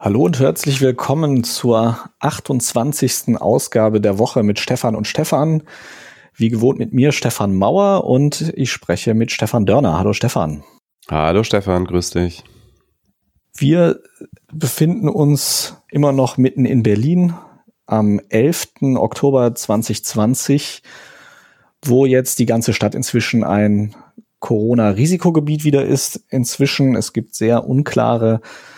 Hallo 0.00 0.24
und 0.24 0.40
herzlich 0.40 0.80
willkommen 0.80 1.44
zur 1.44 1.98
28. 2.18 3.40
Ausgabe 3.40 4.00
der 4.00 4.18
Woche 4.18 4.42
mit 4.42 4.58
Stefan 4.58 4.96
und 4.96 5.06
Stefan. 5.06 5.62
Wie 6.34 6.48
gewohnt 6.48 6.80
mit 6.80 6.92
mir 6.92 7.12
Stefan 7.12 7.54
Mauer 7.54 8.04
und 8.04 8.52
ich 8.56 8.72
spreche 8.72 9.14
mit 9.14 9.30
Stefan 9.30 9.66
Dörner. 9.66 9.96
Hallo 9.98 10.12
Stefan. 10.12 10.64
Hallo 11.08 11.44
Stefan, 11.44 11.84
grüß 11.84 12.10
dich. 12.10 12.42
Wir 13.56 14.00
befinden 14.52 15.08
uns 15.08 15.76
immer 15.90 16.12
noch 16.12 16.38
mitten 16.38 16.64
in 16.64 16.82
Berlin 16.82 17.34
am 17.86 18.20
11. 18.28 18.96
Oktober 18.96 19.54
2020, 19.54 20.82
wo 21.82 22.04
jetzt 22.04 22.40
die 22.40 22.46
ganze 22.46 22.72
Stadt 22.72 22.96
inzwischen 22.96 23.44
ein 23.44 23.94
Corona-Risikogebiet 24.40 25.64
wieder 25.64 25.84
ist. 25.84 26.24
Inzwischen, 26.30 26.96
es 26.96 27.12
gibt 27.12 27.36
sehr 27.36 27.66
unklare 27.66 28.40
äh, 28.42 28.73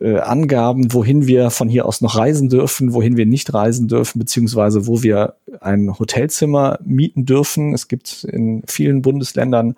Angaben, 0.00 0.92
wohin 0.92 1.26
wir 1.26 1.50
von 1.50 1.68
hier 1.68 1.84
aus 1.86 2.00
noch 2.00 2.16
reisen 2.16 2.48
dürfen, 2.48 2.94
wohin 2.94 3.16
wir 3.16 3.26
nicht 3.26 3.52
reisen 3.52 3.88
dürfen, 3.88 4.20
beziehungsweise 4.20 4.86
wo 4.86 5.02
wir 5.02 5.34
ein 5.60 5.98
Hotelzimmer 5.98 6.78
mieten 6.84 7.26
dürfen. 7.26 7.74
Es 7.74 7.88
gibt 7.88 8.24
in 8.24 8.62
vielen 8.66 9.02
Bundesländern 9.02 9.76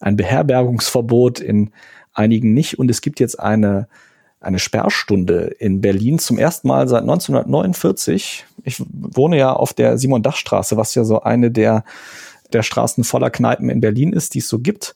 ein 0.00 0.16
Beherbergungsverbot, 0.16 1.40
in 1.40 1.72
einigen 2.14 2.54
nicht. 2.54 2.78
Und 2.78 2.90
es 2.90 3.02
gibt 3.02 3.20
jetzt 3.20 3.38
eine, 3.38 3.86
eine 4.40 4.58
Sperrstunde 4.58 5.54
in 5.58 5.82
Berlin 5.82 6.18
zum 6.18 6.38
ersten 6.38 6.68
Mal 6.68 6.88
seit 6.88 7.02
1949. 7.02 8.46
Ich 8.64 8.82
wohne 8.90 9.36
ja 9.36 9.52
auf 9.52 9.74
der 9.74 9.98
Simon-Dach-Straße, 9.98 10.78
was 10.78 10.94
ja 10.94 11.04
so 11.04 11.20
eine 11.20 11.50
der, 11.50 11.84
der 12.54 12.62
Straßen 12.62 13.04
voller 13.04 13.30
Kneipen 13.30 13.68
in 13.68 13.82
Berlin 13.82 14.14
ist, 14.14 14.32
die 14.32 14.38
es 14.38 14.48
so 14.48 14.58
gibt 14.58 14.94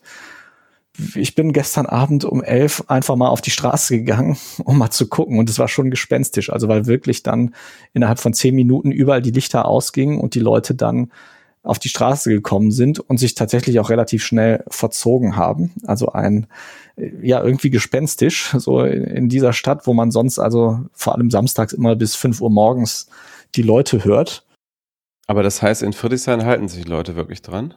ich 1.15 1.35
bin 1.35 1.53
gestern 1.53 1.85
Abend 1.85 2.25
um 2.25 2.43
elf 2.43 2.83
einfach 2.87 3.15
mal 3.15 3.29
auf 3.29 3.41
die 3.41 3.51
Straße 3.51 3.97
gegangen, 3.97 4.37
um 4.63 4.77
mal 4.77 4.91
zu 4.91 5.07
gucken. 5.07 5.39
Und 5.39 5.49
es 5.49 5.59
war 5.59 5.67
schon 5.67 5.91
gespenstisch. 5.91 6.51
Also 6.51 6.67
weil 6.67 6.85
wirklich 6.85 7.23
dann 7.23 7.53
innerhalb 7.93 8.19
von 8.19 8.33
zehn 8.33 8.55
Minuten 8.55 8.91
überall 8.91 9.21
die 9.21 9.31
Lichter 9.31 9.65
ausgingen 9.65 10.19
und 10.19 10.35
die 10.35 10.39
Leute 10.39 10.75
dann 10.75 11.11
auf 11.63 11.79
die 11.79 11.89
Straße 11.89 12.29
gekommen 12.29 12.71
sind 12.71 12.99
und 12.99 13.17
sich 13.17 13.33
tatsächlich 13.33 13.79
auch 13.79 13.89
relativ 13.89 14.23
schnell 14.23 14.63
verzogen 14.67 15.35
haben. 15.35 15.71
Also 15.85 16.11
ein, 16.11 16.45
ja, 17.21 17.43
irgendwie 17.43 17.71
gespenstisch, 17.71 18.55
so 18.57 18.83
in 18.83 19.29
dieser 19.29 19.51
Stadt, 19.51 19.87
wo 19.87 19.93
man 19.93 20.11
sonst 20.11 20.37
also 20.37 20.81
vor 20.93 21.15
allem 21.15 21.31
samstags 21.31 21.73
immer 21.73 21.95
bis 21.95 22.15
fünf 22.15 22.39
Uhr 22.39 22.51
morgens 22.51 23.07
die 23.55 23.63
Leute 23.63 24.05
hört. 24.05 24.45
Aber 25.27 25.41
das 25.41 25.63
heißt, 25.63 25.81
in 25.81 25.93
Friedrichshain 25.93 26.45
halten 26.45 26.67
sich 26.67 26.87
Leute 26.87 27.15
wirklich 27.15 27.41
dran? 27.41 27.73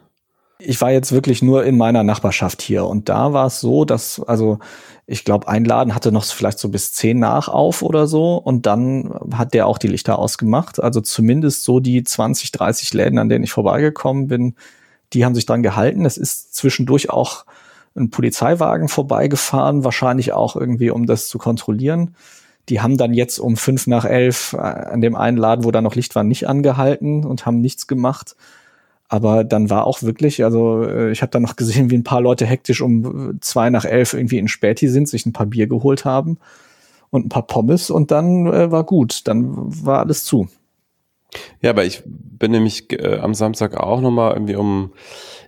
Ich 0.60 0.80
war 0.80 0.90
jetzt 0.90 1.12
wirklich 1.12 1.40
nur 1.40 1.64
in 1.64 1.76
meiner 1.76 2.02
Nachbarschaft 2.02 2.62
hier 2.62 2.84
und 2.84 3.08
da 3.08 3.32
war 3.32 3.46
es 3.46 3.60
so, 3.60 3.84
dass, 3.84 4.20
also 4.20 4.58
ich 5.06 5.24
glaube, 5.24 5.46
ein 5.46 5.64
Laden 5.64 5.94
hatte 5.94 6.10
noch 6.10 6.24
vielleicht 6.24 6.58
so 6.58 6.68
bis 6.68 6.92
zehn 6.92 7.20
nach 7.20 7.48
auf 7.48 7.80
oder 7.80 8.08
so 8.08 8.36
und 8.36 8.66
dann 8.66 9.14
hat 9.32 9.54
der 9.54 9.68
auch 9.68 9.78
die 9.78 9.86
Lichter 9.86 10.18
ausgemacht. 10.18 10.82
Also 10.82 11.00
zumindest 11.00 11.62
so 11.62 11.78
die 11.78 12.02
20, 12.02 12.50
30 12.50 12.92
Läden, 12.92 13.18
an 13.18 13.28
denen 13.28 13.44
ich 13.44 13.52
vorbeigekommen 13.52 14.26
bin, 14.26 14.56
die 15.12 15.24
haben 15.24 15.36
sich 15.36 15.46
dran 15.46 15.62
gehalten. 15.62 16.04
Es 16.04 16.16
ist 16.16 16.54
zwischendurch 16.56 17.08
auch 17.08 17.46
ein 17.96 18.10
Polizeiwagen 18.10 18.88
vorbeigefahren, 18.88 19.84
wahrscheinlich 19.84 20.32
auch 20.32 20.56
irgendwie, 20.56 20.90
um 20.90 21.06
das 21.06 21.28
zu 21.28 21.38
kontrollieren. 21.38 22.16
Die 22.68 22.80
haben 22.80 22.96
dann 22.96 23.14
jetzt 23.14 23.38
um 23.38 23.56
fünf 23.56 23.86
nach 23.86 24.04
elf 24.04 24.54
äh, 24.54 24.58
an 24.58 25.00
dem 25.00 25.14
einen 25.14 25.38
Laden, 25.38 25.64
wo 25.64 25.70
da 25.70 25.80
noch 25.80 25.94
Licht 25.94 26.16
war, 26.16 26.24
nicht 26.24 26.48
angehalten 26.48 27.24
und 27.24 27.46
haben 27.46 27.60
nichts 27.60 27.86
gemacht. 27.86 28.36
Aber 29.08 29.42
dann 29.42 29.70
war 29.70 29.86
auch 29.86 30.02
wirklich, 30.02 30.44
also 30.44 30.84
äh, 30.84 31.10
ich 31.10 31.22
habe 31.22 31.30
dann 31.30 31.42
noch 31.42 31.56
gesehen, 31.56 31.90
wie 31.90 31.96
ein 31.96 32.04
paar 32.04 32.20
Leute 32.20 32.46
hektisch 32.46 32.80
um 32.82 33.30
äh, 33.30 33.40
zwei 33.40 33.70
nach 33.70 33.84
elf 33.84 34.12
irgendwie 34.12 34.38
in 34.38 34.48
Späti 34.48 34.88
sind, 34.88 35.08
sich 35.08 35.24
ein 35.26 35.32
paar 35.32 35.46
Bier 35.46 35.66
geholt 35.66 36.04
haben 36.04 36.38
und 37.10 37.26
ein 37.26 37.30
paar 37.30 37.46
Pommes 37.46 37.90
und 37.90 38.10
dann 38.10 38.46
äh, 38.46 38.70
war 38.70 38.84
gut, 38.84 39.26
dann 39.26 39.54
war 39.84 40.00
alles 40.00 40.24
zu. 40.24 40.48
Ja, 41.60 41.70
aber 41.70 41.84
ich 41.84 42.02
bin 42.06 42.52
nämlich 42.52 42.92
äh, 42.92 43.18
am 43.18 43.34
Samstag 43.34 43.76
auch 43.76 44.00
nochmal 44.00 44.32
irgendwie 44.32 44.56
um, 44.56 44.92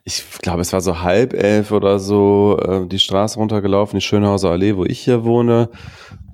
ich 0.05 0.25
glaube, 0.41 0.61
es 0.61 0.73
war 0.73 0.81
so 0.81 1.01
halb 1.01 1.33
elf 1.33 1.71
oder 1.71 1.99
so, 1.99 2.59
äh, 2.63 2.87
die 2.87 2.99
Straße 2.99 3.39
runtergelaufen, 3.39 3.99
die 3.99 4.05
Schönhauser 4.05 4.51
Allee, 4.51 4.77
wo 4.77 4.85
ich 4.85 5.01
hier 5.01 5.25
wohne. 5.25 5.71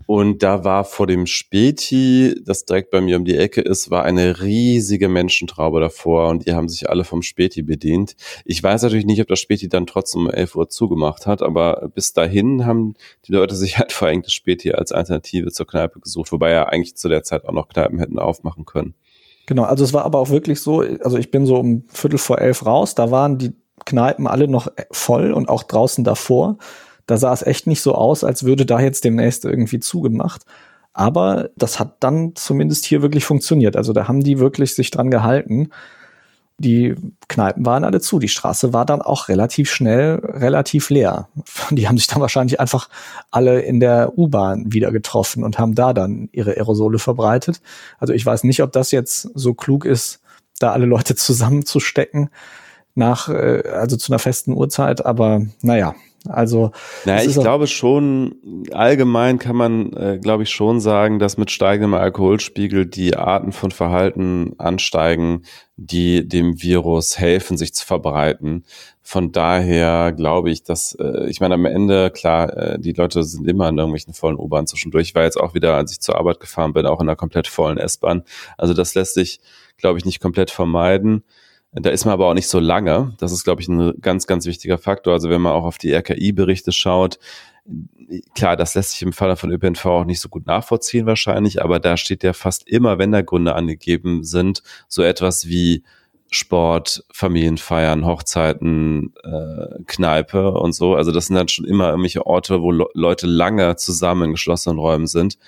Und 0.07 0.45
da 0.45 0.63
war 0.63 0.85
vor 0.85 1.09
dem 1.09 1.27
Späti, 1.27 2.37
das 2.45 2.65
direkt 2.65 2.91
bei 2.91 3.01
mir 3.01 3.17
um 3.17 3.25
die 3.25 3.37
Ecke 3.37 3.61
ist, 3.61 3.91
war 3.91 4.05
eine 4.05 4.41
riesige 4.41 5.09
Menschentraube 5.09 5.81
davor 5.81 6.29
und 6.29 6.47
die 6.47 6.55
haben 6.55 6.69
sich 6.69 6.89
alle 6.89 7.03
vom 7.05 7.23
Späti 7.23 7.63
bedient. 7.63 8.15
Ich 8.45 8.63
weiß 8.63 8.83
natürlich 8.83 9.05
nicht, 9.05 9.21
ob 9.21 9.27
das 9.27 9.41
Späti 9.41 9.69
dann 9.69 9.87
trotzdem 9.87 10.23
um 10.23 10.31
11 10.31 10.55
Uhr 10.55 10.69
zugemacht 10.69 11.27
hat, 11.27 11.43
aber 11.43 11.91
bis 11.93 12.13
dahin 12.13 12.65
haben 12.67 12.95
die 13.27 13.33
Leute 13.33 13.57
sich 13.57 13.79
halt 13.79 13.93
vor 13.93 14.07
allem 14.09 14.23
das 14.23 14.33
Späti 14.33 14.73
als 14.73 14.93
Alternative 14.93 15.51
zur 15.51 15.67
Kneipe 15.67 15.99
gesucht, 15.99 16.31
wobei 16.31 16.53
ja 16.53 16.65
eigentlich 16.65 16.97
zu 16.97 17.09
der 17.09 17.25
Zeit 17.25 17.45
auch 17.45 17.53
noch 17.53 17.69
Kneipen 17.69 17.99
hätten 17.99 18.21
aufmachen 18.21 18.65
können. 18.65 18.95
Genau, 19.47 19.65
also 19.65 19.85
es 19.85 19.93
war 19.93 20.05
aber 20.05 20.21
auch 20.21 20.31
wirklich 20.31 20.61
so, 20.61 20.81
also 20.81 21.19
ich 21.19 21.31
bin 21.31 21.47
so 21.47 21.57
um 21.57 21.85
Viertel 21.89 22.19
vor 22.19 22.41
elf 22.41 22.65
raus, 22.65 22.95
da 22.95 23.11
waren 23.11 23.39
die 23.39 23.53
Kneipen 23.85 24.27
alle 24.27 24.49
noch 24.49 24.69
voll 24.91 25.33
und 25.33 25.49
auch 25.49 25.63
draußen 25.63 26.05
davor. 26.05 26.59
Da 27.07 27.17
sah 27.17 27.33
es 27.33 27.43
echt 27.43 27.67
nicht 27.67 27.81
so 27.81 27.95
aus, 27.95 28.25
als 28.25 28.45
würde 28.45 28.67
da 28.67 28.81
jetzt 28.81 29.05
demnächst 29.05 29.45
irgendwie 29.45 29.81
zugemacht. 29.81 30.43
Aber 30.93 31.51
das 31.57 31.79
hat 31.79 31.97
dann 32.01 32.35
zumindest 32.37 32.87
hier 32.87 33.03
wirklich 33.03 33.25
funktioniert. 33.25 33.77
Also 33.77 33.93
da 33.93 34.09
haben 34.09 34.23
die 34.23 34.39
wirklich 34.39 34.75
sich 34.75 34.91
dran 34.91 35.11
gehalten. 35.11 35.69
Die 36.59 36.95
Kneipen 37.29 37.67
waren 37.67 37.85
alle 37.85 38.01
zu. 38.01 38.19
Die 38.19 38.29
Straße 38.29 38.73
war 38.73 38.87
dann 38.87 39.03
auch 39.03 39.29
relativ 39.29 39.71
schnell 39.71 40.21
relativ 40.25 40.89
leer. 40.89 41.29
Die 41.71 41.87
haben 41.87 41.99
sich 41.99 42.07
dann 42.07 42.23
wahrscheinlich 42.23 42.61
einfach 42.61 42.89
alle 43.31 43.61
in 43.61 43.79
der 43.79 44.17
U-Bahn 44.17 44.73
wieder 44.73 44.91
getroffen 44.91 45.45
und 45.45 45.59
haben 45.59 45.75
da 45.75 45.93
dann 45.93 46.31
ihre 46.33 46.53
Aerosole 46.53 46.99
verbreitet. 46.99 47.61
Also 47.99 48.15
ich 48.15 48.25
weiß 48.25 48.45
nicht, 48.45 48.63
ob 48.63 48.73
das 48.73 48.91
jetzt 48.91 49.29
so 49.35 49.53
klug 49.53 49.85
ist, 49.85 50.21
da 50.59 50.73
alle 50.73 50.87
Leute 50.87 51.15
zusammenzustecken 51.17 52.31
nach, 52.95 53.29
äh, 53.29 53.65
also 53.71 53.99
zu 53.99 54.11
einer 54.11 54.19
festen 54.19 54.55
Uhrzeit. 54.55 55.05
Aber 55.05 55.43
naja, 55.61 55.95
also 56.29 56.73
naja, 57.05 57.29
ich 57.29 57.35
glaube 57.35 57.67
schon, 57.67 58.37
allgemein 58.73 59.39
kann 59.39 59.57
man, 59.57 59.93
äh, 59.93 60.19
glaube 60.21 60.43
ich, 60.43 60.51
schon 60.51 60.81
sagen, 60.81 61.19
dass 61.19 61.37
mit 61.37 61.51
steigendem 61.51 61.95
Alkoholspiegel 61.95 62.87
die 62.87 63.17
Arten 63.17 63.53
von 63.53 63.71
Verhalten 63.71 64.55
ansteigen, 64.59 65.43
die 65.77 66.27
dem 66.27 66.63
Virus 66.63 67.19
helfen, 67.19 67.57
sich 67.57 67.75
zu 67.75 67.85
verbreiten. 67.87 68.65
Von 69.03 69.31
daher 69.31 70.13
glaube 70.13 70.51
ich, 70.51 70.63
dass, 70.63 70.97
äh, 70.99 71.29
ich 71.29 71.41
meine, 71.41 71.55
am 71.55 71.65
Ende, 71.65 72.11
klar, 72.11 72.57
äh, 72.57 72.79
die 72.79 72.93
Leute 72.93 73.23
sind 73.23 73.47
immer 73.47 73.69
in 73.69 73.79
irgendwelchen 73.79 74.15
vollen 74.15 74.37
U-Bahnen 74.37 74.67
zwischendurch. 74.67 75.09
Ich 75.09 75.15
war 75.15 75.25
jetzt 75.25 75.39
auch 75.39 75.55
wieder, 75.55 75.75
als 75.75 75.93
ich 75.93 76.01
zur 76.01 76.17
Arbeit 76.17 76.41
gefahren 76.41 76.73
bin, 76.73 76.87
auch 76.87 77.01
in 77.01 77.09
einer 77.09 77.17
komplett 77.17 77.47
vollen 77.47 77.79
S-Bahn. 77.79 78.25
Also 78.57 78.75
das 78.75 78.95
lässt 78.95 79.15
sich, 79.15 79.41
glaube 79.77 79.99
ich, 79.99 80.05
nicht 80.05 80.21
komplett 80.21 80.51
vermeiden. 80.51 81.23
Da 81.73 81.91
ist 81.91 82.05
man 82.05 82.15
aber 82.15 82.29
auch 82.29 82.35
nicht 82.35 82.49
so 82.49 82.59
lange. 82.59 83.15
Das 83.19 83.33
ist, 83.33 83.45
glaube 83.45 83.61
ich, 83.61 83.69
ein 83.69 84.01
ganz, 84.01 84.27
ganz 84.27 84.47
wichtiger 84.47 84.79
Faktor. 84.79 85.13
Also 85.13 85.29
wenn 85.29 85.43
man 85.43 85.53
auch 85.53 85.65
auf 85.65 85.79
die 85.79 85.93
RKI-Berichte 85.93 86.73
schaut, 86.73 87.19
klar, 88.35 88.57
das 88.57 88.75
lässt 88.75 88.93
sich 88.93 89.03
im 89.03 89.13
Falle 89.13 89.37
von 89.37 89.51
ÖPNV 89.51 89.85
auch 89.87 90.05
nicht 90.05 90.21
so 90.21 90.29
gut 90.29 90.47
nachvollziehen 90.47 91.07
wahrscheinlich, 91.07 91.63
aber 91.63 91.81
da 91.81 91.97
steht 91.97 92.23
ja 92.23 92.33
fast 92.33 92.69
immer, 92.69 92.99
wenn 92.99 93.13
da 93.13 93.23
Gründe 93.23 93.55
angegeben 93.55 94.25
sind, 94.25 94.63
so 94.89 95.03
etwas 95.03 95.47
wie 95.49 95.83
Sport, 96.31 97.05
Familienfeiern, 97.13 98.05
Hochzeiten, 98.05 99.15
äh, 99.23 99.83
Kneipe 99.87 100.53
und 100.53 100.73
so. 100.73 100.95
Also 100.95 101.13
das 101.13 101.27
sind 101.27 101.37
dann 101.37 101.49
schon 101.49 101.65
immer 101.65 101.91
irgendwelche 101.91 102.27
Orte, 102.27 102.63
wo 102.63 102.73
Le 102.73 102.87
Leute 102.95 103.27
lange 103.27 103.77
zusammen 103.77 104.25
in 104.25 104.31
geschlossenen 104.33 104.79
Räumen 104.79 105.07
sind. 105.07 105.39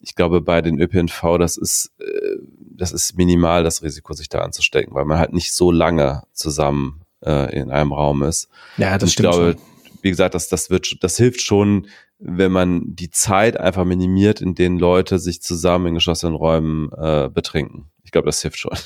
Ich 0.00 0.14
glaube, 0.14 0.40
bei 0.40 0.62
den 0.62 0.80
ÖPNV, 0.80 1.38
das 1.38 1.56
ist 1.56 1.92
äh, 1.98 2.36
das 2.76 2.92
ist 2.92 3.16
minimal 3.16 3.64
das 3.64 3.82
Risiko, 3.82 4.12
sich 4.14 4.28
da 4.28 4.40
anzustecken, 4.40 4.94
weil 4.94 5.04
man 5.04 5.18
halt 5.18 5.32
nicht 5.32 5.52
so 5.52 5.70
lange 5.70 6.22
zusammen 6.32 7.02
äh, 7.24 7.54
in 7.54 7.70
einem 7.70 7.92
Raum 7.92 8.22
ist. 8.22 8.48
Ja, 8.76 8.98
das 8.98 9.08
ich 9.08 9.14
stimmt. 9.14 9.30
Ich 9.30 9.36
glaube, 9.36 9.52
schon. 9.52 9.98
wie 10.02 10.10
gesagt, 10.10 10.34
das, 10.34 10.48
das 10.48 10.70
wird, 10.70 11.02
das 11.02 11.16
hilft 11.16 11.40
schon, 11.40 11.86
wenn 12.18 12.52
man 12.52 12.82
die 12.94 13.10
Zeit 13.10 13.58
einfach 13.58 13.84
minimiert, 13.84 14.40
in 14.40 14.54
denen 14.54 14.78
Leute 14.78 15.18
sich 15.18 15.42
zusammen 15.42 15.88
in 15.88 15.94
geschlossenen 15.94 16.34
Räumen 16.34 16.90
äh, 16.92 17.28
betrinken. 17.28 17.90
Ich 18.02 18.12
glaube, 18.12 18.26
das 18.26 18.42
hilft 18.42 18.58
schon. 18.58 18.76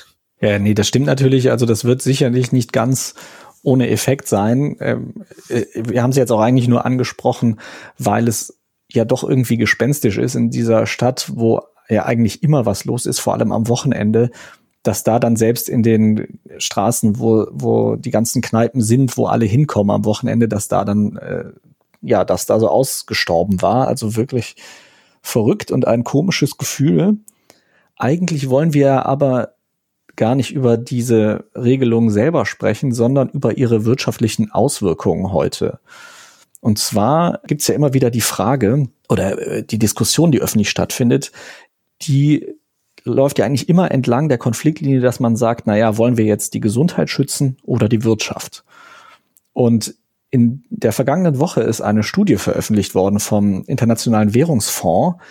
Ja, 0.41 0.58
nee, 0.58 0.75
das 0.75 0.87
stimmt 0.87 1.06
natürlich. 1.06 1.50
Also 1.50 1.67
das 1.67 1.84
wird 1.84 2.00
sicherlich 2.00 2.52
nicht 2.52 2.73
ganz 2.73 3.14
ohne 3.62 3.91
Effekt 3.91 4.29
sein. 4.29 4.76
Ähm, 4.81 5.25
äh, 5.49 5.64
wir 5.75 6.02
haben 6.02 6.11
es 6.11 6.17
jetzt 6.17 6.31
auch 6.31 6.41
eigentlich 6.41 6.69
nur 6.69 6.87
angesprochen, 6.87 7.61
weil 7.99 8.29
es 8.29 8.56
ja 8.91 9.05
doch 9.05 9.25
irgendwie 9.25 9.56
gespenstisch 9.56 10.17
ist 10.17 10.34
in 10.34 10.50
dieser 10.50 10.87
Stadt, 10.87 11.31
wo 11.34 11.62
ja 11.88 12.05
eigentlich 12.05 12.43
immer 12.43 12.67
was 12.67 12.85
los 12.85 13.06
ist, 13.06 13.20
vor 13.20 13.35
allem 13.35 13.52
am 13.52 13.69
Wochenende, 13.69 14.31
dass 14.82 15.05
da 15.05 15.19
dann 15.19 15.37
selbst 15.37 15.69
in 15.69 15.82
den 15.82 16.40
Straßen, 16.58 17.19
wo, 17.19 17.46
wo 17.50 17.96
die 17.96 18.11
ganzen 18.11 18.43
Kneipen 18.43 18.81
sind, 18.81 19.17
wo 19.17 19.26
alle 19.26 19.44
hinkommen 19.44 19.90
am 19.90 20.05
Wochenende, 20.05 20.49
dass 20.49 20.69
da 20.69 20.85
dann, 20.85 21.17
äh, 21.17 21.44
ja, 22.00 22.25
dass 22.25 22.46
da 22.46 22.58
so 22.58 22.69
ausgestorben 22.69 23.61
war. 23.61 23.88
Also 23.88 24.17
wirklich 24.17 24.56
verrückt 25.20 25.70
und 25.70 25.87
ein 25.87 26.05
komisches 26.05 26.56
Gefühl. 26.56 27.19
Eigentlich 27.96 28.49
wollen 28.49 28.73
wir 28.73 29.06
aber 29.06 29.55
gar 30.17 30.34
nicht 30.34 30.52
über 30.52 30.76
diese 30.76 31.44
Regelung 31.55 32.11
selber 32.11 32.46
sprechen, 32.46 32.93
sondern 32.93 33.29
über 33.29 33.56
ihre 33.56 33.84
wirtschaftlichen 33.84 34.50
Auswirkungen 34.50 35.32
heute. 35.32 35.81
Und 36.61 36.79
zwar 36.79 37.41
gibt 37.46 37.61
es 37.61 37.69
ja 37.69 37.75
immer 37.75 37.94
wieder 37.94 38.11
die 38.11 38.20
Frage 38.20 38.88
oder 39.08 39.38
äh, 39.38 39.62
die 39.62 39.79
Diskussion, 39.79 40.32
die 40.32 40.41
öffentlich 40.41 40.70
stattfindet, 40.70 41.31
die 42.03 42.47
läuft 43.05 43.39
ja 43.39 43.47
eigentlich 43.47 43.69
immer 43.69 43.91
entlang 43.91 44.29
der 44.29 44.39
Konfliktlinie, 44.39 45.00
dass 45.00 45.21
man 45.21 45.37
sagt, 45.37 45.67
naja, 45.67 45.97
wollen 45.97 46.17
wir 46.17 46.25
jetzt 46.25 46.55
die 46.55 46.61
Gesundheit 46.61 47.11
schützen 47.11 47.56
oder 47.62 47.89
die 47.89 48.05
Wirtschaft? 48.05 48.65
Und 49.53 49.95
in 50.31 50.65
der 50.69 50.93
vergangenen 50.93 51.39
Woche 51.39 51.62
ist 51.62 51.81
eine 51.81 52.03
Studie 52.03 52.37
veröffentlicht 52.37 52.95
worden 52.95 53.19
vom 53.19 53.65
Internationalen 53.65 54.35
Währungsfonds, 54.35 55.23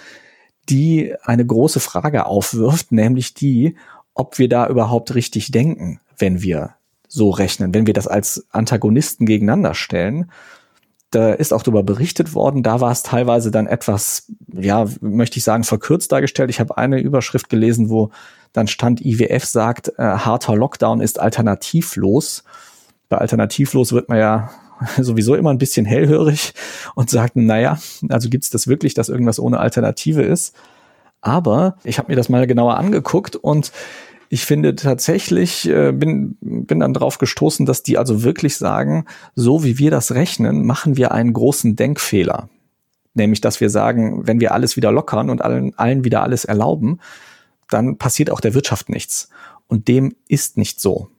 die 0.70 1.14
eine 1.22 1.46
große 1.46 1.80
Frage 1.80 2.26
aufwirft, 2.26 2.92
nämlich 2.92 3.34
die, 3.34 3.78
ob 4.14 4.40
wir 4.40 4.50
da 4.50 4.68
überhaupt 4.68 5.14
richtig 5.14 5.52
denken, 5.52 6.02
wenn 6.18 6.42
wir 6.42 6.76
so 7.08 7.30
rechnen, 7.30 7.74
wenn 7.74 7.88
wir 7.88 7.94
das 7.94 8.08
als 8.08 8.48
Antagonisten 8.50 9.26
gegeneinander 9.26 9.76
stellen. 9.76 10.32
Da 11.12 11.34
ist 11.34 11.54
auch 11.54 11.64
darüber 11.64 11.84
berichtet 11.84 12.34
worden. 12.34 12.64
Da 12.64 12.82
war 12.82 12.92
es 12.92 13.02
teilweise 13.02 13.50
dann 13.50 13.68
etwas, 13.68 14.32
ja, 14.54 14.86
möchte 15.00 15.38
ich 15.38 15.44
sagen, 15.44 15.64
verkürzt 15.64 16.12
dargestellt. 16.12 16.50
Ich 16.50 16.60
habe 16.60 16.78
eine 16.78 17.00
Überschrift 17.00 17.50
gelesen, 17.50 17.90
wo 17.90 18.12
dann 18.52 18.68
stand, 18.68 19.02
IWF 19.06 19.46
sagt, 19.46 19.90
äh, 19.98 20.04
harter 20.04 20.56
Lockdown 20.56 21.00
ist 21.00 21.20
alternativlos. 21.20 22.44
Bei 23.08 23.18
alternativlos 23.20 23.94
wird 23.94 24.10
man 24.10 24.18
ja 24.18 24.50
sowieso 24.98 25.36
immer 25.36 25.52
ein 25.52 25.58
bisschen 25.58 25.86
hellhörig 25.86 26.54
und 26.96 27.10
sagt, 27.10 27.36
naja, 27.36 27.78
also 28.10 28.30
gibt 28.30 28.44
es 28.44 28.50
das 28.50 28.68
wirklich, 28.68 28.94
dass 28.94 29.10
irgendwas 29.10 29.40
ohne 29.40 29.60
Alternative 29.60 30.24
ist? 30.24 30.56
Aber 31.22 31.78
ich 31.84 31.98
habe 31.98 32.12
mir 32.12 32.16
das 32.16 32.30
mal 32.30 32.48
genauer 32.48 32.78
angeguckt 32.78 33.36
und 33.36 33.72
ich 34.30 34.46
finde 34.46 34.76
tatsächlich, 34.76 35.68
äh, 35.70 35.92
bin, 35.92 36.38
bin 36.42 36.80
dann 36.80 36.94
drauf 36.94 37.18
gestoßen, 37.18 37.66
dass 37.66 37.84
die 37.84 37.98
also 37.98 38.24
wirklich 38.24 38.58
sagen, 38.58 39.06
so 39.36 39.64
wie 39.64 39.78
wir 39.78 39.92
das 39.92 40.14
rechnen, 40.14 40.66
machen 40.66 40.98
wir 40.98 41.12
einen 41.12 41.34
großen 41.34 41.76
Denkfehler. 41.76 42.50
Nämlich, 43.14 43.42
dass 43.42 43.62
wir 43.62 43.70
sagen, 43.70 44.28
wenn 44.28 44.40
wir 44.40 44.54
alles 44.54 44.76
wieder 44.76 44.92
lockern 44.92 45.30
und 45.30 45.42
allen, 45.42 45.78
allen 45.78 46.04
wieder 46.04 46.24
alles 46.24 46.46
erlauben, 46.46 47.00
dann 47.70 47.98
passiert 47.98 48.30
auch 48.30 48.40
der 48.40 48.54
Wirtschaft 48.54 48.90
nichts. 48.90 49.30
Und 49.68 49.88
dem 49.88 50.16
ist 50.28 50.58
nicht 50.58 50.80
so. 50.80 51.10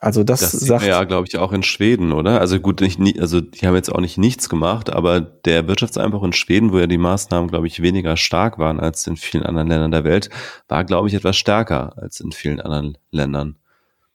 Also 0.00 0.22
das, 0.22 0.40
das 0.40 0.52
sagt 0.52 0.84
ja, 0.84 1.02
glaube 1.04 1.26
ich, 1.26 1.38
auch 1.38 1.52
in 1.52 1.62
Schweden, 1.64 2.12
oder? 2.12 2.40
Also 2.40 2.60
gut, 2.60 2.80
nicht, 2.80 3.20
also 3.20 3.40
die 3.40 3.66
haben 3.66 3.74
jetzt 3.74 3.92
auch 3.92 4.00
nicht 4.00 4.16
nichts 4.16 4.48
gemacht, 4.48 4.90
aber 4.90 5.20
der 5.20 5.66
Wirtschaftseinbruch 5.66 6.22
in 6.22 6.32
Schweden, 6.32 6.72
wo 6.72 6.78
ja 6.78 6.86
die 6.86 6.98
Maßnahmen, 6.98 7.50
glaube 7.50 7.66
ich, 7.66 7.82
weniger 7.82 8.16
stark 8.16 8.58
waren 8.58 8.78
als 8.78 9.06
in 9.06 9.16
vielen 9.16 9.44
anderen 9.44 9.68
Ländern 9.68 9.90
der 9.90 10.04
Welt, 10.04 10.30
war, 10.68 10.84
glaube 10.84 11.08
ich, 11.08 11.14
etwas 11.14 11.36
stärker 11.36 11.98
als 11.98 12.20
in 12.20 12.30
vielen 12.30 12.60
anderen 12.60 12.96
Ländern. 13.10 13.56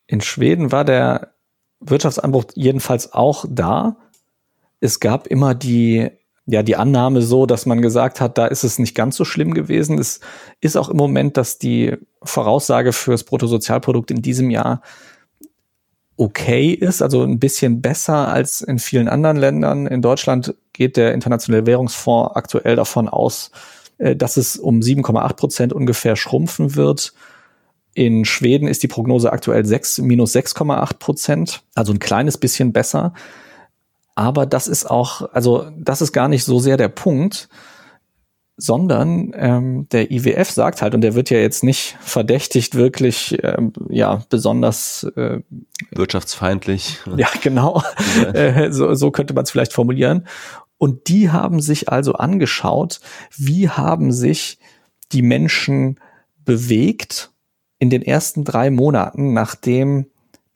In 0.07 0.21
Schweden 0.21 0.71
war 0.71 0.85
der 0.85 1.33
Wirtschaftseinbruch 1.81 2.45
jedenfalls 2.56 3.12
auch 3.12 3.45
da. 3.50 3.97
Es 4.79 5.01
gab 5.01 5.27
immer 5.27 5.53
die 5.53 6.12
ja, 6.45 6.62
die 6.62 6.75
Annahme 6.75 7.21
so, 7.21 7.45
dass 7.45 7.65
man 7.65 7.81
gesagt 7.81 8.19
hat, 8.19 8.38
da 8.38 8.47
ist 8.47 8.65
es 8.65 8.77
nicht 8.77 8.95
ganz 8.95 9.15
so 9.15 9.24
schlimm 9.24 9.53
gewesen. 9.53 9.97
Es 9.97 10.19
ist 10.59 10.75
auch 10.75 10.89
im 10.89 10.97
Moment, 10.97 11.38
dass 11.38 11.57
die 11.57 11.95
Voraussage 12.21 12.91
fürs 12.91 13.24
Bruttosozialprodukt 13.24 14.12
in 14.12 14.21
diesem 14.21 14.50
Jahr 14.50 14.81
okay 16.18 16.71
ist, 16.71 17.01
also 17.01 17.24
ein 17.24 17.39
bisschen 17.39 17.81
besser 17.81 18.27
als 18.27 18.62
in 18.62 18.80
vielen 18.80 19.07
anderen 19.07 19.38
Ländern. 19.38 19.88
In 19.88 20.01
Deutschland 20.01 20.56
geht 20.74 20.98
der 20.98 21.13
Internationale 21.13 21.65
Währungsfonds 21.65 22.36
aktuell 22.36 22.75
davon 22.75 23.10
aus, 23.10 23.51
äh, 23.98 24.15
dass 24.15 24.38
es 24.38 24.57
um 24.57 24.80
7,8 24.80 25.33
Prozent 25.36 25.74
ungefähr 25.74 26.15
schrumpfen 26.15 26.75
wird. 26.75 27.13
In 27.95 28.25
Schweden 28.25 28.68
ist 28.68 28.83
die 28.83 28.88
Prognose 28.88 29.31
aktuell 29.31 29.65
6, 29.65 30.00
minus 30.00 30.33
6,8 30.36 30.98
Prozent, 30.98 31.63
also 31.75 31.94
ein 31.94 32.00
kleines 32.00 32.38
bisschen 32.38 32.74
besser. 32.74 33.13
Aber 34.15 34.45
das 34.45 34.68
ist 34.68 34.89
auch, 34.89 35.33
also 35.33 35.71
das 35.77 36.01
ist 36.01 36.12
gar 36.12 36.27
nicht 36.27 36.44
so 36.44 36.60
sehr 36.60 36.77
der 36.77 36.88
Punkt, 36.88 37.50
sondern 38.55 39.31
ähm, 39.35 39.88
der 39.89 40.11
IWF 40.11 40.51
sagt 40.51 40.81
halt, 40.81 40.94
und 40.94 41.01
der 41.01 41.15
wird 41.15 41.29
ja 41.29 41.39
jetzt 41.39 41.63
nicht 41.63 41.97
verdächtigt, 42.01 42.75
wirklich 42.75 43.38
ähm, 43.44 43.73
ja 43.89 44.23
besonders 44.29 45.03
äh, 45.15 45.39
wirtschaftsfeindlich. 45.91 47.00
Ja, 47.17 47.27
genau. 47.41 47.81
äh, 48.33 48.71
so, 48.71 48.94
so 48.94 49.11
könnte 49.11 49.33
man 49.33 49.44
es 49.44 49.51
vielleicht 49.51 49.73
formulieren. 49.73 50.27
Und 50.77 51.07
die 51.07 51.31
haben 51.31 51.61
sich 51.61 51.89
also 51.89 52.13
angeschaut, 52.13 53.00
wie 53.35 53.69
haben 53.69 54.11
sich 54.11 54.59
die 55.11 55.21
Menschen 55.21 56.00
bewegt 56.45 57.31
in 57.79 57.89
den 57.89 58.01
ersten 58.01 58.44
drei 58.44 58.69
Monaten, 58.69 59.33
nachdem 59.33 60.07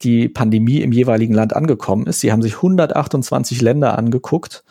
die 0.04 0.30
Pandemie 0.30 0.82
im 0.82 0.92
jeweiligen 0.92 1.34
Land 1.34 1.56
angekommen 1.56 2.06
ist. 2.06 2.20
Sie 2.20 2.32
haben 2.32 2.42
sich 2.42 2.58
128 2.58 3.62
Länder 3.62 3.98
angeguckt 3.98 4.64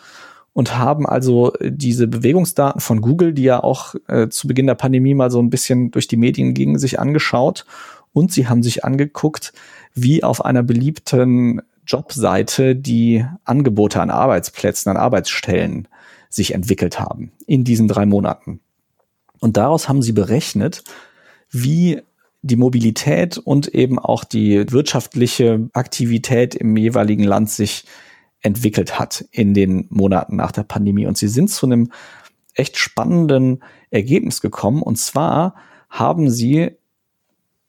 und 0.57 0.79
haben 0.79 1.05
also 1.05 1.53
diese 1.61 2.09
Bewegungsdaten 2.09 2.81
von 2.81 3.03
Google, 3.03 3.35
die 3.35 3.43
ja 3.43 3.63
auch 3.63 3.95
äh, 4.09 4.31
zu 4.31 4.49
Beginn 4.49 4.67
der 4.67 4.75
Pandemie 4.75 5.13
mal 5.13 5.31
so 5.31 5.39
ein 5.39 5.51
bisschen 5.51 5.91
durch 5.91 6.09
die 6.09 6.17
Medien 6.17 6.55
gingen, 6.55 6.79
sich 6.79 6.99
angeschaut 6.99 7.67
und 8.15 8.33
sie 8.33 8.49
haben 8.49 8.63
sich 8.63 8.83
angeguckt, 8.83 9.53
wie 9.93 10.25
auf 10.25 10.43
einer 10.43 10.63
beliebten 10.63 11.61
Jobseite 11.87 12.75
die 12.75 13.23
Angebote 13.45 14.01
an 14.01 14.09
Arbeitsplätzen, 14.09 14.89
an 14.89 14.97
Arbeitsstellen 14.97 15.89
sich 16.31 16.55
entwickelt 16.55 16.99
haben 16.99 17.33
in 17.47 17.63
diesen 17.63 17.87
drei 17.87 18.07
Monaten. 18.07 18.61
Und 19.41 19.59
daraus 19.59 19.91
haben 19.91 20.01
sie 20.01 20.13
berechnet, 20.13 20.85
wie 21.51 22.01
die 22.41 22.57
Mobilität 22.57 23.37
und 23.37 23.69
eben 23.69 23.99
auch 23.99 24.25
die 24.25 24.73
wirtschaftliche 24.73 25.69
Aktivität 25.75 26.55
im 26.55 26.75
jeweiligen 26.79 27.25
Land 27.25 27.51
sich 27.51 27.85
entwickelt 28.47 28.97
hat 29.01 29.25
in 29.33 29.55
den 29.55 29.87
Monaten 29.91 30.37
nach 30.37 30.53
der 30.53 30.63
Pandemie. 30.63 31.07
Und 31.07 31.19
sie 31.19 31.27
sind 31.27 31.51
zu 31.51 31.67
einem 31.67 31.91
echt 32.55 32.79
spannenden 32.79 33.63
Ergebnis 33.91 34.41
gekommen. 34.41 34.83
Und 34.83 34.97
zwar 34.99 35.57
haben 35.91 36.31
sie 36.31 36.71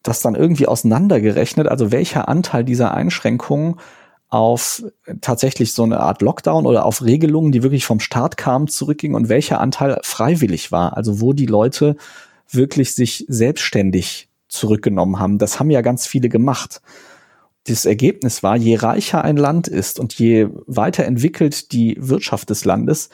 das 0.03 0.21
dann 0.21 0.35
irgendwie 0.35 0.67
auseinandergerechnet, 0.67 1.67
also 1.67 1.91
welcher 1.91 2.29
Anteil 2.29 2.63
dieser 2.63 2.93
Einschränkungen 2.93 3.79
auf 4.29 4.83
tatsächlich 5.19 5.73
so 5.73 5.81
eine 5.81 5.99
Art 5.99 6.21
Lockdown 6.21 6.67
oder 6.67 6.85
auf 6.85 7.03
Regelungen, 7.03 7.51
die 7.51 7.63
wirklich 7.63 7.85
vom 7.85 7.99
Staat 7.99 8.37
kamen, 8.37 8.67
zurückging 8.67 9.15
und 9.15 9.29
welcher 9.29 9.59
Anteil 9.59 9.99
freiwillig 10.03 10.71
war, 10.71 10.95
also 10.95 11.21
wo 11.21 11.33
die 11.33 11.47
Leute 11.47 11.95
wirklich 12.49 12.93
sich 12.93 13.25
selbstständig 13.27 14.29
zurückgenommen 14.47 15.17
haben. 15.19 15.39
Das 15.39 15.59
haben 15.59 15.71
ja 15.71 15.81
ganz 15.81 16.05
viele 16.05 16.29
gemacht 16.29 16.81
das 17.67 17.85
Ergebnis 17.85 18.43
war, 18.43 18.55
je 18.55 18.75
reicher 18.75 19.23
ein 19.23 19.37
Land 19.37 19.67
ist 19.67 19.99
und 19.99 20.13
je 20.13 20.47
weiter 20.65 21.05
entwickelt 21.05 21.71
die 21.71 21.97
Wirtschaft 21.99 22.49
des 22.49 22.65
Landes, 22.65 23.09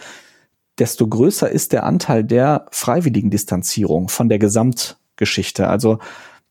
desto 0.80 1.08
größer 1.08 1.50
ist 1.50 1.74
der 1.74 1.84
Anteil 1.84 2.24
der 2.24 2.68
freiwilligen 2.72 3.30
Distanzierung 3.30 4.10
von 4.10 4.30
der 4.30 4.40
Gesamtgeschichte. 4.40 5.68
Also 5.68 6.00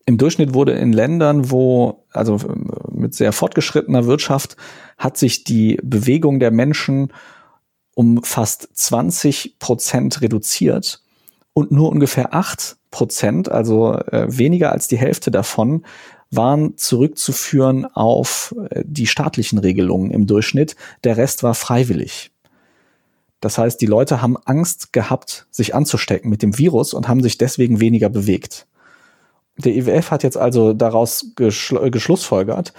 im 0.05 0.19
Durchschnitt 0.19 0.55
wurde 0.55 0.73
in 0.73 0.93
Ländern, 0.93 1.51
wo, 1.51 2.05
also 2.13 2.39
mit 2.91 3.15
sehr 3.15 3.33
fortgeschrittener 3.33 4.07
Wirtschaft, 4.07 4.57
hat 4.99 5.17
sich 5.17 5.45
die 5.45 5.79
Bewegung 5.83 6.41
der 6.41 6.51
Menschen 6.51 7.13
um 7.95 8.23
fast 8.25 8.69
20 8.73 9.59
Prozent 9.59 10.21
reduziert 10.23 11.03
und 11.53 11.71
nur 11.71 11.91
ungefähr 11.91 12.35
acht 12.35 12.77
Prozent, 12.91 13.51
also 13.51 13.95
äh, 13.95 14.27
weniger 14.29 14.73
als 14.73 14.89
die 14.89 14.99
Hälfte 14.99 15.31
davon, 15.31 15.85
waren 16.33 16.77
zurückzuführen 16.77 17.85
auf 17.85 18.55
äh, 18.71 18.83
die 18.85 19.07
staatlichen 19.07 19.59
Regelungen 19.59 20.11
im 20.11 20.27
Durchschnitt. 20.27 20.75
Der 21.05 21.17
Rest 21.17 21.43
war 21.43 21.55
freiwillig. 21.55 22.31
Das 23.41 23.59
heißt, 23.59 23.81
die 23.81 23.87
Leute 23.87 24.23
haben 24.23 24.37
Angst 24.37 24.93
gehabt, 24.93 25.47
sich 25.51 25.75
anzustecken 25.75 26.31
mit 26.31 26.43
dem 26.43 26.59
Virus 26.59 26.95
und 26.95 27.09
haben 27.09 27.23
sich 27.23 27.39
deswegen 27.39 27.81
weniger 27.81 28.09
bewegt. 28.09 28.67
Der 29.59 29.75
IWF 29.75 30.11
hat 30.11 30.23
jetzt 30.23 30.37
also 30.39 30.73
daraus 30.73 31.27
geschl 31.37 31.91
geschlussfolgert, 31.91 32.73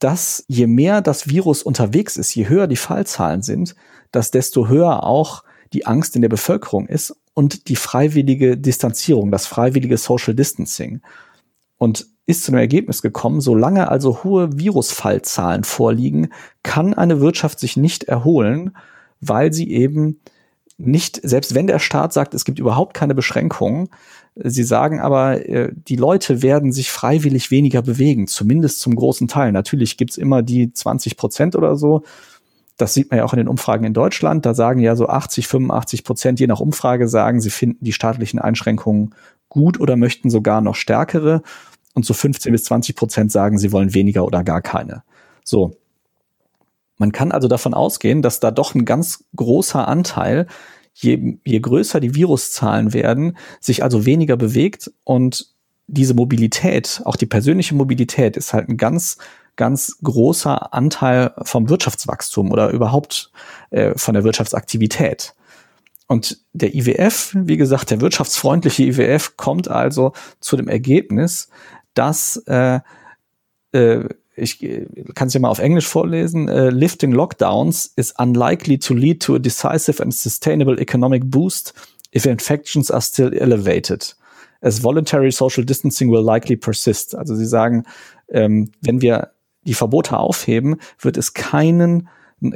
dass 0.00 0.44
je 0.48 0.66
mehr 0.66 1.00
das 1.00 1.28
Virus 1.28 1.62
unterwegs 1.62 2.16
ist, 2.16 2.34
je 2.34 2.48
höher 2.48 2.66
die 2.66 2.76
Fallzahlen 2.76 3.42
sind, 3.42 3.74
dass 4.10 4.30
desto 4.30 4.68
höher 4.68 5.04
auch 5.04 5.44
die 5.72 5.86
Angst 5.86 6.16
in 6.16 6.22
der 6.22 6.28
Bevölkerung 6.28 6.86
ist 6.86 7.16
und 7.32 7.68
die 7.68 7.76
freiwillige 7.76 8.58
Distanzierung, 8.58 9.30
das 9.30 9.46
freiwillige 9.46 9.96
Social 9.96 10.34
Distancing. 10.34 11.00
Und 11.78 12.06
ist 12.26 12.44
zu 12.44 12.52
einem 12.52 12.60
Ergebnis 12.60 13.02
gekommen, 13.02 13.40
solange 13.40 13.88
also 13.88 14.24
hohe 14.24 14.58
Virusfallzahlen 14.58 15.64
vorliegen, 15.64 16.28
kann 16.62 16.94
eine 16.94 17.20
Wirtschaft 17.20 17.60
sich 17.60 17.76
nicht 17.76 18.04
erholen, 18.04 18.76
weil 19.20 19.52
sie 19.52 19.70
eben 19.70 20.20
nicht, 20.76 21.20
selbst 21.22 21.54
wenn 21.54 21.66
der 21.66 21.78
Staat 21.78 22.12
sagt, 22.12 22.34
es 22.34 22.44
gibt 22.44 22.58
überhaupt 22.58 22.94
keine 22.94 23.14
Beschränkungen, 23.14 23.88
sie 24.34 24.64
sagen 24.64 25.00
aber, 25.00 25.46
äh, 25.48 25.72
die 25.72 25.96
Leute 25.96 26.42
werden 26.42 26.72
sich 26.72 26.90
freiwillig 26.90 27.50
weniger 27.50 27.82
bewegen, 27.82 28.26
zumindest 28.26 28.80
zum 28.80 28.96
großen 28.96 29.28
Teil. 29.28 29.52
Natürlich 29.52 29.96
gibt's 29.96 30.16
immer 30.16 30.42
die 30.42 30.72
20 30.72 31.16
Prozent 31.16 31.54
oder 31.56 31.76
so. 31.76 32.02
Das 32.76 32.94
sieht 32.94 33.10
man 33.10 33.18
ja 33.18 33.24
auch 33.24 33.32
in 33.32 33.38
den 33.38 33.48
Umfragen 33.48 33.84
in 33.84 33.94
Deutschland. 33.94 34.44
Da 34.44 34.54
sagen 34.54 34.80
ja 34.80 34.96
so 34.96 35.06
80, 35.06 35.46
85 35.46 36.02
Prozent, 36.02 36.40
je 36.40 36.48
nach 36.48 36.58
Umfrage, 36.58 37.06
sagen, 37.06 37.40
sie 37.40 37.50
finden 37.50 37.84
die 37.84 37.92
staatlichen 37.92 38.40
Einschränkungen 38.40 39.14
gut 39.48 39.78
oder 39.78 39.94
möchten 39.94 40.30
sogar 40.30 40.60
noch 40.60 40.74
stärkere 40.74 41.42
und 41.94 42.04
so 42.04 42.14
15 42.14 42.52
bis 42.52 42.64
20 42.64 42.96
Prozent 42.96 43.32
sagen, 43.32 43.58
sie 43.58 43.72
wollen 43.72 43.94
weniger 43.94 44.24
oder 44.24 44.44
gar 44.44 44.62
keine. 44.62 45.02
So. 45.44 45.76
Man 46.96 47.12
kann 47.12 47.32
also 47.32 47.48
davon 47.48 47.74
ausgehen, 47.74 48.22
dass 48.22 48.40
da 48.40 48.50
doch 48.50 48.74
ein 48.74 48.84
ganz 48.84 49.24
großer 49.34 49.88
Anteil, 49.88 50.46
je, 50.94 51.38
je 51.44 51.60
größer 51.60 51.98
die 51.98 52.14
Viruszahlen 52.14 52.92
werden, 52.92 53.36
sich 53.60 53.82
also 53.82 54.06
weniger 54.06 54.36
bewegt 54.36 54.92
und 55.02 55.52
diese 55.86 56.14
Mobilität, 56.14 57.02
auch 57.04 57.16
die 57.16 57.26
persönliche 57.26 57.74
Mobilität 57.74 58.36
ist 58.36 58.52
halt 58.54 58.68
ein 58.68 58.76
ganz 58.76 59.18
ganz 59.56 59.98
großer 60.02 60.72
Anteil 60.74 61.32
vom 61.42 61.68
Wirtschaftswachstum 61.68 62.50
oder 62.50 62.70
überhaupt 62.70 63.30
äh, 63.70 63.96
von 63.96 64.14
der 64.14 64.24
Wirtschaftsaktivität. 64.24 65.34
Und 66.06 66.38
der 66.52 66.74
IWF, 66.74 67.32
wie 67.34 67.56
gesagt, 67.56 67.90
der 67.90 68.00
wirtschaftsfreundliche 68.00 68.84
IWF 68.84 69.36
kommt 69.36 69.68
also 69.68 70.12
zu 70.38 70.56
dem 70.56 70.68
Ergebnis, 70.68 71.48
dass 71.94 72.36
äh, 72.46 72.80
äh, 73.72 74.08
ich 74.36 74.58
kann 75.14 75.28
es 75.28 75.34
ja 75.34 75.40
mal 75.40 75.48
auf 75.48 75.60
Englisch 75.60 75.86
vorlesen, 75.86 76.48
uh, 76.48 76.68
lifting 76.68 77.12
lockdowns 77.12 77.92
is 77.94 78.12
unlikely 78.18 78.78
to 78.78 78.92
lead 78.92 79.22
to 79.22 79.36
a 79.36 79.38
decisive 79.38 80.02
and 80.02 80.12
sustainable 80.12 80.80
economic 80.80 81.30
boost 81.30 81.72
if 82.14 82.26
infections 82.26 82.90
are 82.90 83.00
still 83.00 83.32
elevated. 83.32 84.16
As 84.60 84.82
voluntary 84.82 85.30
social 85.30 85.64
distancing 85.64 86.10
will 86.10 86.24
likely 86.24 86.56
persist. 86.56 87.14
Also 87.14 87.34
sie 87.36 87.46
sagen, 87.46 87.84
ähm, 88.28 88.72
wenn 88.80 89.02
wir 89.02 89.30
die 89.66 89.74
Verbote 89.74 90.18
aufheben, 90.18 90.76
wird 90.98 91.16
es 91.16 91.34
keinen, 91.34 92.08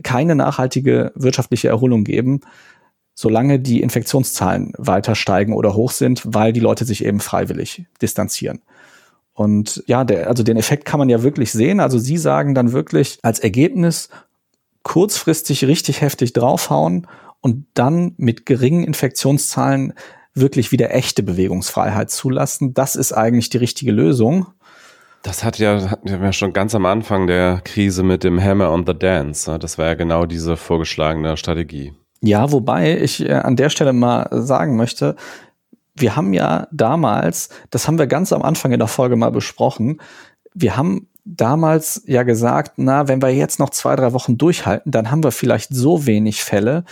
keine 0.02 0.35
nachhaltige 0.35 1.12
wirtschaftliche 1.14 1.68
Erholung 1.68 2.04
geben, 2.04 2.40
solange 3.14 3.61
die 3.61 3.83
Infektionszahlen 3.83 4.73
weiter 4.78 5.14
steigen 5.14 5.52
oder 5.52 5.75
hoch 5.75 5.90
sind, 5.90 6.23
weil 6.25 6.52
die 6.52 6.61
Leute 6.61 6.85
sich 6.85 7.04
eben 7.04 7.21
freiwillig 7.21 7.85
distanzieren. 8.00 8.62
Und 9.38 9.85
ja, 9.87 10.02
der, 10.02 10.26
also 10.26 10.42
den 10.42 10.57
Effekt 10.57 10.85
kann 10.85 10.99
man 10.99 11.09
ja 11.09 11.23
wirklich 11.23 11.52
sehen. 11.52 11.78
Also 11.78 11.97
Sie 11.97 12.16
sagen 12.16 12.57
dann 12.57 12.73
wirklich 12.73 13.21
als 13.23 13.38
Ergebnis 13.38 14.09
kurzfristig 14.83 15.64
richtig 15.64 16.00
heftig 16.00 16.33
draufhauen 16.33 17.07
und 17.40 17.64
dann 17.75 18.14
mit 18.16 18.47
geringen 18.47 18.83
Infektionszahlen 18.83 19.92
wirklich 20.35 20.73
wieder 20.73 20.92
echte 20.92 21.23
Bewegungsfreiheit 21.23 22.11
zulassen. 22.11 22.75
Das 22.75 22.97
ist 22.97 23.12
eigentlich 23.12 23.49
die 23.49 23.59
richtige 23.59 23.92
Lösung. 23.92 24.49
Das 25.23 25.45
hat 25.45 25.61
ja, 25.61 25.88
hatten 25.88 26.21
wir 26.21 26.33
schon 26.33 26.52
ganz 26.52 26.75
am 26.75 26.85
Anfang 26.85 27.28
der 27.28 27.61
Krise 27.62 28.02
mit 28.02 28.25
dem 28.25 28.42
Hammer 28.42 28.73
on 28.73 28.87
the 28.88 28.95
Dance. 28.95 29.57
Das 29.61 29.78
war 29.78 29.87
ja 29.87 29.95
genau 29.95 30.26
diese 30.26 30.57
vorgeschlagene 30.57 31.37
Strategie. 31.37 31.92
Ja, 32.21 32.50
wobei 32.50 32.99
ich 32.99 33.25
äh, 33.25 33.35
an 33.35 33.54
der 33.54 33.71
Stelle 33.71 33.92
mal 33.92 34.26
sagen 34.33 34.75
möchte, 34.75 35.14
wir 36.00 36.17
haben 36.17 36.33
ja 36.33 36.69
damals, 36.73 37.49
das 37.71 37.87
haben 37.87 37.99
wir 37.99 38.07
ganz 38.07 38.33
am 38.33 38.43
Anfang 38.43 38.73
in 38.73 38.78
der 38.78 38.88
Folge 38.88 39.17
mal 39.17 39.31
besprochen, 39.31 40.00
wir 40.55 40.76
haben 40.76 41.09
damals 41.25 42.02
ja 42.07 42.23
gesagt, 42.23 42.73
na, 42.76 43.07
wenn 43.07 43.23
wir 43.23 43.35
jetzt 43.35 43.59
noch 43.59 43.71
zwei, 43.71 43.97
drei 43.97 44.12
Wochen 44.12 44.38
durchhalten, 44.38 44.90
dann 44.90 45.11
haben 45.11 45.23
wir 45.23 45.31
vielleicht 45.31 45.75
so 45.75 46.07
wenig 46.07 46.43
Fälle, 46.43 46.85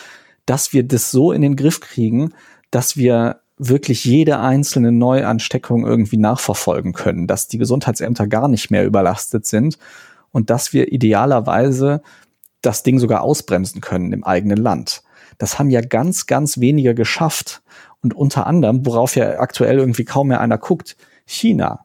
dass 0.45 0.73
wir 0.73 0.87
das 0.87 1.11
so 1.11 1.33
in 1.33 1.43
den 1.43 1.57
Griff 1.57 1.81
kriegen, 1.81 2.33
dass 2.71 2.97
wir 2.97 3.41
wirklich 3.59 4.05
jede 4.05 4.39
einzelne 4.39 4.93
Neuansteckung 4.93 5.87
irgendwie 5.87 6.19
nachverfolgen 6.19 6.93
können, 6.93 7.27
dass 7.27 7.49
die 7.49 7.59
Gesundheitsämter 7.59 8.27
gar 8.27 8.49
nicht 8.49 8.71
mehr 8.71 8.85
überlastet 8.85 9.47
sind 9.47 9.79
und 10.31 10.51
dass 10.51 10.73
wir 10.75 10.93
idealerweise 10.93 12.03
das 12.61 12.83
Ding 12.83 12.99
sogar 12.99 13.23
ausbremsen 13.23 13.81
können 13.81 14.13
im 14.13 14.25
eigenen 14.25 14.59
Land. 14.59 15.03
Das 15.39 15.59
haben 15.59 15.71
ja 15.71 15.81
ganz, 15.81 16.27
ganz 16.27 16.61
wenige 16.61 16.95
geschafft. 16.95 17.63
Und 18.03 18.15
unter 18.15 18.47
anderem, 18.47 18.87
worauf 18.87 19.17
ja 19.17 19.39
aktuell 19.39 19.79
irgendwie 19.79 20.05
kaum 20.05 20.29
mehr 20.29 20.41
einer 20.41 20.59
guckt, 20.59 20.97
China. 21.25 21.85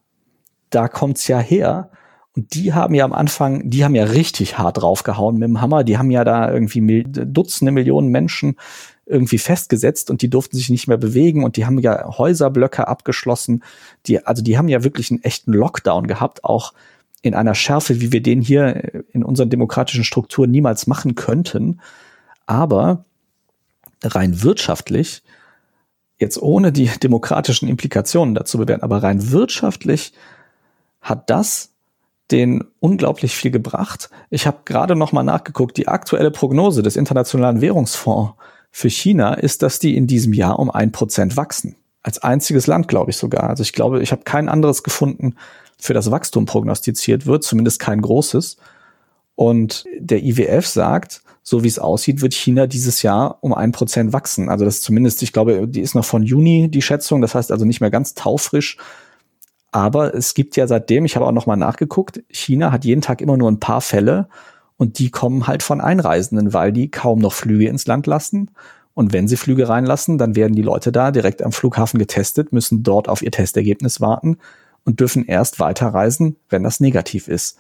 Da 0.70 0.88
kommt's 0.88 1.28
ja 1.28 1.40
her. 1.40 1.90
Und 2.36 2.54
die 2.54 2.74
haben 2.74 2.94
ja 2.94 3.04
am 3.04 3.14
Anfang, 3.14 3.70
die 3.70 3.84
haben 3.84 3.96
ja 3.96 4.06
richtig 4.06 4.58
hart 4.58 4.82
draufgehauen 4.82 5.38
mit 5.38 5.48
dem 5.48 5.62
Hammer. 5.62 5.84
Die 5.84 5.98
haben 5.98 6.12
ja 6.12 6.24
da 6.24 6.52
irgendwie 6.52 7.04
Dutzende 7.04 7.72
Millionen 7.72 8.10
Menschen 8.10 8.56
irgendwie 9.06 9.38
festgesetzt 9.38 10.10
und 10.10 10.22
die 10.22 10.30
durften 10.30 10.56
sich 10.56 10.70
nicht 10.70 10.88
mehr 10.88 10.98
bewegen 10.98 11.44
und 11.44 11.58
die 11.58 11.66
haben 11.66 11.80
ja 11.80 12.18
Häuserblöcke 12.18 12.88
abgeschlossen. 12.88 13.64
Die, 14.06 14.26
also 14.26 14.42
die 14.42 14.58
haben 14.58 14.70
ja 14.70 14.84
wirklich 14.84 15.12
einen 15.12 15.24
echten 15.24 15.52
Lockdown 15.52 16.08
gehabt, 16.08 16.46
auch 16.46 16.74
in 17.22 17.36
einer 17.36 17.54
Schärfe, 17.54 18.00
wie 18.00 18.12
wir 18.12 18.22
den 18.22 18.42
hier 18.42 19.04
in 19.12 19.24
unseren 19.24 19.50
demokratischen 19.50 20.06
Strukturen 20.06 20.50
niemals 20.50 20.88
machen 20.88 21.16
könnten. 21.16 21.82
Aber 22.46 23.04
rein 24.04 24.42
wirtschaftlich, 24.42 25.22
jetzt 26.22 26.42
ohne 26.42 26.72
die 26.72 26.86
demokratischen 27.04 27.68
Implikationen 27.68 28.36
dazu 28.36 28.60
bewerten, 28.60 28.84
aber 28.84 29.04
rein 29.04 29.32
wirtschaftlich 29.32 30.14
hat 31.02 31.30
das 31.30 31.72
den 32.30 32.64
unglaublich 32.80 33.36
viel 33.36 33.52
gebracht. 33.52 34.10
Ich 34.30 34.48
habe 34.48 34.60
gerade 34.64 34.96
noch 34.96 35.12
mal 35.12 35.24
nachgeguckt, 35.24 35.76
die 35.76 35.90
aktuelle 35.90 36.32
Prognose 36.32 36.82
des 36.84 36.96
Internationalen 36.96 37.60
Währungsfonds 37.60 38.36
für 38.72 38.90
China 38.90 39.34
ist, 39.34 39.64
dass 39.64 39.80
die 39.80 39.98
in 39.98 40.08
diesem 40.08 40.32
Jahr 40.32 40.60
um 40.60 40.72
ein 40.72 40.94
Prozent 40.94 41.36
wachsen. 41.36 41.76
Als 42.04 42.24
einziges 42.24 42.68
Land, 42.68 42.88
glaube 42.88 43.12
ich 43.12 43.18
sogar. 43.18 43.50
Also 43.50 43.64
ich 43.64 43.74
glaube, 43.74 44.02
ich 44.02 44.12
habe 44.14 44.24
kein 44.24 44.48
anderes 44.48 44.84
gefunden, 44.84 45.36
für 45.78 45.94
das 45.94 46.12
Wachstum 46.12 46.46
prognostiziert 46.46 47.26
wird, 47.26 47.44
zumindest 47.44 47.80
kein 47.80 48.02
großes. 48.02 48.58
Und 49.36 49.86
der 49.98 50.24
IWF 50.24 50.68
sagt, 50.68 51.24
so 51.44 51.64
wie 51.64 51.68
es 51.68 51.80
aussieht, 51.80 52.22
wird 52.22 52.34
China 52.34 52.68
dieses 52.68 53.02
Jahr 53.02 53.40
um 53.42 53.54
ein 53.54 53.72
Prozent 53.72 54.14
wachsen. 54.14 54.50
Also 54.50 54.66
das 54.66 54.76
ist 54.76 54.84
zumindest, 54.84 55.24
ich 55.24 55.34
glaube, 55.34 55.68
die 55.68 55.82
ist 55.82 55.96
noch 55.96 56.06
von 56.06 56.24
Juni 56.24 56.70
die 56.70 56.82
Schätzung, 56.82 57.22
das 57.22 57.36
heißt 57.36 57.52
also 57.52 57.66
nicht 57.66 57.82
mehr 57.82 57.92
ganz 57.92 58.14
taufrisch. 58.14 58.78
Aber 59.72 60.14
es 60.14 60.34
gibt 60.34 60.58
ja 60.58 60.68
seitdem, 60.68 61.06
ich 61.06 61.16
habe 61.16 61.26
auch 61.26 61.32
noch 61.32 61.48
mal 61.48 61.56
nachgeguckt, 61.56 62.22
China 62.30 62.72
hat 62.72 62.86
jeden 62.86 63.02
Tag 63.02 63.22
immer 63.22 63.38
nur 63.38 63.50
ein 63.50 63.60
paar 63.60 63.82
Fälle 63.82 64.28
und 64.78 65.00
die 65.00 65.10
kommen 65.10 65.48
halt 65.48 65.64
von 65.64 65.82
Einreisenden, 65.82 66.54
weil 66.54 66.72
die 66.72 66.92
kaum 66.92 67.20
noch 67.20 67.34
Flüge 67.34 67.68
ins 67.68 67.88
Land 67.88 68.08
lassen. 68.08 68.52
Und 68.94 69.14
wenn 69.14 69.28
sie 69.28 69.38
Flüge 69.38 69.70
reinlassen, 69.70 70.18
dann 70.18 70.36
werden 70.36 70.56
die 70.56 70.62
Leute 70.62 70.92
da 70.92 71.12
direkt 71.12 71.42
am 71.42 71.54
Flughafen 71.54 71.98
getestet, 71.98 72.52
müssen 72.52 72.84
dort 72.84 73.08
auf 73.08 73.22
ihr 73.22 73.32
Testergebnis 73.32 74.02
warten 74.02 74.38
und 74.84 75.00
dürfen 75.00 75.26
erst 75.26 75.60
weiterreisen, 75.60 76.36
wenn 76.50 76.64
das 76.64 76.82
negativ 76.82 77.28
ist. 77.28 77.58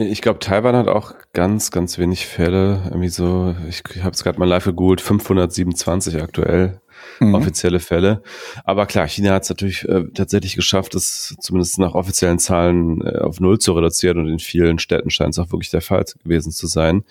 Ich 0.00 0.22
glaube, 0.22 0.38
Taiwan 0.38 0.76
hat 0.76 0.86
auch 0.86 1.14
ganz, 1.32 1.72
ganz 1.72 1.98
wenig 1.98 2.26
Fälle. 2.26 2.82
Irgendwie 2.84 3.08
so, 3.08 3.56
ich 3.68 3.82
habe 4.00 4.12
es 4.12 4.22
gerade 4.22 4.38
mal 4.38 4.48
live 4.48 4.64
gegoogelt, 4.64 5.00
527 5.00 6.22
aktuell 6.22 6.80
mhm. 7.20 7.34
offizielle 7.34 7.80
Fälle. 7.80 8.22
Aber 8.64 8.86
klar, 8.86 9.06
China 9.08 9.32
hat 9.32 9.44
es 9.44 9.50
natürlich 9.50 9.88
äh, 9.88 10.04
tatsächlich 10.14 10.56
geschafft, 10.56 10.94
es 10.94 11.36
zumindest 11.40 11.78
nach 11.78 11.94
offiziellen 11.94 12.38
Zahlen 12.38 13.00
äh, 13.02 13.18
auf 13.18 13.40
Null 13.40 13.58
zu 13.58 13.72
reduzieren 13.72 14.18
und 14.18 14.28
in 14.28 14.38
vielen 14.38 14.78
Städten 14.78 15.10
scheint 15.10 15.34
es 15.34 15.38
auch 15.38 15.52
wirklich 15.52 15.70
der 15.70 15.80
Fall 15.80 16.04
gewesen 16.22 16.52
zu 16.52 16.66
sein. 16.66 17.04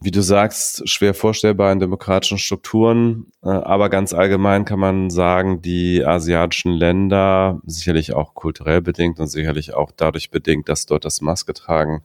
Wie 0.00 0.12
du 0.12 0.22
sagst, 0.22 0.88
schwer 0.88 1.12
vorstellbar 1.12 1.72
in 1.72 1.80
demokratischen 1.80 2.38
Strukturen, 2.38 3.32
äh, 3.42 3.48
aber 3.48 3.88
ganz 3.88 4.12
allgemein 4.12 4.64
kann 4.64 4.78
man 4.78 5.10
sagen, 5.10 5.60
die 5.60 6.04
asiatischen 6.04 6.72
Länder, 6.72 7.60
sicherlich 7.66 8.12
auch 8.12 8.34
kulturell 8.34 8.80
bedingt 8.80 9.18
und 9.18 9.26
sicherlich 9.26 9.74
auch 9.74 9.90
dadurch 9.96 10.30
bedingt, 10.30 10.68
dass 10.68 10.86
dort 10.86 11.04
das 11.04 11.20
Maske 11.20 11.52
tragen, 11.52 12.02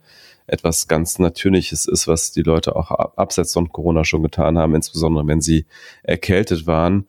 etwas 0.48 0.88
ganz 0.88 1.20
Natürliches 1.20 1.86
ist, 1.86 2.08
was 2.08 2.32
die 2.32 2.42
Leute 2.42 2.76
auch 2.76 2.90
abseits 2.92 3.54
von 3.54 3.70
Corona 3.70 4.04
schon 4.04 4.24
getan 4.24 4.58
haben, 4.58 4.74
insbesondere 4.74 5.28
wenn 5.28 5.42
sie 5.42 5.68
erkältet 6.02 6.66
waren. 6.66 7.06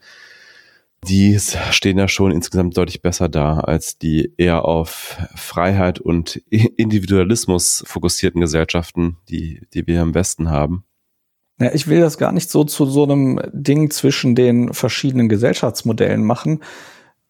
Die 1.08 1.38
stehen 1.38 1.98
ja 1.98 2.08
schon 2.08 2.32
insgesamt 2.32 2.76
deutlich 2.76 3.02
besser 3.02 3.28
da 3.28 3.60
als 3.60 3.98
die 3.98 4.32
eher 4.38 4.64
auf 4.64 5.18
Freiheit 5.34 6.00
und 6.00 6.36
Individualismus 6.50 7.84
fokussierten 7.86 8.40
Gesellschaften, 8.40 9.18
die, 9.28 9.66
die 9.74 9.86
wir 9.86 10.00
im 10.00 10.14
Westen 10.14 10.50
haben. 10.50 10.84
Ja, 11.60 11.72
ich 11.72 11.86
will 11.86 12.00
das 12.00 12.18
gar 12.18 12.32
nicht 12.32 12.50
so 12.50 12.64
zu 12.64 12.86
so 12.86 13.04
einem 13.04 13.40
Ding 13.52 13.90
zwischen 13.90 14.34
den 14.34 14.72
verschiedenen 14.72 15.28
Gesellschaftsmodellen 15.28 16.24
machen. 16.24 16.64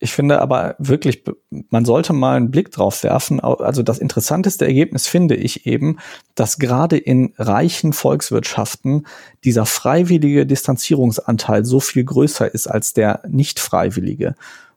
Ich 0.04 0.12
finde 0.12 0.42
aber 0.42 0.74
wirklich, 0.78 1.24
man 1.70 1.86
sollte 1.86 2.12
mal 2.12 2.36
einen 2.36 2.50
Blick 2.50 2.70
drauf 2.70 3.02
werfen. 3.04 3.40
Also 3.40 3.82
das 3.82 3.98
interessanteste 3.98 4.66
Ergebnis 4.66 5.06
finde 5.06 5.34
ich 5.34 5.64
eben, 5.64 5.96
dass 6.34 6.58
gerade 6.58 6.98
in 6.98 7.32
reichen 7.38 7.94
Volkswirtschaften 7.94 9.06
dieser 9.44 9.64
freiwillige 9.64 10.44
Distanzierungsanteil 10.44 11.64
so 11.64 11.80
viel 11.80 12.04
größer 12.04 12.52
ist 12.52 12.66
als 12.66 12.92
der 12.92 13.22
nicht 13.26 13.58
freiwillige. 13.58 14.34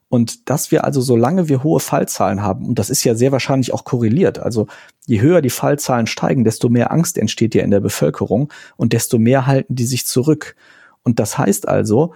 Und 0.07 0.49
dass 0.49 0.71
wir 0.71 0.85
also, 0.85 1.01
solange 1.01 1.49
wir 1.49 1.61
hohe 1.61 1.81
Fallzahlen 1.81 2.41
haben, 2.41 2.65
und 2.65 2.79
das 2.79 2.89
ist 2.89 3.03
ja 3.03 3.13
sehr 3.13 3.33
wahrscheinlich 3.33 3.73
auch 3.73 3.83
korreliert, 3.83 4.39
also 4.39 4.67
je 5.07 5.19
höher 5.19 5.41
die 5.41 5.49
Fallzahlen 5.49 6.07
steigen, 6.07 6.45
desto 6.45 6.69
mehr 6.69 6.93
Angst 6.93 7.17
entsteht 7.17 7.53
ja 7.53 7.63
in 7.63 7.71
der 7.71 7.81
Bevölkerung 7.81 8.53
und 8.77 8.93
desto 8.93 9.19
mehr 9.19 9.45
halten 9.45 9.75
die 9.75 9.87
sich 9.87 10.07
zurück. 10.07 10.55
Und 11.03 11.19
das 11.19 11.37
heißt 11.37 11.67
also, 11.67 12.13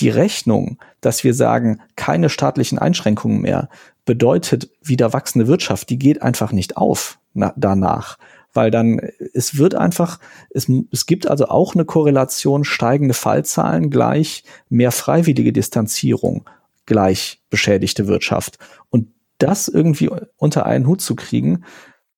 die 0.00 0.08
Rechnung, 0.08 0.78
dass 1.00 1.24
wir 1.24 1.34
sagen, 1.34 1.80
keine 1.96 2.28
staatlichen 2.28 2.78
Einschränkungen 2.78 3.40
mehr, 3.40 3.68
bedeutet 4.04 4.70
wieder 4.82 5.12
wachsende 5.12 5.46
Wirtschaft, 5.46 5.90
die 5.90 5.98
geht 5.98 6.22
einfach 6.22 6.52
nicht 6.52 6.76
auf 6.76 7.18
na, 7.34 7.52
danach. 7.56 8.18
Weil 8.52 8.70
dann, 8.70 9.00
es 9.32 9.56
wird 9.58 9.76
einfach, 9.76 10.18
es, 10.50 10.68
es 10.90 11.06
gibt 11.06 11.28
also 11.28 11.46
auch 11.46 11.74
eine 11.74 11.84
Korrelation, 11.84 12.64
steigende 12.64 13.14
Fallzahlen 13.14 13.90
gleich 13.90 14.42
mehr 14.68 14.90
freiwillige 14.90 15.52
Distanzierung 15.52 16.48
gleich 16.86 17.40
beschädigte 17.50 18.08
Wirtschaft. 18.08 18.58
Und 18.88 19.08
das 19.38 19.68
irgendwie 19.68 20.10
unter 20.36 20.66
einen 20.66 20.86
Hut 20.86 21.00
zu 21.00 21.14
kriegen, 21.14 21.64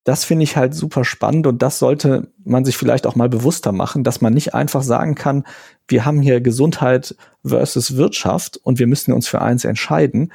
das 0.04 0.24
finde 0.24 0.42
ich 0.42 0.56
halt 0.56 0.74
super 0.74 1.04
spannend 1.04 1.46
und 1.46 1.62
das 1.62 1.78
sollte 1.78 2.28
man 2.44 2.64
sich 2.64 2.76
vielleicht 2.76 3.06
auch 3.06 3.14
mal 3.14 3.28
bewusster 3.28 3.70
machen, 3.70 4.02
dass 4.02 4.20
man 4.20 4.34
nicht 4.34 4.52
einfach 4.52 4.82
sagen 4.82 5.14
kann, 5.14 5.44
wir 5.86 6.04
haben 6.04 6.20
hier 6.20 6.40
Gesundheit 6.40 7.14
versus 7.44 7.96
Wirtschaft 7.96 8.56
und 8.56 8.78
wir 8.78 8.88
müssen 8.88 9.12
uns 9.12 9.28
für 9.28 9.40
eins 9.40 9.64
entscheiden. 9.64 10.32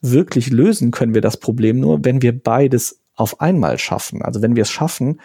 Wirklich 0.00 0.50
lösen 0.50 0.90
können 0.90 1.14
wir 1.14 1.20
das 1.20 1.36
Problem 1.36 1.78
nur, 1.78 2.04
wenn 2.04 2.22
wir 2.22 2.42
beides 2.42 3.00
auf 3.14 3.40
einmal 3.40 3.78
schaffen. 3.78 4.22
Also 4.22 4.40
wenn 4.40 4.56
wir 4.56 4.62
es 4.62 4.70
schaffen, 4.70 5.20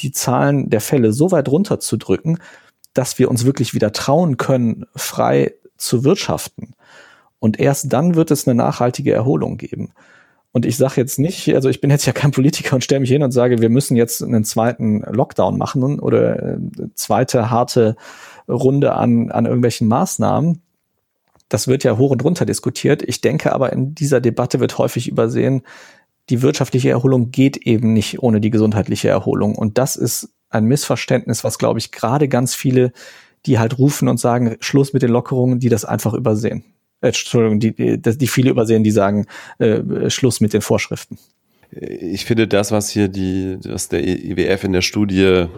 die 0.00 0.12
Zahlen 0.12 0.68
der 0.68 0.80
Fälle 0.80 1.12
so 1.12 1.30
weit 1.30 1.48
runterzudrücken, 1.48 2.38
dass 2.92 3.18
wir 3.18 3.30
uns 3.30 3.44
wirklich 3.44 3.74
wieder 3.74 3.92
trauen 3.92 4.36
können, 4.36 4.84
frei 4.94 5.54
zu 5.76 6.04
wirtschaften. 6.04 6.74
Und 7.38 7.58
erst 7.58 7.92
dann 7.92 8.14
wird 8.14 8.30
es 8.30 8.46
eine 8.46 8.54
nachhaltige 8.54 9.12
Erholung 9.12 9.56
geben. 9.56 9.92
Und 10.52 10.66
ich 10.66 10.76
sage 10.76 11.00
jetzt 11.00 11.18
nicht, 11.18 11.54
also 11.54 11.68
ich 11.68 11.80
bin 11.80 11.90
jetzt 11.90 12.06
ja 12.06 12.12
kein 12.12 12.32
Politiker 12.32 12.74
und 12.74 12.82
stelle 12.82 13.00
mich 13.00 13.10
hin 13.10 13.22
und 13.22 13.30
sage, 13.30 13.60
wir 13.60 13.68
müssen 13.68 13.96
jetzt 13.96 14.22
einen 14.22 14.44
zweiten 14.44 15.00
Lockdown 15.02 15.56
machen 15.56 16.00
oder 16.00 16.42
äh, 16.42 16.58
zweite 16.94 17.50
harte 17.50 17.96
Runde 18.48 18.94
an, 18.94 19.30
an 19.30 19.46
irgendwelchen 19.46 19.86
Maßnahmen. 19.86 20.60
Das 21.48 21.68
wird 21.68 21.84
ja 21.84 21.98
hoch 21.98 22.10
und 22.10 22.24
runter 22.24 22.46
diskutiert. 22.46 23.02
Ich 23.02 23.20
denke 23.20 23.52
aber, 23.52 23.72
in 23.72 23.94
dieser 23.94 24.20
Debatte 24.20 24.60
wird 24.60 24.78
häufig 24.78 25.08
übersehen, 25.08 25.62
die 26.30 26.42
wirtschaftliche 26.42 26.90
Erholung 26.90 27.30
geht 27.30 27.56
eben 27.56 27.92
nicht 27.92 28.22
ohne 28.22 28.40
die 28.40 28.50
gesundheitliche 28.50 29.08
Erholung. 29.08 29.56
Und 29.56 29.78
das 29.78 29.96
ist 29.96 30.30
ein 30.48 30.64
Missverständnis, 30.64 31.44
was, 31.44 31.58
glaube 31.58 31.78
ich, 31.78 31.92
gerade 31.92 32.28
ganz 32.28 32.54
viele, 32.54 32.92
die 33.46 33.58
halt 33.58 33.78
rufen 33.78 34.08
und 34.08 34.18
sagen, 34.18 34.56
Schluss 34.60 34.92
mit 34.92 35.02
den 35.02 35.10
Lockerungen, 35.10 35.60
die 35.60 35.68
das 35.68 35.84
einfach 35.84 36.12
übersehen. 36.12 36.64
Äh, 37.00 37.08
Entschuldigung, 37.08 37.60
die, 37.60 37.72
die, 37.72 37.98
die 38.00 38.26
viele 38.26 38.50
übersehen, 38.50 38.84
die 38.84 38.90
sagen, 38.90 39.26
äh, 39.58 40.10
Schluss 40.10 40.40
mit 40.40 40.52
den 40.52 40.62
Vorschriften. 40.62 41.18
Ich 41.72 42.24
finde 42.24 42.48
das, 42.48 42.72
was 42.72 42.90
hier 42.90 43.06
die, 43.06 43.56
was 43.64 43.88
der 43.88 44.04
IWF 44.04 44.64
in 44.64 44.72
der 44.72 44.82
Studie 44.82 45.22
äh, 45.22 45.48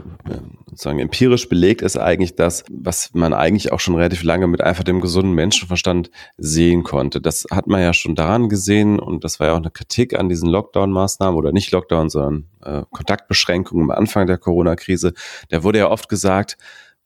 sozusagen 0.69 0.99
empirisch 0.99 1.49
belegt, 1.49 1.81
ist 1.81 1.97
eigentlich 1.97 2.37
das, 2.37 2.65
was 2.71 3.15
man 3.15 3.33
eigentlich 3.33 3.73
auch 3.73 3.81
schon 3.81 3.95
relativ 3.95 4.23
lange 4.23 4.47
mit 4.47 4.61
einfach 4.61 4.85
dem 4.85 5.01
gesunden 5.01 5.33
Menschenverstand 5.33 6.11
sehen 6.37 6.83
konnte. 6.83 7.23
Das 7.23 7.47
hat 7.51 7.67
man 7.67 7.81
ja 7.81 7.95
schon 7.95 8.15
daran 8.15 8.51
gesehen 8.51 8.99
und 8.99 9.25
das 9.25 9.41
war 9.41 9.47
ja 9.47 9.53
auch 9.55 9.59
eine 9.59 9.71
Kritik 9.71 10.19
an 10.19 10.29
diesen 10.29 10.51
Lockdown-Maßnahmen 10.51 11.35
oder 11.35 11.51
nicht 11.51 11.71
Lockdown, 11.71 12.11
sondern 12.11 12.45
äh, 12.63 12.83
Kontaktbeschränkungen 12.91 13.91
am 13.91 13.97
Anfang 13.97 14.27
der 14.27 14.37
Corona-Krise. 14.37 15.15
Da 15.49 15.63
wurde 15.63 15.79
ja 15.79 15.91
oft 15.91 16.11
gesagt, 16.11 16.59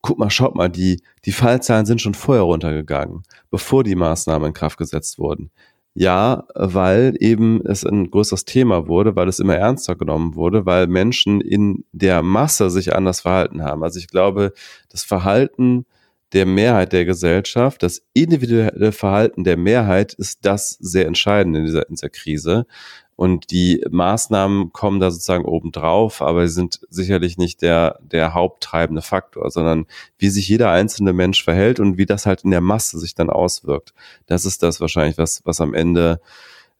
guck 0.07 0.19
mal, 0.19 0.29
schaut 0.29 0.55
mal, 0.55 0.69
die, 0.69 1.01
die 1.25 1.33
Fallzahlen 1.33 1.85
sind 1.85 2.01
schon 2.01 2.13
vorher 2.13 2.43
runtergegangen, 2.43 3.23
bevor 3.49 3.83
die 3.83 3.95
Maßnahmen 3.95 4.47
in 4.47 4.53
Kraft 4.53 4.77
gesetzt 4.77 5.19
wurden. 5.19 5.51
Ja, 5.95 6.45
weil 6.55 7.15
eben 7.19 7.59
es 7.65 7.83
ein 7.83 8.09
größeres 8.09 8.45
Thema 8.45 8.87
wurde, 8.87 9.17
weil 9.17 9.27
es 9.27 9.39
immer 9.39 9.57
ernster 9.57 9.97
genommen 9.97 10.35
wurde, 10.35 10.65
weil 10.65 10.87
Menschen 10.87 11.41
in 11.41 11.83
der 11.91 12.21
Masse 12.21 12.69
sich 12.69 12.95
anders 12.95 13.19
verhalten 13.19 13.63
haben. 13.63 13.83
Also 13.83 13.99
ich 13.99 14.07
glaube, 14.07 14.53
das 14.87 15.03
Verhalten 15.03 15.85
der 16.31 16.45
Mehrheit 16.45 16.93
der 16.93 17.03
Gesellschaft, 17.03 17.83
das 17.83 18.01
individuelle 18.13 18.93
Verhalten 18.93 19.43
der 19.43 19.57
Mehrheit 19.57 20.13
ist 20.13 20.45
das 20.45 20.69
sehr 20.79 21.05
entscheidend 21.05 21.57
in 21.57 21.65
dieser, 21.65 21.89
in 21.89 21.95
dieser 21.95 22.09
Krise. 22.09 22.65
Und 23.17 23.49
die 23.49 23.83
Maßnahmen 23.89 24.71
kommen 24.73 24.99
da 24.99 25.09
sozusagen 25.09 25.43
obendrauf, 25.43 26.21
aber 26.21 26.47
sie 26.47 26.53
sind 26.53 26.81
sicherlich 26.89 27.39
nicht 27.39 27.63
der, 27.63 27.99
der 28.03 28.35
haupttreibende 28.35 29.01
Faktor, 29.01 29.49
sondern 29.49 29.87
wie 30.19 30.29
sich 30.29 30.47
jeder 30.47 30.69
einzelne 30.69 31.13
Mensch 31.13 31.43
verhält 31.43 31.79
und 31.79 31.97
wie 31.97 32.05
das 32.05 32.27
halt 32.27 32.43
in 32.43 32.51
der 32.51 32.61
Masse 32.61 32.99
sich 32.99 33.15
dann 33.15 33.31
auswirkt. 33.31 33.95
Das 34.27 34.45
ist 34.45 34.61
das 34.61 34.79
wahrscheinlich, 34.79 35.17
was, 35.17 35.41
was 35.45 35.59
am 35.61 35.73
Ende 35.73 36.21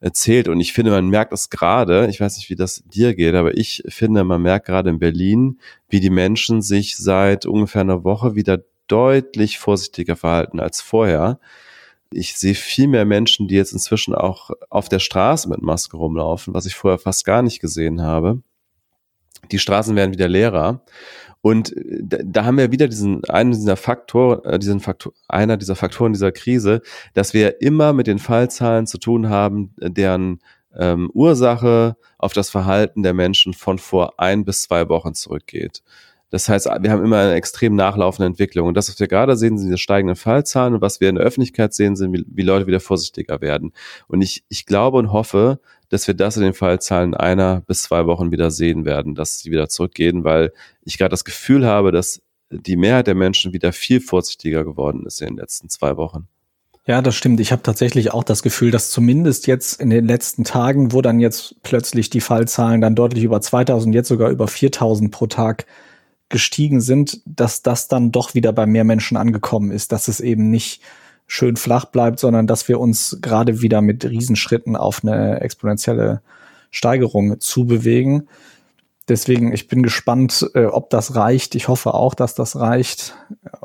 erzählt. 0.00 0.46
Und 0.46 0.60
ich 0.60 0.72
finde, 0.72 0.92
man 0.92 1.08
merkt 1.08 1.32
es 1.32 1.50
gerade, 1.50 2.06
ich 2.08 2.20
weiß 2.20 2.36
nicht, 2.36 2.50
wie 2.50 2.54
das 2.54 2.84
dir 2.86 3.16
geht, 3.16 3.34
aber 3.34 3.56
ich 3.56 3.82
finde, 3.88 4.22
man 4.22 4.40
merkt 4.40 4.66
gerade 4.66 4.90
in 4.90 5.00
Berlin, 5.00 5.58
wie 5.88 5.98
die 5.98 6.08
Menschen 6.08 6.62
sich 6.62 6.96
seit 6.96 7.46
ungefähr 7.46 7.80
einer 7.80 8.04
Woche 8.04 8.36
wieder 8.36 8.60
deutlich 8.86 9.58
vorsichtiger 9.58 10.14
verhalten 10.14 10.60
als 10.60 10.80
vorher. 10.80 11.40
Ich 12.10 12.36
sehe 12.36 12.54
viel 12.54 12.88
mehr 12.88 13.04
Menschen, 13.04 13.48
die 13.48 13.54
jetzt 13.54 13.72
inzwischen 13.72 14.14
auch 14.14 14.50
auf 14.70 14.88
der 14.88 14.98
Straße 14.98 15.48
mit 15.48 15.62
Maske 15.62 15.96
rumlaufen, 15.96 16.54
was 16.54 16.66
ich 16.66 16.74
vorher 16.74 16.98
fast 16.98 17.24
gar 17.24 17.42
nicht 17.42 17.60
gesehen 17.60 18.02
habe. 18.02 18.42
Die 19.50 19.58
Straßen 19.58 19.94
werden 19.94 20.12
wieder 20.12 20.28
leerer. 20.28 20.82
Und 21.40 21.76
äh, 21.76 22.24
da 22.24 22.44
haben 22.44 22.58
wir 22.58 22.72
wieder 22.72 22.88
diesen 22.88 23.24
einen 23.26 23.52
dieser 23.52 23.76
Faktor, 23.76 24.44
äh, 24.44 24.58
diesen 24.58 24.80
Faktor, 24.80 25.12
einer 25.28 25.56
dieser 25.56 25.76
Faktoren 25.76 26.12
dieser 26.12 26.32
Krise, 26.32 26.80
dass 27.14 27.34
wir 27.34 27.60
immer 27.60 27.92
mit 27.92 28.06
den 28.06 28.18
Fallzahlen 28.18 28.86
zu 28.86 28.98
tun 28.98 29.28
haben, 29.28 29.74
deren 29.78 30.40
ähm, 30.74 31.10
Ursache 31.12 31.96
auf 32.18 32.32
das 32.32 32.50
Verhalten 32.50 33.02
der 33.02 33.14
Menschen 33.14 33.54
von 33.54 33.78
vor 33.78 34.18
ein 34.18 34.44
bis 34.44 34.62
zwei 34.62 34.88
Wochen 34.88 35.14
zurückgeht. 35.14 35.82
Das 36.30 36.48
heißt, 36.48 36.66
wir 36.66 36.90
haben 36.90 37.04
immer 37.04 37.20
eine 37.20 37.34
extrem 37.34 37.74
nachlaufende 37.74 38.26
Entwicklung. 38.26 38.68
Und 38.68 38.76
das, 38.76 38.88
was 38.88 39.00
wir 39.00 39.08
gerade 39.08 39.36
sehen, 39.36 39.56
sind 39.56 39.68
diese 39.68 39.78
steigenden 39.78 40.16
Fallzahlen. 40.16 40.74
Und 40.74 40.82
was 40.82 41.00
wir 41.00 41.08
in 41.08 41.14
der 41.14 41.24
Öffentlichkeit 41.24 41.72
sehen, 41.72 41.96
sind, 41.96 42.12
wie, 42.12 42.24
wie 42.28 42.42
Leute 42.42 42.66
wieder 42.66 42.80
vorsichtiger 42.80 43.40
werden. 43.40 43.72
Und 44.08 44.20
ich, 44.20 44.44
ich 44.48 44.66
glaube 44.66 44.98
und 44.98 45.12
hoffe, 45.12 45.58
dass 45.88 46.06
wir 46.06 46.14
das 46.14 46.36
in 46.36 46.42
den 46.42 46.52
Fallzahlen 46.52 47.14
einer 47.14 47.62
bis 47.62 47.82
zwei 47.82 48.04
Wochen 48.06 48.30
wieder 48.30 48.50
sehen 48.50 48.84
werden, 48.84 49.14
dass 49.14 49.40
sie 49.40 49.50
wieder 49.50 49.70
zurückgehen, 49.70 50.22
weil 50.22 50.52
ich 50.82 50.98
gerade 50.98 51.10
das 51.10 51.24
Gefühl 51.24 51.64
habe, 51.64 51.92
dass 51.92 52.20
die 52.50 52.76
Mehrheit 52.76 53.06
der 53.06 53.14
Menschen 53.14 53.52
wieder 53.52 53.72
viel 53.72 54.00
vorsichtiger 54.00 54.64
geworden 54.64 55.06
ist 55.06 55.20
in 55.22 55.28
den 55.28 55.36
letzten 55.36 55.70
zwei 55.70 55.96
Wochen. 55.96 56.28
Ja, 56.86 57.02
das 57.02 57.14
stimmt. 57.14 57.38
Ich 57.40 57.52
habe 57.52 57.62
tatsächlich 57.62 58.12
auch 58.14 58.24
das 58.24 58.42
Gefühl, 58.42 58.70
dass 58.70 58.90
zumindest 58.90 59.46
jetzt 59.46 59.78
in 59.78 59.90
den 59.90 60.06
letzten 60.06 60.44
Tagen, 60.44 60.92
wo 60.92 61.02
dann 61.02 61.20
jetzt 61.20 61.56
plötzlich 61.62 62.08
die 62.08 62.22
Fallzahlen 62.22 62.80
dann 62.80 62.94
deutlich 62.94 63.24
über 63.24 63.42
2000, 63.42 63.94
jetzt 63.94 64.08
sogar 64.08 64.30
über 64.30 64.48
4000 64.48 65.10
pro 65.10 65.26
Tag 65.26 65.66
gestiegen 66.28 66.80
sind, 66.80 67.20
dass 67.24 67.62
das 67.62 67.88
dann 67.88 68.12
doch 68.12 68.34
wieder 68.34 68.52
bei 68.52 68.66
mehr 68.66 68.84
Menschen 68.84 69.16
angekommen 69.16 69.70
ist, 69.70 69.92
dass 69.92 70.08
es 70.08 70.20
eben 70.20 70.50
nicht 70.50 70.82
schön 71.26 71.56
flach 71.56 71.84
bleibt, 71.86 72.18
sondern 72.18 72.46
dass 72.46 72.68
wir 72.68 72.80
uns 72.80 73.18
gerade 73.20 73.60
wieder 73.60 73.80
mit 73.82 74.04
Riesenschritten 74.04 74.76
auf 74.76 75.02
eine 75.02 75.40
exponentielle 75.40 76.22
Steigerung 76.70 77.40
zubewegen. 77.40 78.28
Deswegen, 79.08 79.52
ich 79.52 79.68
bin 79.68 79.82
gespannt, 79.82 80.50
äh, 80.54 80.66
ob 80.66 80.90
das 80.90 81.14
reicht. 81.14 81.54
Ich 81.54 81.68
hoffe 81.68 81.94
auch, 81.94 82.14
dass 82.14 82.34
das 82.34 82.56
reicht. 82.56 83.14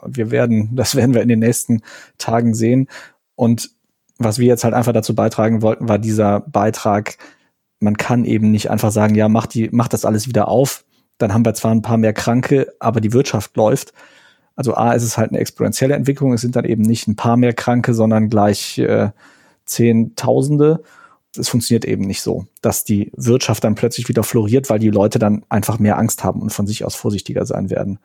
Wir 0.05 0.31
werden, 0.31 0.69
das 0.75 0.95
werden 0.95 1.13
wir 1.13 1.21
in 1.21 1.29
den 1.29 1.39
nächsten 1.39 1.81
Tagen 2.17 2.53
sehen. 2.53 2.87
Und 3.35 3.71
was 4.17 4.39
wir 4.39 4.47
jetzt 4.47 4.63
halt 4.63 4.73
einfach 4.73 4.93
dazu 4.93 5.15
beitragen 5.15 5.61
wollten, 5.61 5.89
war 5.89 5.99
dieser 5.99 6.41
Beitrag, 6.41 7.17
man 7.79 7.97
kann 7.97 8.23
eben 8.25 8.51
nicht 8.51 8.69
einfach 8.69 8.91
sagen, 8.91 9.15
ja, 9.15 9.27
mach 9.27 9.47
die, 9.47 9.69
mach 9.71 9.87
das 9.87 10.05
alles 10.05 10.27
wieder 10.27 10.47
auf, 10.47 10.85
dann 11.17 11.33
haben 11.33 11.45
wir 11.45 11.53
zwar 11.53 11.71
ein 11.71 11.81
paar 11.81 11.97
mehr 11.97 12.13
Kranke, 12.13 12.73
aber 12.79 13.01
die 13.01 13.13
Wirtschaft 13.13 13.55
läuft. 13.55 13.93
Also 14.55 14.75
A, 14.75 14.93
ist 14.93 15.03
es 15.03 15.17
halt 15.17 15.31
eine 15.31 15.39
exponentielle 15.39 15.95
Entwicklung. 15.95 16.33
Es 16.33 16.41
sind 16.41 16.55
dann 16.55 16.65
eben 16.65 16.83
nicht 16.83 17.07
ein 17.07 17.15
paar 17.15 17.37
mehr 17.37 17.53
Kranke, 17.53 17.93
sondern 17.93 18.29
gleich 18.29 18.77
äh, 18.77 19.09
Zehntausende. 19.65 20.83
Es 21.35 21.49
funktioniert 21.49 21.85
eben 21.85 22.05
nicht 22.05 22.21
so, 22.21 22.45
dass 22.61 22.83
die 22.83 23.11
Wirtschaft 23.15 23.63
dann 23.63 23.73
plötzlich 23.75 24.07
wieder 24.07 24.23
floriert, 24.23 24.69
weil 24.69 24.79
die 24.79 24.91
Leute 24.91 25.17
dann 25.17 25.43
einfach 25.49 25.79
mehr 25.79 25.97
Angst 25.97 26.23
haben 26.23 26.41
und 26.41 26.53
von 26.53 26.67
sich 26.67 26.85
aus 26.85 26.93
vorsichtiger 26.93 27.45
sein 27.45 27.71
werden. 27.71 27.99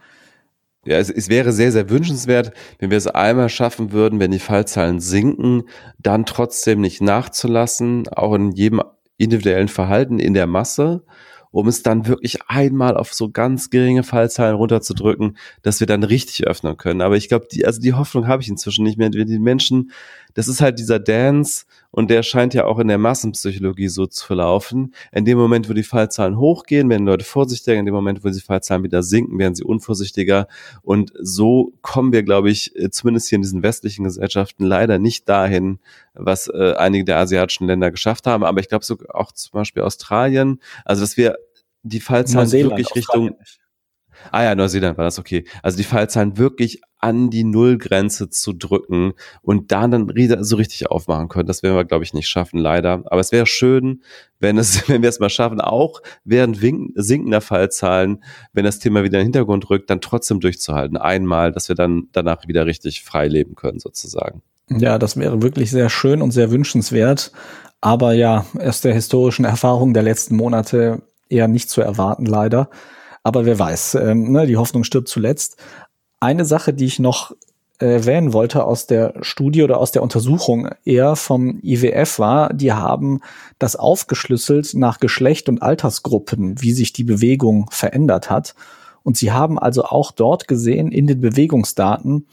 Ja, 0.87 0.97
es, 0.97 1.11
es 1.11 1.29
wäre 1.29 1.53
sehr, 1.53 1.73
sehr 1.73 1.91
wünschenswert, 1.91 2.53
wenn 2.79 2.91
wir 2.91 2.97
es 2.97 3.07
einmal 3.07 3.51
schaffen 3.51 3.93
würden, 3.93 4.21
wenn 4.21 4.31
die 4.31 4.39
Fallzahlen 4.39 5.01
sinken, 5.01 5.65
dann 5.99 6.25
trotzdem 6.25 6.81
nicht 6.81 7.03
nachzulassen, 7.03 8.09
auch 8.09 8.35
in 8.35 8.53
jedem 8.53 8.81
individuellen 9.19 9.69
Verhalten 9.69 10.19
in 10.19 10.33
der 10.33 10.47
Masse 10.47 11.03
um 11.51 11.69
es 11.69 11.83
dann 11.83 12.07
wirklich 12.07 12.39
einmal 12.47 12.97
auf 12.97 13.15
so 13.15 13.31
ganz 13.31 13.71
geringe 13.71 14.03
Fallzahlen 14.03 14.57
runterzudrücken, 14.57 15.37
dass 15.63 15.81
wir 15.81 15.87
dann 15.87 16.03
richtig 16.05 16.47
öffnen 16.47 16.77
können. 16.77 17.01
Aber 17.01 17.17
ich 17.17 17.29
glaube, 17.29 17.47
die, 17.51 17.67
also 17.67 17.81
die 17.81 17.95
Hoffnung 17.95 18.27
habe 18.27 18.43
ich 18.43 18.49
inzwischen 18.49 18.85
nicht 18.85 18.99
mehr. 18.99 19.11
Die 19.11 19.39
Menschen, 19.39 19.91
das 20.39 20.47
ist 20.47 20.61
halt 20.61 20.79
dieser 20.79 21.01
Dance 21.01 21.65
und 21.91 22.11
der 22.11 22.23
scheint 22.23 22.55
ja 22.55 22.65
auch 22.65 22.79
in 22.79 22.87
der 22.87 22.97
Massenpsychologie 22.97 23.89
so 23.89 24.07
zu 24.07 24.25
verlaufen. 24.25 24.95
In 25.11 25.25
dem 25.25 25.37
Moment, 25.37 25.69
wo 25.69 25.73
die 25.73 25.83
Fallzahlen 25.83 26.39
hochgehen, 26.39 26.89
werden 26.89 27.09
Leute 27.09 27.25
vorsichtiger. 27.25 27.77
In 27.77 27.87
dem 27.87 27.95
Moment, 27.95 28.23
wo 28.23 28.29
die 28.29 28.39
Fallzahlen 28.39 28.85
wieder 28.85 29.03
sinken, 29.03 29.37
werden 29.41 29.57
sie 29.57 29.65
unvorsichtiger. 29.65 30.47
Und 30.83 31.13
so 31.21 31.73
kommen 31.83 32.13
wir, 32.13 32.23
glaube 32.23 32.51
ich, 32.51 32.73
äh, 32.77 32.89
zumindest 32.89 33.29
hier 33.29 33.35
in 33.35 33.43
diesen 33.43 33.65
westlichen 33.65 34.05
Gesellschaften 34.05 34.63
leider 34.63 35.01
nicht 35.01 35.29
dahin, 35.29 35.81
was 36.15 36.47
äh, 36.47 36.75
einige 36.77 37.05
der 37.05 37.17
asiatischen 37.17 37.67
Länder 37.67 37.91
geschafft 37.91 38.29
haben. 38.29 38.45
Aber 38.45 38.61
ich 38.61 38.69
glaube 38.69 38.85
so 38.85 38.97
auch 39.09 39.33
zum 39.33 39.51
Beispiel 39.55 39.83
Australien, 39.83 40.61
also 40.85 41.01
dass 41.01 41.17
wir 41.17 41.37
die 41.83 41.99
Fallzahlen 41.99 42.53
wirklich 42.53 42.95
Richtung 42.95 43.35
Ah 44.33 44.45
ja, 44.45 44.55
Neuseeland 44.55 44.99
war 44.99 45.05
das 45.05 45.19
okay. 45.19 45.45
Also 45.63 45.77
die 45.77 45.85
Fallzahlen 45.85 46.39
wirklich 46.39 46.81
an 47.01 47.31
die 47.31 47.45
Nullgrenze 47.45 48.29
zu 48.29 48.53
drücken 48.53 49.13
und 49.43 49.71
da 49.71 49.87
dann 49.87 50.09
so 50.41 50.57
richtig 50.57 50.91
aufmachen 50.91 51.29
können. 51.29 51.47
Das 51.47 51.63
werden 51.63 51.77
wir, 51.77 51.85
glaube 51.85 52.05
ich, 52.05 52.13
nicht 52.13 52.29
schaffen, 52.29 52.59
leider. 52.59 53.05
Aber 53.07 53.21
es 53.21 53.33
wäre 53.33 53.47
schön, 53.47 54.03
wenn 54.41 54.59
es, 54.59 54.89
wenn 54.89 55.03
wir 55.03 55.09
es 55.09 55.21
mal 55.21 55.31
schaffen, 55.31 55.61
auch 55.61 56.01
während 56.25 56.59
sinkender 56.95 57.41
Fallzahlen, 57.41 58.23
wenn 58.53 58.65
das 58.65 58.79
Thema 58.79 59.05
wieder 59.05 59.19
in 59.19 59.23
den 59.23 59.33
Hintergrund 59.33 59.71
rückt, 59.71 59.91
dann 59.91 60.01
trotzdem 60.01 60.41
durchzuhalten. 60.41 60.97
Einmal, 60.97 61.53
dass 61.53 61.69
wir 61.69 61.77
dann 61.77 62.09
danach 62.13 62.47
wieder 62.49 62.67
richtig 62.67 63.03
frei 63.03 63.29
leben 63.29 63.55
können, 63.55 63.79
sozusagen. 63.79 64.43
Ja, 64.71 64.99
das 64.99 65.17
wäre 65.17 65.41
wirklich 65.43 65.71
sehr 65.71 65.89
schön 65.89 66.21
und 66.21 66.33
sehr 66.33 66.51
wünschenswert. 66.51 67.33
Aber 67.81 68.13
ja, 68.13 68.45
aus 68.59 68.81
der 68.81 68.93
historischen 68.93 69.45
Erfahrung 69.45 69.95
der 69.95 70.03
letzten 70.03 70.37
Monate 70.37 71.03
eher 71.29 71.49
nicht 71.49 71.71
zu 71.71 71.81
erwarten, 71.81 72.27
leider. 72.27 72.71
Aber 73.29 73.45
wer 73.45 73.59
weiß, 73.59 73.97
ähm, 73.97 74.33
ne, 74.33 74.47
die 74.47 74.57
Hoffnung 74.57 74.85
stirbt 74.85 75.09
zuletzt. 75.09 75.59
Eine 76.19 76.47
Sache, 76.47 76.73
die 76.73 76.87
ich 76.87 76.99
noch 76.99 77.33
erwähnen 77.79 78.33
wollte 78.33 78.65
aus 78.65 78.87
der 78.87 79.17
Studie 79.21 79.63
oder 79.63 79.77
aus 79.77 79.93
der 79.93 80.03
Untersuchung 80.03 80.71
eher 80.87 81.15
vom 81.15 81.61
IWF 81.63 82.19
war, 82.19 82.55
die 82.55 82.73
haben 82.73 83.21
das 83.59 83.77
aufgeschlüsselt 83.77 84.73
nach 84.73 84.99
Geschlecht 84.99 85.51
und 85.51 85.61
Altersgruppen, 85.61 86.63
wie 86.63 86.73
sich 86.73 86.95
die 86.95 87.05
Bewegung 87.05 87.67
verändert 87.71 88.31
hat. 88.31 88.55
Und 89.03 89.19
sie 89.19 89.31
haben 89.31 89.59
also 89.59 89.85
auch 89.85 90.11
dort 90.11 90.49
gesehen 90.49 90.91
in 90.91 91.07
den 91.07 91.21
Bewegungsdaten, 91.21 92.29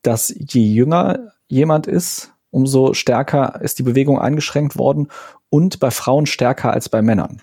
dass 0.00 0.34
je 0.34 0.64
jünger 0.64 1.18
jemand 1.48 1.86
ist, 1.86 2.32
umso 2.50 2.94
stärker 2.94 3.60
ist 3.60 3.78
die 3.78 3.82
Bewegung 3.82 4.18
eingeschränkt 4.18 4.78
worden 4.78 5.08
und 5.50 5.80
bei 5.80 5.90
Frauen 5.90 6.24
stärker 6.24 6.72
als 6.72 6.88
bei 6.88 7.02
Männern. 7.02 7.42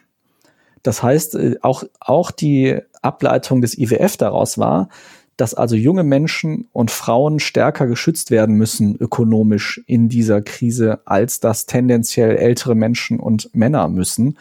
Das 0.88 1.04
heißt, 1.04 1.36
äh, 1.36 1.56
auch, 1.64 1.84
auch 2.00 2.32
die 2.32 2.80
Ableitung 3.02 3.60
des 3.60 3.78
IWF 3.78 4.16
daraus 4.16 4.58
war, 4.58 4.88
dass 5.36 5.54
also 5.54 5.76
junge 5.76 6.06
Menschen 6.06 6.70
und 6.72 6.92
Frauen 6.92 7.42
stärker 7.42 7.88
geschützt 7.88 8.32
werden 8.32 8.56
müssen 8.56 8.96
ökonomisch 8.96 9.82
in 9.86 10.08
dieser 10.08 10.42
Krise, 10.42 11.02
als 11.04 11.42
das 11.42 11.66
tendenziell 11.66 12.38
ältere 12.38 12.74
Menschen 12.74 13.20
und 13.20 13.54
Männer 13.54 13.90
müssen. 13.90 14.38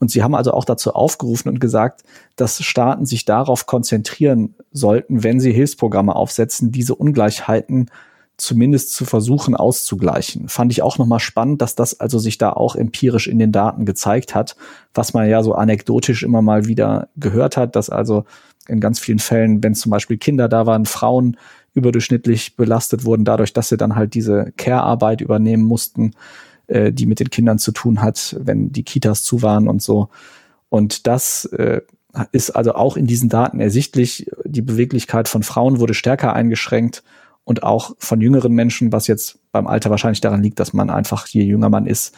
Und 0.00 0.10
sie 0.10 0.24
haben 0.24 0.34
also 0.34 0.52
auch 0.54 0.64
dazu 0.64 0.92
aufgerufen 0.92 1.50
und 1.50 1.60
gesagt, 1.60 2.02
dass 2.34 2.60
Staaten 2.60 3.06
sich 3.06 3.24
darauf 3.24 3.66
konzentrieren 3.66 4.56
sollten, 4.72 5.22
wenn 5.22 5.38
sie 5.38 5.52
Hilfsprogramme 5.52 6.16
aufsetzen, 6.16 6.72
diese 6.72 6.96
Ungleichheiten 6.96 7.92
zumindest 8.36 8.92
zu 8.92 9.04
versuchen 9.04 9.56
auszugleichen. 9.56 10.48
Fand 10.48 10.70
ich 10.70 10.82
auch 10.82 10.98
nochmal 10.98 11.20
spannend, 11.20 11.62
dass 11.62 11.74
das 11.74 12.00
also 12.00 12.18
sich 12.18 12.36
da 12.38 12.52
auch 12.52 12.76
empirisch 12.76 13.28
in 13.28 13.38
den 13.38 13.52
Daten 13.52 13.86
gezeigt 13.86 14.34
hat, 14.34 14.56
was 14.94 15.14
man 15.14 15.28
ja 15.28 15.42
so 15.42 15.54
anekdotisch 15.54 16.22
immer 16.22 16.42
mal 16.42 16.66
wieder 16.66 17.08
gehört 17.16 17.56
hat, 17.56 17.76
dass 17.76 17.88
also 17.88 18.24
in 18.68 18.80
ganz 18.80 18.98
vielen 18.98 19.20
Fällen, 19.20 19.62
wenn 19.62 19.74
zum 19.74 19.90
Beispiel 19.90 20.18
Kinder 20.18 20.48
da 20.48 20.66
waren, 20.66 20.86
Frauen 20.86 21.36
überdurchschnittlich 21.74 22.56
belastet 22.56 23.04
wurden, 23.04 23.24
dadurch, 23.24 23.52
dass 23.52 23.68
sie 23.68 23.76
dann 23.76 23.96
halt 23.96 24.14
diese 24.14 24.52
Care-Arbeit 24.56 25.20
übernehmen 25.20 25.62
mussten, 25.62 26.12
äh, 26.66 26.92
die 26.92 27.06
mit 27.06 27.20
den 27.20 27.30
Kindern 27.30 27.58
zu 27.58 27.72
tun 27.72 28.02
hat, 28.02 28.36
wenn 28.40 28.72
die 28.72 28.82
Kitas 28.82 29.22
zu 29.22 29.42
waren 29.42 29.68
und 29.68 29.82
so. 29.82 30.08
Und 30.68 31.06
das 31.06 31.44
äh, 31.46 31.80
ist 32.32 32.50
also 32.50 32.74
auch 32.74 32.96
in 32.96 33.06
diesen 33.06 33.28
Daten 33.28 33.60
ersichtlich. 33.60 34.28
Die 34.44 34.62
Beweglichkeit 34.62 35.28
von 35.28 35.42
Frauen 35.42 35.80
wurde 35.80 35.94
stärker 35.94 36.32
eingeschränkt 36.32 37.02
und 37.46 37.62
auch 37.62 37.94
von 37.98 38.20
jüngeren 38.20 38.52
Menschen, 38.52 38.92
was 38.92 39.06
jetzt 39.06 39.38
beim 39.52 39.68
Alter 39.68 39.88
wahrscheinlich 39.88 40.20
daran 40.20 40.42
liegt, 40.42 40.58
dass 40.58 40.72
man 40.72 40.90
einfach, 40.90 41.28
je 41.28 41.44
jünger 41.44 41.70
man 41.70 41.86
ist, 41.86 42.14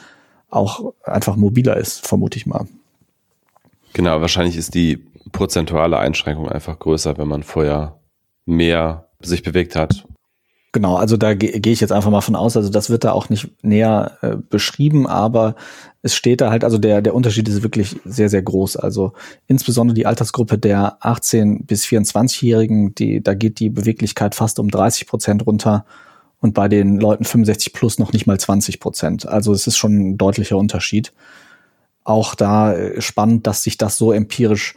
auch 0.49 0.95
einfach 1.05 1.37
mobiler 1.37 1.77
ist, 1.77 2.07
vermute 2.07 2.39
ich 2.39 2.47
mal. 2.47 2.67
Genau, 3.93 4.23
wahrscheinlich 4.23 4.57
ist 4.57 4.75
die 4.75 4.97
prozentuale 5.31 5.99
Einschränkung 5.99 6.49
einfach 6.49 6.79
größer, 6.79 7.19
wenn 7.19 7.29
man 7.29 7.43
vorher 7.43 8.01
mehr 8.47 9.11
sich 9.21 9.43
bewegt 9.43 9.77
hat. 9.77 10.07
Genau, 10.73 10.97
also 10.97 11.17
da 11.17 11.33
gehe 11.33 11.61
geh 11.61 11.73
ich 11.73 11.81
jetzt 11.81 11.93
einfach 11.93 12.11
mal 12.11 12.21
von 12.21 12.37
aus. 12.37 12.57
Also 12.57 12.69
das 12.69 12.91
wird 12.91 13.05
da 13.05 13.13
auch 13.13 13.31
nicht 13.31 13.49
näher 13.63 14.19
äh, 14.21 14.37
beschrieben, 14.37 15.07
aber 15.07 15.55
es 16.03 16.15
steht 16.15 16.43
da 16.43 16.51
halt, 16.51 16.63
also 16.63 16.77
der, 16.77 17.01
der 17.01 17.15
Unterschied 17.15 17.49
ist 17.49 17.63
wirklich 17.63 17.97
sehr, 18.05 18.29
sehr 18.29 18.43
groß. 18.43 18.77
Also 18.77 19.15
insbesondere 19.47 19.95
die 19.95 20.05
Altersgruppe 20.05 20.59
der 20.59 20.99
18- 21.01 21.65
bis 21.65 21.87
24-Jährigen, 21.87 22.95
die, 22.95 23.23
da 23.23 23.33
geht 23.33 23.61
die 23.61 23.71
Beweglichkeit 23.71 24.35
fast 24.35 24.59
um 24.59 24.71
30 24.71 25.07
Prozent 25.07 25.47
runter 25.47 25.87
und 26.41 26.53
bei 26.53 26.69
den 26.69 27.01
Leuten 27.01 27.25
65 27.25 27.73
plus 27.73 27.99
noch 27.99 28.13
nicht 28.13 28.27
mal 28.27 28.39
20 28.39 28.79
Prozent. 28.79 29.27
Also 29.27 29.53
es 29.53 29.67
ist 29.67 29.79
schon 29.79 30.11
ein 30.11 30.19
deutlicher 30.19 30.59
Unterschied. 30.59 31.13
Auch 32.05 32.35
da 32.35 32.75
äh, 32.75 33.01
spannend, 33.01 33.47
dass 33.47 33.63
sich 33.63 33.79
das 33.79 33.97
so 33.97 34.13
empirisch 34.13 34.75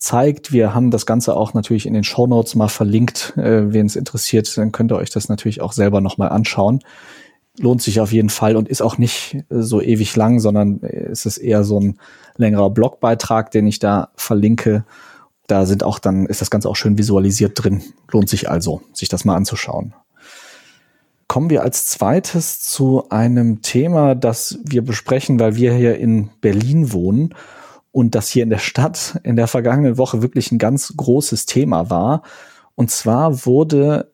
zeigt. 0.00 0.50
Wir 0.50 0.74
haben 0.74 0.90
das 0.90 1.06
Ganze 1.06 1.36
auch 1.36 1.54
natürlich 1.54 1.86
in 1.86 1.94
den 1.94 2.04
Show 2.04 2.26
Notes 2.26 2.54
mal 2.54 2.68
verlinkt. 2.68 3.34
Äh, 3.36 3.72
Wen 3.72 3.86
es 3.86 3.96
interessiert, 3.96 4.56
dann 4.56 4.72
könnt 4.72 4.90
ihr 4.90 4.96
euch 4.96 5.10
das 5.10 5.28
natürlich 5.28 5.60
auch 5.60 5.72
selber 5.72 6.00
nochmal 6.00 6.30
anschauen. 6.30 6.80
Lohnt 7.58 7.82
sich 7.82 8.00
auf 8.00 8.10
jeden 8.10 8.30
Fall 8.30 8.56
und 8.56 8.68
ist 8.68 8.80
auch 8.80 8.96
nicht 8.96 9.36
so 9.50 9.82
ewig 9.82 10.16
lang, 10.16 10.40
sondern 10.40 10.82
äh, 10.82 11.10
es 11.10 11.26
ist 11.26 11.36
eher 11.36 11.64
so 11.64 11.78
ein 11.78 11.98
längerer 12.36 12.70
Blogbeitrag, 12.70 13.50
den 13.50 13.66
ich 13.66 13.78
da 13.78 14.08
verlinke. 14.16 14.84
Da 15.46 15.66
sind 15.66 15.84
auch 15.84 15.98
dann, 15.98 16.26
ist 16.26 16.40
das 16.40 16.50
Ganze 16.50 16.70
auch 16.70 16.76
schön 16.76 16.96
visualisiert 16.96 17.62
drin. 17.62 17.82
Lohnt 18.10 18.30
sich 18.30 18.48
also, 18.48 18.80
sich 18.94 19.10
das 19.10 19.26
mal 19.26 19.36
anzuschauen. 19.36 19.94
Kommen 21.28 21.50
wir 21.50 21.62
als 21.62 21.86
zweites 21.86 22.62
zu 22.62 23.08
einem 23.10 23.60
Thema, 23.60 24.14
das 24.14 24.58
wir 24.64 24.82
besprechen, 24.82 25.38
weil 25.38 25.56
wir 25.56 25.74
hier 25.74 25.98
in 25.98 26.30
Berlin 26.40 26.92
wohnen 26.92 27.34
und 27.92 28.14
das 28.14 28.28
hier 28.28 28.42
in 28.42 28.50
der 28.50 28.58
Stadt 28.58 29.18
in 29.24 29.36
der 29.36 29.46
vergangenen 29.46 29.98
Woche 29.98 30.22
wirklich 30.22 30.52
ein 30.52 30.58
ganz 30.58 30.94
großes 30.96 31.46
Thema 31.46 31.90
war. 31.90 32.22
Und 32.74 32.90
zwar 32.90 33.46
wurde 33.46 34.12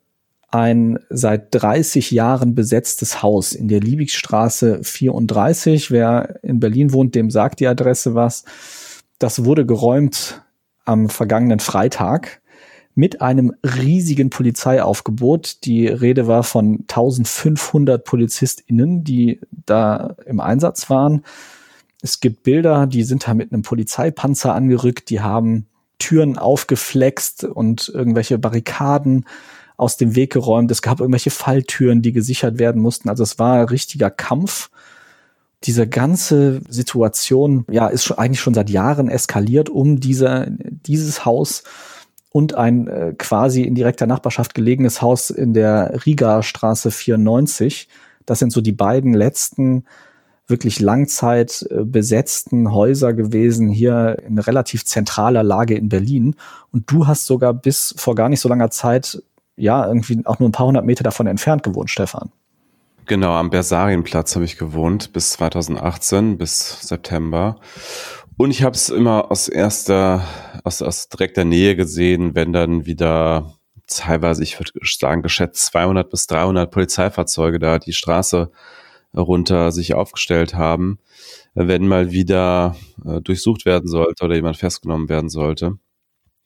ein 0.51 0.99
seit 1.11 1.55
30 1.55 2.11
Jahren 2.11 2.55
besetztes 2.55 3.23
Haus 3.23 3.53
in 3.53 3.69
der 3.69 3.81
Liebigstraße 3.81 4.83
34. 4.83 5.91
Wer 5.91 6.39
in 6.43 6.61
Berlin 6.61 6.93
wohnt, 6.93 7.15
dem 7.15 7.31
sagt 7.31 7.61
die 7.61 7.67
Adresse 7.67 8.15
was. 8.15 8.45
Das 9.19 9.45
wurde 9.45 9.67
geräumt 9.67 10.43
am 10.85 11.09
vergangenen 11.09 11.61
Freitag 11.61 12.41
mit 12.95 13.21
einem 13.21 13.55
riesigen 13.63 14.31
Polizeiaufgebot. 14.31 15.65
Die 15.65 15.87
Rede 15.87 16.27
war 16.27 16.43
von 16.43 16.81
1500 16.89 18.05
PolizistInnen, 18.05 19.05
die 19.05 19.41
da 19.67 20.17
im 20.25 20.41
Einsatz 20.41 20.89
waren. 20.89 21.23
Es 22.07 22.21
gibt 22.21 22.45
Bilder, 22.45 22.87
die 22.87 23.03
sind 23.03 23.27
da 23.27 23.35
mit 23.35 23.53
einem 23.53 23.63
Polizeipanzer 23.63 24.55
angerückt, 24.55 25.11
die 25.11 25.23
haben 25.23 25.67
Türen 25.99 26.39
aufgeflext 26.39 27.43
und 27.43 27.89
irgendwelche 27.89 28.39
Barrikaden 28.39 29.27
aus 29.77 29.97
dem 29.97 30.15
Weg 30.15 30.33
geräumt. 30.33 30.71
Es 30.71 30.83
gab 30.83 31.01
irgendwelche 31.01 31.31
Falltüren, 31.33 32.03
die 32.03 32.13
gesichert 32.13 32.61
werden 32.61 32.81
mussten. 32.81 33.09
Also 33.09 33.25
es 33.25 33.41
war 33.41 33.55
ein 33.55 33.65
richtiger 33.65 34.09
Kampf. 34.11 34.71
Diese 35.65 35.89
ganze 35.89 36.61
Situation, 36.69 37.65
ja, 37.69 37.89
ist 37.89 38.05
schon, 38.05 38.19
eigentlich 38.19 38.41
schon 38.41 38.55
seit 38.55 38.71
Jahren 38.71 39.09
eskaliert 39.09 39.69
um 39.69 39.99
diese, 39.99 40.47
dieses 40.61 41.25
Haus 41.25 41.65
und 42.31 42.55
ein 42.55 42.87
äh, 42.87 43.15
quasi 43.19 43.63
in 43.63 43.75
direkter 43.75 44.07
Nachbarschaft 44.07 44.55
gelegenes 44.55 45.03
Haus 45.03 45.31
in 45.31 45.55
der 45.55 46.07
Riga 46.07 46.45
Straße 46.45 46.93
94. 46.93 47.89
Das 48.27 48.39
sind 48.39 48.53
so 48.53 48.61
die 48.61 48.71
beiden 48.71 49.13
letzten 49.13 49.87
wirklich 50.49 50.81
Langzeit 50.81 51.67
äh, 51.71 51.85
besetzten 51.85 52.73
Häuser 52.73 53.13
gewesen, 53.13 53.69
hier 53.69 54.19
in 54.27 54.39
relativ 54.39 54.85
zentraler 54.85 55.43
Lage 55.43 55.75
in 55.75 55.89
Berlin. 55.89 56.37
Und 56.73 56.91
du 56.91 57.07
hast 57.07 57.27
sogar 57.27 57.53
bis 57.53 57.95
vor 57.97 58.15
gar 58.15 58.29
nicht 58.29 58.41
so 58.41 58.49
langer 58.49 58.71
Zeit, 58.71 59.23
ja, 59.57 59.87
irgendwie 59.87 60.25
auch 60.27 60.39
nur 60.39 60.49
ein 60.49 60.53
paar 60.53 60.67
hundert 60.67 60.85
Meter 60.85 61.03
davon 61.03 61.27
entfernt 61.27 61.63
gewohnt, 61.63 61.91
Stefan. 61.91 62.31
Genau, 63.07 63.33
am 63.33 63.51
Bersarienplatz 63.51 64.35
habe 64.35 64.45
ich 64.45 64.59
gewohnt 64.59 65.13
bis 65.13 65.31
2018, 65.33 66.39
bis 66.39 66.81
September. 66.81 67.57
Und 68.37 68.51
ich 68.51 68.63
habe 68.63 68.75
es 68.75 68.89
immer 68.89 69.31
aus 69.31 69.49
erster, 69.49 70.25
aus, 70.65 70.83
aus 70.83 71.09
direkter 71.09 71.45
Nähe 71.45 71.77
gesehen, 71.77 72.35
wenn 72.35 72.53
dann 72.53 72.85
wieder 72.85 73.55
teilweise, 73.87 74.43
ich 74.43 74.59
würde 74.59 74.73
sagen, 74.85 75.23
geschätzt 75.23 75.67
200 75.67 76.11
bis 76.11 76.27
300 76.27 76.71
Polizeifahrzeuge 76.71 77.59
da 77.59 77.79
die 77.79 77.93
Straße 77.93 78.51
runter 79.15 79.73
sich 79.73 79.95
aufgestellt 79.95 80.55
haben, 80.55 80.99
wenn 81.55 81.87
mal 81.89 82.13
wieder 82.13 82.77
äh, 83.05 83.21
durchsucht 83.21 83.65
werden 83.65 83.89
sollte 83.89 84.25
oder 84.25 84.35
jemand 84.35 84.57
festgenommen 84.57 85.09
werden 85.09 85.31
sollte. 85.31 85.79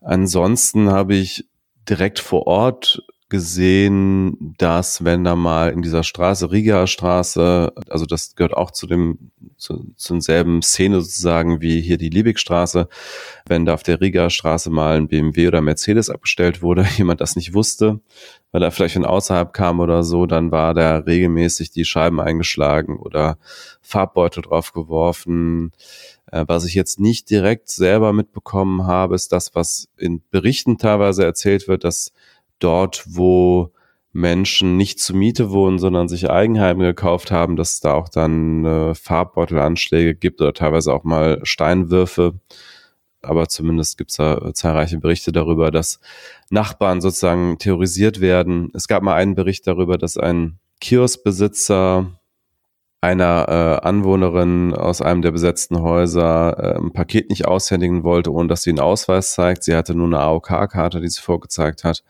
Ansonsten 0.01 0.91
habe 0.91 1.15
ich 1.15 1.47
direkt 1.89 2.19
vor 2.19 2.47
Ort 2.47 3.03
gesehen, 3.31 4.55
dass 4.59 5.05
wenn 5.05 5.25
da 5.25 5.37
mal 5.37 5.71
in 5.71 5.83
dieser 5.83 6.03
Straße, 6.03 6.51
Riga 6.51 6.87
Straße, 6.87 7.73
also 7.89 8.05
das 8.05 8.35
gehört 8.35 8.55
auch 8.55 8.73
zu 8.73 8.87
dem, 8.87 9.31
zu, 9.57 9.87
zu 9.97 10.15
denselben 10.15 10.63
Szene 10.63 11.01
sozusagen 11.01 11.61
wie 11.61 11.81
hier 11.81 11.97
die 11.97 12.11
Liebigstraße, 12.11 12.89
wenn 13.47 13.65
da 13.65 13.75
auf 13.75 13.85
der 13.85 14.01
Riga 14.01 14.29
Straße 14.31 14.69
mal 14.69 14.97
ein 14.97 15.09
BMW 15.09 15.49
oder 15.49 15.61
Mercedes 15.61 16.11
abgestellt 16.11 16.61
wurde, 16.61 16.85
jemand 16.97 17.21
das 17.21 17.37
nicht 17.37 17.55
wusste, 17.55 18.01
weil 18.51 18.63
er 18.63 18.73
vielleicht 18.73 18.95
von 18.95 19.05
außerhalb 19.05 19.53
kam 19.53 19.81
oder 19.81 20.03
so, 20.03 20.27
dann 20.27 20.51
war 20.51 20.75
da 20.75 20.99
regelmäßig 20.99 21.71
die 21.71 21.85
Scheiben 21.85 22.21
eingeschlagen 22.21 22.99
oder 22.99 23.39
Farbbeutel 23.81 24.43
drauf 24.43 24.73
geworfen. 24.73 25.71
Äh, 26.33 26.45
was 26.49 26.65
ich 26.65 26.75
jetzt 26.75 26.99
nicht 26.99 27.31
direkt 27.31 27.69
selber 27.69 28.13
mitbekommen 28.13 28.87
habe, 28.87 29.15
ist 29.15 29.33
das, 29.33 29.55
was 29.55 29.89
in 29.97 30.21
Berichten 30.31 30.79
teilweise 30.79 31.25
erzählt 31.25 31.69
wird, 31.69 31.85
dass 31.85 32.13
dort, 32.61 33.05
wo 33.07 33.73
Menschen 34.13 34.77
nicht 34.77 34.99
zur 34.99 35.17
Miete 35.17 35.51
wohnen, 35.51 35.79
sondern 35.79 36.09
sich 36.09 36.31
Eigenheime 36.31 36.85
gekauft 36.85 37.31
haben, 37.31 37.57
dass 37.57 37.75
es 37.75 37.81
da 37.81 37.95
auch 37.95 38.09
dann 38.09 38.65
äh, 38.65 38.95
Farbbeutelanschläge 38.95 40.15
gibt 40.15 40.41
oder 40.41 40.53
teilweise 40.53 40.93
auch 40.93 41.05
mal 41.05 41.41
Steinwürfe. 41.45 42.35
Aber 43.23 43.49
zumindest 43.49 43.99
gibt 43.99 44.11
es 44.11 44.17
da 44.17 44.53
zahlreiche 44.55 44.99
Berichte 44.99 45.31
darüber, 45.31 45.71
dass 45.71 46.01
Nachbarn 46.49 47.01
sozusagen 47.01 47.59
terrorisiert 47.59 48.21
werden. 48.21 48.71
Es 48.75 48.89
gab 48.89 49.03
mal 49.03 49.15
einen 49.15 49.35
Bericht 49.35 49.67
darüber, 49.67 49.99
dass 49.99 50.17
ein 50.17 50.59
Kioskbesitzer 50.81 52.21
einer 53.03 53.47
äh, 53.49 53.87
Anwohnerin 53.87 54.75
aus 54.75 55.01
einem 55.01 55.23
der 55.23 55.31
besetzten 55.31 55.81
Häuser 55.81 56.59
äh, 56.59 56.79
ein 56.79 56.93
Paket 56.93 57.31
nicht 57.31 57.47
aushändigen 57.47 58.03
wollte, 58.03 58.33
ohne 58.33 58.49
dass 58.49 58.63
sie 58.63 58.71
einen 58.71 58.81
Ausweis 58.81 59.33
zeigt. 59.33 59.65
Sie 59.65 59.75
hatte 59.75 59.95
nur 59.95 60.07
eine 60.07 60.19
AOK-Karte, 60.19 61.01
die 61.01 61.09
sie 61.09 61.21
vorgezeigt 61.21 61.85
hat. 61.85 62.03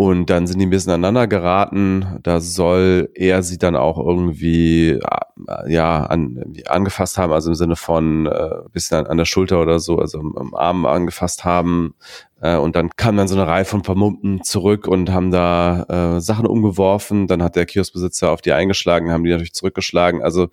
Und 0.00 0.30
dann 0.30 0.46
sind 0.46 0.60
die 0.60 0.66
ein 0.66 0.70
bisschen 0.70 0.92
aneinander 0.92 1.26
geraten. 1.26 2.20
Da 2.22 2.38
soll 2.40 3.10
er 3.14 3.42
sie 3.42 3.58
dann 3.58 3.74
auch 3.74 3.98
irgendwie 3.98 4.90
äh, 4.90 5.72
ja 5.72 6.04
an, 6.04 6.54
angefasst 6.68 7.18
haben, 7.18 7.32
also 7.32 7.48
im 7.48 7.56
Sinne 7.56 7.74
von 7.74 8.26
äh, 8.26 8.48
bisschen 8.70 8.98
an, 8.98 9.06
an 9.08 9.16
der 9.16 9.24
Schulter 9.24 9.60
oder 9.60 9.80
so, 9.80 9.98
also 9.98 10.20
am, 10.20 10.36
am 10.36 10.54
Arm 10.54 10.86
angefasst 10.86 11.44
haben. 11.44 11.96
Äh, 12.40 12.58
und 12.58 12.76
dann 12.76 12.90
kam 12.90 13.16
dann 13.16 13.26
so 13.26 13.34
eine 13.34 13.48
Reihe 13.48 13.64
von 13.64 13.82
Vermummten 13.82 14.44
zurück 14.44 14.86
und 14.86 15.10
haben 15.10 15.32
da 15.32 15.82
äh, 15.88 16.20
Sachen 16.20 16.46
umgeworfen. 16.46 17.26
Dann 17.26 17.42
hat 17.42 17.56
der 17.56 17.66
Kioskbesitzer 17.66 18.30
auf 18.30 18.40
die 18.40 18.52
eingeschlagen, 18.52 19.10
haben 19.10 19.24
die 19.24 19.30
natürlich 19.30 19.52
zurückgeschlagen. 19.52 20.22
Also 20.22 20.46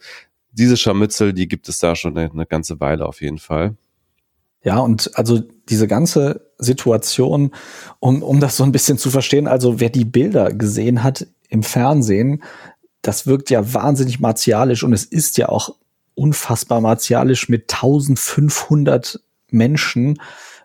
diese 0.54 0.76
Scharmützel, 0.76 1.34
die 1.34 1.48
gibt 1.48 1.70
es 1.70 1.78
da 1.78 1.96
schon 1.96 2.18
eine, 2.18 2.32
eine 2.32 2.48
ganze 2.48 2.80
Weile 2.80 3.06
auf 3.06 3.22
jeden 3.22 3.38
Fall. 3.38 3.76
Ja, 4.64 4.80
und 4.80 5.12
also 5.14 5.40
diese 5.70 5.88
ganze 5.88 6.45
Situation, 6.58 7.52
um, 8.00 8.24
um 8.24 8.40
das 8.40 8.58
so 8.58 8.64
ein 8.64 8.72
bisschen 8.72 8.98
zu 8.98 9.10
verstehen, 9.10 9.48
also 9.48 9.80
wer 9.80 9.90
die 9.90 10.06
Bilder 10.06 10.52
gesehen 10.54 11.04
hat 11.04 11.28
im 11.50 11.64
Fernsehen, 11.64 12.44
das 13.02 13.28
wirkt 13.28 13.50
ja 13.50 13.74
wahnsinnig 13.74 14.20
martialisch 14.20 14.84
und 14.84 14.94
es 14.94 15.06
ist 15.06 15.38
ja 15.38 15.50
auch 15.50 15.76
unfassbar 16.16 16.82
martialisch 16.82 17.50
mit 17.50 17.74
1500 17.74 19.20
Menschen, 19.52 20.20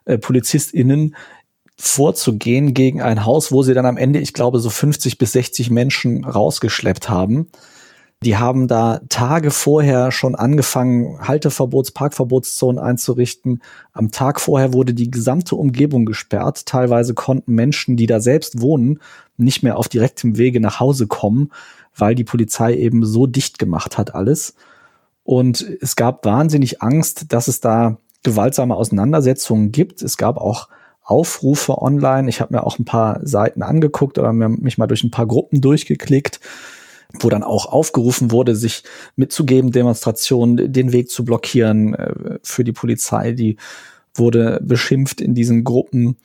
äh, 0.04 0.16
PolizistInnen, 0.16 1.16
vorzugehen 1.76 2.74
gegen 2.74 3.00
ein 3.00 3.24
Haus, 3.24 3.52
wo 3.52 3.62
sie 3.62 3.74
dann 3.74 3.86
am 3.86 3.96
Ende, 3.96 4.20
ich 4.20 4.34
glaube, 4.34 4.60
so 4.60 4.70
50 4.70 5.18
bis 5.18 5.32
60 5.32 5.70
Menschen 5.70 6.24
rausgeschleppt 6.24 7.08
haben. 7.08 7.50
Die 8.22 8.36
haben 8.36 8.68
da 8.68 9.00
Tage 9.08 9.50
vorher 9.50 10.12
schon 10.12 10.34
angefangen, 10.34 11.26
Halteverbots, 11.26 11.92
Parkverbotszonen 11.92 12.78
einzurichten. 12.78 13.62
Am 13.94 14.10
Tag 14.10 14.42
vorher 14.42 14.74
wurde 14.74 14.92
die 14.92 15.10
gesamte 15.10 15.56
Umgebung 15.56 16.04
gesperrt. 16.04 16.66
Teilweise 16.66 17.14
konnten 17.14 17.54
Menschen, 17.54 17.96
die 17.96 18.06
da 18.06 18.20
selbst 18.20 18.60
wohnen, 18.60 19.00
nicht 19.38 19.62
mehr 19.62 19.78
auf 19.78 19.88
direktem 19.88 20.36
Wege 20.36 20.60
nach 20.60 20.80
Hause 20.80 21.06
kommen, 21.06 21.50
weil 21.96 22.14
die 22.14 22.24
Polizei 22.24 22.74
eben 22.74 23.06
so 23.06 23.26
dicht 23.26 23.58
gemacht 23.58 23.96
hat 23.96 24.14
alles. 24.14 24.54
Und 25.24 25.66
es 25.80 25.96
gab 25.96 26.26
wahnsinnig 26.26 26.82
Angst, 26.82 27.32
dass 27.32 27.48
es 27.48 27.60
da 27.60 27.96
gewaltsame 28.22 28.76
Auseinandersetzungen 28.76 29.72
gibt. 29.72 30.02
Es 30.02 30.18
gab 30.18 30.36
auch 30.36 30.68
Aufrufe 31.02 31.80
online. 31.80 32.28
Ich 32.28 32.42
habe 32.42 32.52
mir 32.52 32.64
auch 32.64 32.78
ein 32.78 32.84
paar 32.84 33.26
Seiten 33.26 33.62
angeguckt 33.62 34.18
oder 34.18 34.34
mich 34.34 34.76
mal 34.76 34.88
durch 34.88 35.04
ein 35.04 35.10
paar 35.10 35.26
Gruppen 35.26 35.62
durchgeklickt 35.62 36.38
wo 37.18 37.28
dann 37.28 37.42
auch 37.42 37.66
aufgerufen 37.66 38.30
wurde, 38.30 38.54
sich 38.54 38.82
mitzugeben, 39.16 39.72
Demonstrationen 39.72 40.72
den 40.72 40.92
Weg 40.92 41.10
zu 41.10 41.24
blockieren 41.24 41.94
äh, 41.94 42.38
für 42.42 42.64
die 42.64 42.72
Polizei. 42.72 43.32
Die 43.32 43.56
wurde 44.14 44.60
beschimpft 44.62 45.20
in 45.20 45.34
diesen 45.34 45.64
Gruppen. 45.64 46.16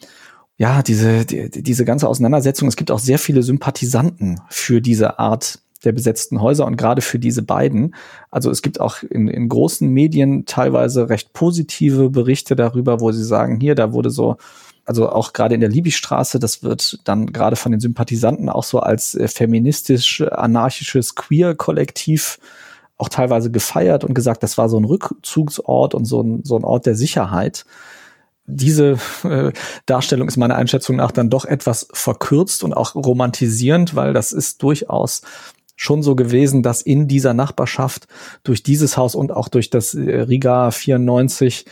Ja, 0.57 0.81
diese, 0.81 1.25
die, 1.25 1.49
diese 1.49 1.85
ganze 1.85 2.07
Auseinandersetzung. 2.07 2.67
Es 2.67 2.77
gibt 2.77 2.91
auch 2.91 2.99
sehr 2.99 3.19
viele 3.19 3.43
Sympathisanten 3.43 4.39
für 4.49 4.81
diese 4.81 5.19
Art 5.19 5.59
der 5.83 5.91
besetzten 5.91 6.41
Häuser 6.41 6.65
und 6.65 6.77
gerade 6.77 7.01
für 7.01 7.19
diese 7.19 7.43
beiden. 7.43 7.95
Also 8.31 8.49
es 8.49 8.61
gibt 8.61 8.81
auch 8.81 9.03
in, 9.03 9.27
in 9.27 9.49
großen 9.49 9.87
Medien 9.87 10.45
teilweise 10.45 11.09
recht 11.09 11.33
positive 11.33 12.09
Berichte 12.09 12.55
darüber, 12.55 12.99
wo 12.99 13.11
sie 13.11 13.23
sagen, 13.23 13.59
hier, 13.59 13.75
da 13.75 13.93
wurde 13.93 14.09
so 14.09 14.37
also 14.85 15.09
auch 15.09 15.33
gerade 15.33 15.55
in 15.55 15.61
der 15.61 15.69
Liebigstraße, 15.69 16.39
das 16.39 16.63
wird 16.63 16.99
dann 17.03 17.33
gerade 17.33 17.55
von 17.55 17.71
den 17.71 17.81
Sympathisanten 17.81 18.49
auch 18.49 18.63
so 18.63 18.79
als 18.79 19.15
äh, 19.15 19.27
feministisch 19.27 20.21
anarchisches 20.21 21.15
Queer-Kollektiv 21.15 22.39
auch 22.97 23.09
teilweise 23.09 23.51
gefeiert 23.51 24.03
und 24.03 24.13
gesagt, 24.13 24.43
das 24.43 24.57
war 24.57 24.69
so 24.69 24.79
ein 24.79 24.85
Rückzugsort 24.85 25.95
und 25.95 26.05
so 26.05 26.21
ein, 26.21 26.43
so 26.43 26.55
ein 26.55 26.63
Ort 26.63 26.85
der 26.85 26.95
Sicherheit. 26.95 27.65
Diese 28.45 28.99
äh, 29.23 29.51
Darstellung 29.85 30.27
ist 30.27 30.37
meiner 30.37 30.55
Einschätzung 30.55 30.97
nach 30.97 31.11
dann 31.11 31.31
doch 31.31 31.45
etwas 31.45 31.87
verkürzt 31.91 32.63
und 32.63 32.73
auch 32.73 32.95
romantisierend, 32.95 33.95
weil 33.95 34.13
das 34.13 34.31
ist 34.31 34.61
durchaus 34.61 35.23
schon 35.75 36.03
so 36.03 36.15
gewesen, 36.15 36.63
dass 36.63 36.81
in 36.81 37.07
dieser 37.07 37.33
Nachbarschaft 37.33 38.07
durch 38.43 38.63
dieses 38.63 38.95
Haus 38.95 39.15
und 39.15 39.31
auch 39.31 39.49
durch 39.49 39.69
das 39.69 39.93
äh, 39.93 40.21
Riga 40.21 40.71
94 40.71 41.65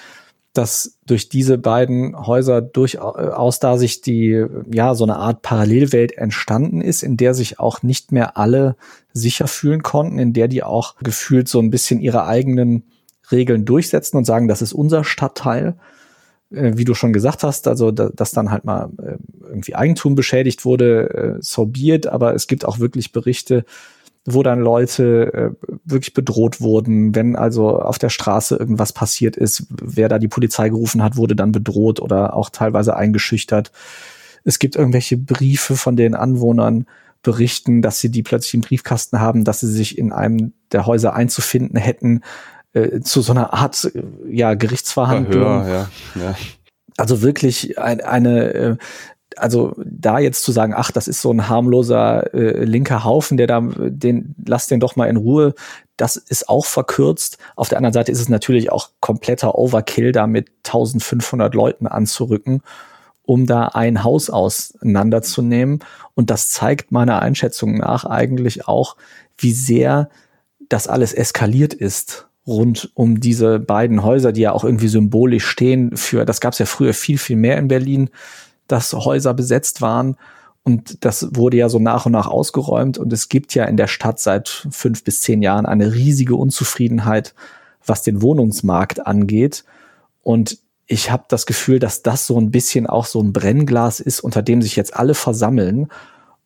dass 0.53 0.99
durch 1.05 1.29
diese 1.29 1.57
beiden 1.57 2.15
Häuser 2.15 2.61
durchaus 2.61 3.59
da 3.59 3.77
sich 3.77 4.01
die, 4.01 4.45
ja, 4.71 4.93
so 4.93 5.03
eine 5.03 5.17
Art 5.17 5.41
Parallelwelt 5.41 6.17
entstanden 6.17 6.79
ist, 6.79 7.01
in 7.01 7.17
der 7.17 7.33
sich 7.33 7.59
auch 7.59 7.81
nicht 7.81 8.11
mehr 8.11 8.37
alle 8.37 8.75
sicher 9.13 9.47
fühlen 9.47 9.81
konnten, 9.81 10.19
in 10.19 10.33
der 10.33 10.47
die 10.47 10.63
auch 10.63 10.95
gefühlt 10.97 11.47
so 11.47 11.59
ein 11.59 11.71
bisschen 11.71 11.99
ihre 11.99 12.25
eigenen 12.25 12.83
Regeln 13.31 13.65
durchsetzen 13.65 14.17
und 14.17 14.25
sagen, 14.25 14.47
das 14.47 14.61
ist 14.61 14.73
unser 14.73 15.03
Stadtteil. 15.03 15.75
Äh, 16.53 16.77
wie 16.77 16.85
du 16.85 16.93
schon 16.93 17.13
gesagt 17.13 17.43
hast, 17.43 17.67
also 17.67 17.91
dass 17.91 18.31
dann 18.31 18.51
halt 18.51 18.63
mal 18.63 18.89
äh, 19.01 19.17
irgendwie 19.47 19.75
Eigentum 19.75 20.13
beschädigt 20.13 20.65
wurde, 20.65 21.37
äh, 21.39 21.41
so 21.41 21.65
be 21.65 21.93
it, 21.93 22.07
aber 22.07 22.35
es 22.35 22.47
gibt 22.47 22.65
auch 22.65 22.79
wirklich 22.79 23.11
Berichte, 23.11 23.65
wo 24.25 24.43
dann 24.43 24.59
Leute 24.59 25.33
äh, 25.33 25.67
wirklich 25.83 26.13
bedroht 26.13 26.61
wurden. 26.61 27.13
Wenn 27.13 27.35
also 27.35 27.79
auf 27.79 27.99
der 27.99 28.09
Straße 28.09 28.55
irgendwas 28.55 28.93
passiert 28.93 29.35
ist, 29.35 29.65
wer 29.69 30.09
da 30.09 30.19
die 30.19 30.27
Polizei 30.27 30.69
gerufen 30.69 31.03
hat, 31.03 31.17
wurde 31.17 31.35
dann 31.35 31.51
bedroht 31.51 31.99
oder 31.99 32.35
auch 32.35 32.49
teilweise 32.49 32.95
eingeschüchtert. 32.95 33.71
Es 34.43 34.59
gibt 34.59 34.75
irgendwelche 34.75 35.17
Briefe 35.17 35.75
von 35.75 35.95
den 35.95 36.15
Anwohnern, 36.15 36.85
berichten, 37.23 37.81
dass 37.81 37.99
sie 37.99 38.09
die 38.09 38.21
plötzlich 38.21 38.53
im 38.53 38.61
Briefkasten 38.61 39.19
haben, 39.19 39.45
dass 39.45 39.61
sie 39.61 39.71
sich 39.71 39.97
in 39.97 40.11
einem 40.11 40.53
der 40.71 40.85
Häuser 40.85 41.15
einzufinden 41.15 41.79
hätten, 41.79 42.21
äh, 42.73 42.99
zu 42.99 43.21
so 43.21 43.31
einer 43.31 43.53
Art 43.53 43.89
ja, 44.29 44.53
Gerichtsverhandlung. 44.53 45.63
Verhör, 45.63 45.89
ja, 46.15 46.21
ja. 46.21 46.35
Also 46.97 47.21
wirklich 47.21 47.79
ein, 47.79 48.01
eine 48.01 48.53
äh, 48.53 48.75
also 49.37 49.73
da 49.83 50.19
jetzt 50.19 50.43
zu 50.43 50.51
sagen, 50.51 50.73
ach, 50.75 50.91
das 50.91 51.07
ist 51.07 51.21
so 51.21 51.31
ein 51.31 51.49
harmloser 51.49 52.33
äh, 52.33 52.63
linker 52.63 53.03
Haufen, 53.03 53.37
der 53.37 53.47
da, 53.47 53.61
den, 53.61 54.35
lass 54.45 54.67
den 54.67 54.79
doch 54.79 54.95
mal 54.95 55.07
in 55.07 55.17
Ruhe, 55.17 55.53
das 55.97 56.15
ist 56.15 56.49
auch 56.49 56.65
verkürzt. 56.65 57.37
Auf 57.55 57.69
der 57.69 57.77
anderen 57.77 57.93
Seite 57.93 58.11
ist 58.11 58.19
es 58.19 58.29
natürlich 58.29 58.71
auch 58.71 58.89
kompletter 58.99 59.55
Overkill, 59.55 60.11
da 60.11 60.27
mit 60.27 60.49
1500 60.65 61.53
Leuten 61.53 61.87
anzurücken, 61.87 62.61
um 63.23 63.45
da 63.45 63.67
ein 63.67 64.03
Haus 64.03 64.29
auseinanderzunehmen. 64.29 65.79
Und 66.15 66.29
das 66.29 66.49
zeigt 66.49 66.91
meiner 66.91 67.21
Einschätzung 67.21 67.77
nach 67.77 68.05
eigentlich 68.05 68.67
auch, 68.67 68.97
wie 69.37 69.53
sehr 69.53 70.09
das 70.69 70.87
alles 70.87 71.13
eskaliert 71.13 71.73
ist 71.73 72.27
rund 72.45 72.91
um 72.93 73.19
diese 73.19 73.59
beiden 73.59 74.03
Häuser, 74.03 74.31
die 74.31 74.41
ja 74.41 74.51
auch 74.51 74.63
irgendwie 74.63 74.87
symbolisch 74.87 75.45
stehen 75.45 75.95
für, 75.95 76.25
das 76.25 76.41
gab 76.41 76.53
es 76.53 76.59
ja 76.59 76.65
früher 76.65 76.93
viel, 76.93 77.17
viel 77.17 77.37
mehr 77.37 77.57
in 77.57 77.67
Berlin 77.67 78.09
dass 78.67 78.93
Häuser 78.93 79.33
besetzt 79.33 79.81
waren. 79.81 80.17
Und 80.63 81.03
das 81.03 81.35
wurde 81.35 81.57
ja 81.57 81.69
so 81.69 81.79
nach 81.79 82.05
und 82.05 82.13
nach 82.13 82.27
ausgeräumt. 82.27 82.97
Und 82.97 83.11
es 83.11 83.29
gibt 83.29 83.53
ja 83.53 83.65
in 83.65 83.77
der 83.77 83.87
Stadt 83.87 84.19
seit 84.19 84.67
fünf 84.71 85.03
bis 85.03 85.21
zehn 85.21 85.41
Jahren 85.41 85.65
eine 85.65 85.93
riesige 85.93 86.35
Unzufriedenheit, 86.35 87.33
was 87.85 88.01
den 88.01 88.21
Wohnungsmarkt 88.21 89.05
angeht. 89.05 89.65
Und 90.21 90.57
ich 90.87 91.11
habe 91.11 91.25
das 91.27 91.45
Gefühl, 91.45 91.79
dass 91.79 92.01
das 92.01 92.27
so 92.27 92.39
ein 92.39 92.51
bisschen 92.51 92.87
auch 92.87 93.05
so 93.05 93.21
ein 93.21 93.33
Brennglas 93.33 93.99
ist, 93.99 94.21
unter 94.21 94.41
dem 94.41 94.61
sich 94.61 94.75
jetzt 94.75 94.95
alle 94.95 95.15
versammeln, 95.15 95.87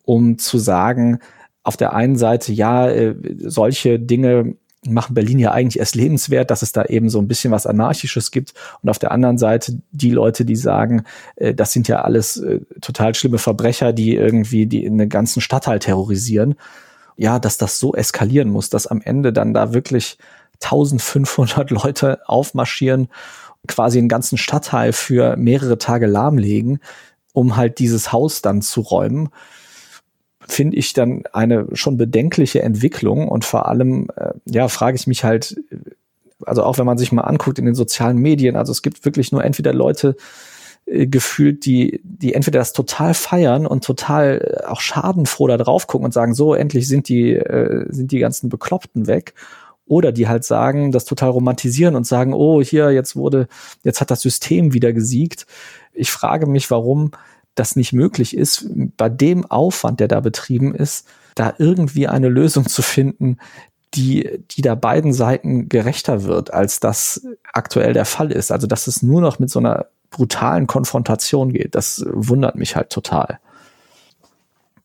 um 0.03 0.37
zu 0.37 0.57
sagen, 0.57 1.19
auf 1.63 1.77
der 1.77 1.93
einen 1.93 2.15
Seite, 2.15 2.53
ja, 2.53 2.87
äh, 2.89 3.15
solche 3.39 3.99
Dinge 3.99 4.55
machen 4.85 5.15
Berlin 5.15 5.39
ja 5.39 5.51
eigentlich 5.51 5.79
erst 5.79 5.95
lebenswert, 5.95 6.51
dass 6.51 6.61
es 6.61 6.71
da 6.71 6.85
eben 6.85 7.09
so 7.09 7.19
ein 7.19 7.27
bisschen 7.27 7.51
was 7.51 7.65
Anarchisches 7.65 8.31
gibt. 8.31 8.53
Und 8.81 8.89
auf 8.89 8.99
der 8.99 9.11
anderen 9.11 9.37
Seite 9.37 9.79
die 9.91 10.11
Leute, 10.11 10.45
die 10.45 10.55
sagen, 10.55 11.03
äh, 11.35 11.53
das 11.53 11.73
sind 11.73 11.87
ja 11.87 12.01
alles 12.01 12.37
äh, 12.37 12.59
total 12.81 13.15
schlimme 13.15 13.37
Verbrecher, 13.37 13.93
die 13.93 14.15
irgendwie 14.15 14.65
die 14.65 14.83
in 14.85 14.97
den 14.97 15.09
ganzen 15.09 15.41
Stadtteil 15.41 15.79
terrorisieren. 15.79 16.55
Ja, 17.15 17.39
dass 17.39 17.57
das 17.57 17.79
so 17.79 17.95
eskalieren 17.95 18.49
muss, 18.49 18.69
dass 18.69 18.85
am 18.85 19.01
Ende 19.01 19.33
dann 19.33 19.53
da 19.53 19.73
wirklich 19.73 20.17
1500 20.61 21.71
Leute 21.71 22.19
aufmarschieren, 22.25 23.07
quasi 23.67 23.97
einen 23.97 24.07
ganzen 24.07 24.37
Stadtteil 24.37 24.93
für 24.93 25.35
mehrere 25.35 25.77
Tage 25.77 26.05
lahmlegen, 26.05 26.79
um 27.33 27.57
halt 27.57 27.79
dieses 27.79 28.11
Haus 28.11 28.41
dann 28.41 28.61
zu 28.61 28.81
räumen 28.81 29.29
finde 30.47 30.77
ich 30.77 30.93
dann 30.93 31.23
eine 31.33 31.67
schon 31.73 31.97
bedenkliche 31.97 32.61
Entwicklung 32.61 33.27
und 33.27 33.45
vor 33.45 33.67
allem, 33.67 34.07
äh, 34.15 34.31
ja, 34.45 34.67
frage 34.67 34.95
ich 34.95 35.07
mich 35.07 35.23
halt, 35.23 35.57
also 36.45 36.63
auch 36.63 36.77
wenn 36.77 36.85
man 36.85 36.97
sich 36.97 37.11
mal 37.11 37.23
anguckt 37.23 37.59
in 37.59 37.65
den 37.65 37.75
sozialen 37.75 38.17
Medien, 38.17 38.55
also 38.55 38.71
es 38.71 38.81
gibt 38.81 39.05
wirklich 39.05 39.31
nur 39.31 39.43
entweder 39.43 39.73
Leute 39.73 40.15
äh, 40.85 41.07
gefühlt, 41.07 41.65
die, 41.65 41.99
die 42.03 42.33
entweder 42.33 42.59
das 42.59 42.73
total 42.73 43.13
feiern 43.13 43.67
und 43.67 43.83
total 43.83 44.61
äh, 44.63 44.65
auch 44.65 44.81
schadenfroh 44.81 45.47
da 45.47 45.57
drauf 45.57 45.87
gucken 45.87 46.05
und 46.05 46.13
sagen, 46.13 46.33
so, 46.33 46.53
endlich 46.53 46.87
sind 46.87 47.09
die, 47.09 47.33
äh, 47.33 47.85
sind 47.89 48.11
die 48.11 48.19
ganzen 48.19 48.49
Bekloppten 48.49 49.07
weg. 49.07 49.33
Oder 49.89 50.11
die 50.11 50.27
halt 50.27 50.43
sagen, 50.43 50.91
das 50.91 51.05
total 51.05 51.29
romantisieren 51.29 51.95
und 51.95 52.05
sagen, 52.05 52.33
oh, 52.33 52.61
hier, 52.61 52.91
jetzt 52.91 53.15
wurde, 53.15 53.47
jetzt 53.83 54.01
hat 54.01 54.11
das 54.11 54.19
System 54.21 54.73
wieder 54.73 54.91
gesiegt. 54.91 55.47
Ich 55.93 56.11
frage 56.11 56.45
mich, 56.45 56.69
warum 56.69 57.11
das 57.59 57.75
nicht 57.75 57.93
möglich 57.93 58.35
ist, 58.35 58.67
bei 58.97 59.09
dem 59.09 59.45
Aufwand, 59.45 59.99
der 59.99 60.07
da 60.07 60.19
betrieben 60.19 60.75
ist, 60.75 61.07
da 61.35 61.53
irgendwie 61.57 62.07
eine 62.07 62.29
Lösung 62.29 62.67
zu 62.67 62.81
finden, 62.81 63.37
die, 63.93 64.43
die 64.51 64.61
da 64.61 64.75
beiden 64.75 65.13
Seiten 65.13 65.69
gerechter 65.69 66.23
wird, 66.23 66.53
als 66.53 66.79
das 66.79 67.25
aktuell 67.53 67.93
der 67.93 68.05
Fall 68.05 68.31
ist. 68.31 68.51
Also 68.51 68.67
dass 68.67 68.87
es 68.87 69.01
nur 69.01 69.21
noch 69.21 69.39
mit 69.39 69.49
so 69.49 69.59
einer 69.59 69.87
brutalen 70.09 70.67
Konfrontation 70.67 71.51
geht, 71.51 71.75
das 71.75 72.05
wundert 72.09 72.55
mich 72.55 72.75
halt 72.75 72.89
total. 72.89 73.39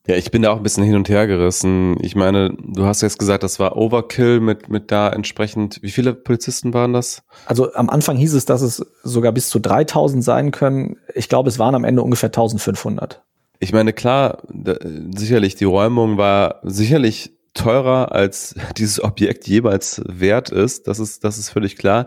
Ja, 0.07 0.17
ich 0.17 0.33
bin 0.33 0.43
da 0.43 0.51
auch 0.51 0.57
ein 0.57 0.65
bisschen 0.65 0.83
hin 0.83 0.97
und 0.97 1.09
her 1.09 1.29
gerissen. 1.29 1.97
Ich 2.01 2.17
meine, 2.17 2.57
du 2.59 2.85
hast 2.85 3.03
jetzt 3.03 3.21
gesagt, 3.21 3.45
das 3.45 3.61
war 3.61 3.77
Overkill 3.77 4.41
mit, 4.41 4.69
mit 4.69 4.91
da 4.91 5.09
entsprechend, 5.09 5.81
wie 5.81 5.93
viele 5.93 6.13
Polizisten 6.13 6.75
waren 6.75 6.93
das? 6.93 7.23
Also 7.47 7.73
am 7.75 7.89
Anfang 7.89 8.17
hieß 8.17 8.35
es, 8.35 8.45
dass 8.45 8.63
es 8.63 8.85
sogar 9.05 9.31
bis 9.31 9.49
zu 9.49 9.61
3000 9.61 10.25
sein 10.25 10.51
können. 10.51 10.97
Ich 11.15 11.29
glaube, 11.29 11.49
es 11.49 11.61
waren 11.61 11.77
am 11.77 11.85
Ende 11.85 12.03
ungefähr 12.03 12.31
1500. 12.31 13.23
Ich 13.61 13.73
meine, 13.73 13.93
klar, 13.93 14.43
da, 14.53 14.75
sicherlich, 15.15 15.55
die 15.55 15.67
Räumung 15.67 16.19
war 16.19 16.59
sicherlich 16.65 17.39
teurer, 17.55 18.11
als 18.11 18.57
dieses 18.77 19.03
Objekt 19.03 19.47
jeweils 19.47 20.03
wert 20.05 20.51
ist. 20.51 20.89
Das 20.89 20.99
ist, 20.99 21.23
das 21.23 21.39
ist 21.39 21.51
völlig 21.51 21.77
klar. 21.77 22.07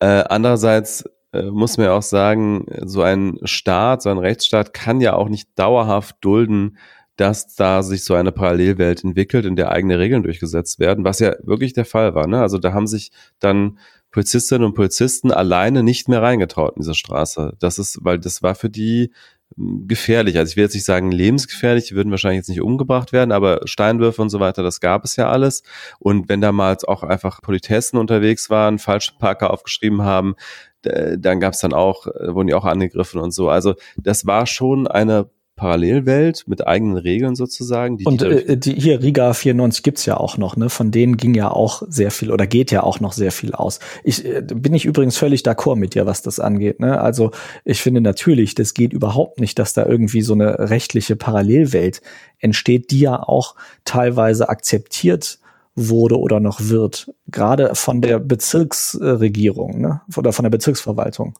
Äh, 0.00 0.24
andererseits 0.30 1.04
äh, 1.32 1.42
muss 1.42 1.76
man 1.76 1.86
ja 1.86 1.92
auch 1.92 2.02
sagen, 2.02 2.64
so 2.86 3.02
ein 3.02 3.38
Staat, 3.42 4.00
so 4.00 4.08
ein 4.08 4.16
Rechtsstaat 4.16 4.72
kann 4.72 5.02
ja 5.02 5.12
auch 5.12 5.28
nicht 5.28 5.58
dauerhaft 5.58 6.16
dulden, 6.22 6.78
dass 7.18 7.54
da 7.56 7.82
sich 7.82 8.04
so 8.04 8.14
eine 8.14 8.30
Parallelwelt 8.30 9.02
entwickelt, 9.02 9.44
in 9.44 9.56
der 9.56 9.72
eigene 9.72 9.98
Regeln 9.98 10.22
durchgesetzt 10.22 10.78
werden, 10.78 11.04
was 11.04 11.18
ja 11.18 11.34
wirklich 11.42 11.72
der 11.72 11.84
Fall 11.84 12.14
war. 12.14 12.28
Ne? 12.28 12.40
Also 12.40 12.58
da 12.58 12.72
haben 12.72 12.86
sich 12.86 13.10
dann 13.40 13.78
Polizistinnen 14.12 14.64
und 14.64 14.74
Polizisten 14.74 15.32
alleine 15.32 15.82
nicht 15.82 16.08
mehr 16.08 16.22
reingetraut 16.22 16.76
in 16.76 16.82
diese 16.82 16.94
Straße. 16.94 17.54
Das 17.58 17.78
ist, 17.80 17.98
weil 18.02 18.20
das 18.20 18.40
war 18.42 18.54
für 18.54 18.70
die 18.70 19.10
hm, 19.56 19.88
gefährlich. 19.88 20.38
Also 20.38 20.50
ich 20.50 20.56
will 20.56 20.62
jetzt 20.62 20.74
nicht 20.74 20.84
sagen 20.84 21.10
lebensgefährlich, 21.10 21.88
die 21.88 21.96
würden 21.96 22.12
wahrscheinlich 22.12 22.38
jetzt 22.38 22.48
nicht 22.50 22.62
umgebracht 22.62 23.12
werden, 23.12 23.32
aber 23.32 23.62
Steinwürfe 23.64 24.22
und 24.22 24.30
so 24.30 24.38
weiter, 24.38 24.62
das 24.62 24.78
gab 24.78 25.04
es 25.04 25.16
ja 25.16 25.28
alles. 25.28 25.64
Und 25.98 26.28
wenn 26.28 26.40
damals 26.40 26.84
auch 26.84 27.02
einfach 27.02 27.42
Politessen 27.42 27.98
unterwegs 27.98 28.48
waren, 28.48 28.78
falsche 28.78 29.12
Parker 29.18 29.52
aufgeschrieben 29.52 30.02
haben, 30.02 30.36
dann 30.82 31.40
gab 31.40 31.54
es 31.54 31.58
dann 31.58 31.72
auch, 31.72 32.06
äh, 32.06 32.32
wurden 32.32 32.46
die 32.46 32.54
auch 32.54 32.64
angegriffen 32.64 33.20
und 33.20 33.32
so. 33.32 33.48
Also 33.48 33.74
das 33.96 34.26
war 34.26 34.46
schon 34.46 34.86
eine 34.86 35.28
Parallelwelt 35.58 36.44
mit 36.46 36.66
eigenen 36.66 36.96
Regeln 36.96 37.34
sozusagen. 37.34 37.98
Die, 37.98 38.06
und 38.06 38.22
äh, 38.22 38.56
die 38.56 38.72
hier 38.72 39.02
Riga 39.02 39.34
94 39.34 39.82
gibt's 39.82 40.06
ja 40.06 40.16
auch 40.16 40.38
noch, 40.38 40.56
ne? 40.56 40.70
Von 40.70 40.90
denen 40.90 41.18
ging 41.18 41.34
ja 41.34 41.50
auch 41.50 41.82
sehr 41.88 42.10
viel 42.10 42.32
oder 42.32 42.46
geht 42.46 42.70
ja 42.70 42.82
auch 42.82 43.00
noch 43.00 43.12
sehr 43.12 43.32
viel 43.32 43.52
aus. 43.52 43.80
Ich 44.04 44.24
äh, 44.24 44.40
bin 44.40 44.72
ich 44.72 44.86
übrigens 44.86 45.18
völlig 45.18 45.42
d'accord 45.42 45.76
mit 45.76 45.94
dir, 45.94 46.06
was 46.06 46.22
das 46.22 46.40
angeht. 46.40 46.80
Ne? 46.80 46.98
Also 46.98 47.32
ich 47.66 47.82
finde 47.82 48.00
natürlich, 48.00 48.54
das 48.54 48.72
geht 48.72 48.94
überhaupt 48.94 49.40
nicht, 49.40 49.58
dass 49.58 49.74
da 49.74 49.84
irgendwie 49.84 50.22
so 50.22 50.32
eine 50.32 50.70
rechtliche 50.70 51.16
Parallelwelt 51.16 52.00
entsteht, 52.38 52.90
die 52.90 53.00
ja 53.00 53.22
auch 53.22 53.56
teilweise 53.84 54.48
akzeptiert 54.48 55.40
wurde 55.74 56.18
oder 56.18 56.40
noch 56.40 56.60
wird, 56.60 57.12
gerade 57.28 57.74
von 57.74 58.00
der 58.00 58.18
Bezirksregierung 58.18 59.80
ne? 59.80 60.00
oder 60.16 60.32
von 60.32 60.44
der 60.44 60.50
Bezirksverwaltung. 60.50 61.34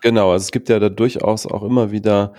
Genau, 0.00 0.32
also 0.32 0.44
es 0.44 0.52
gibt 0.52 0.68
ja 0.68 0.78
da 0.78 0.88
durchaus 0.88 1.46
auch 1.46 1.62
immer 1.62 1.90
wieder 1.90 2.32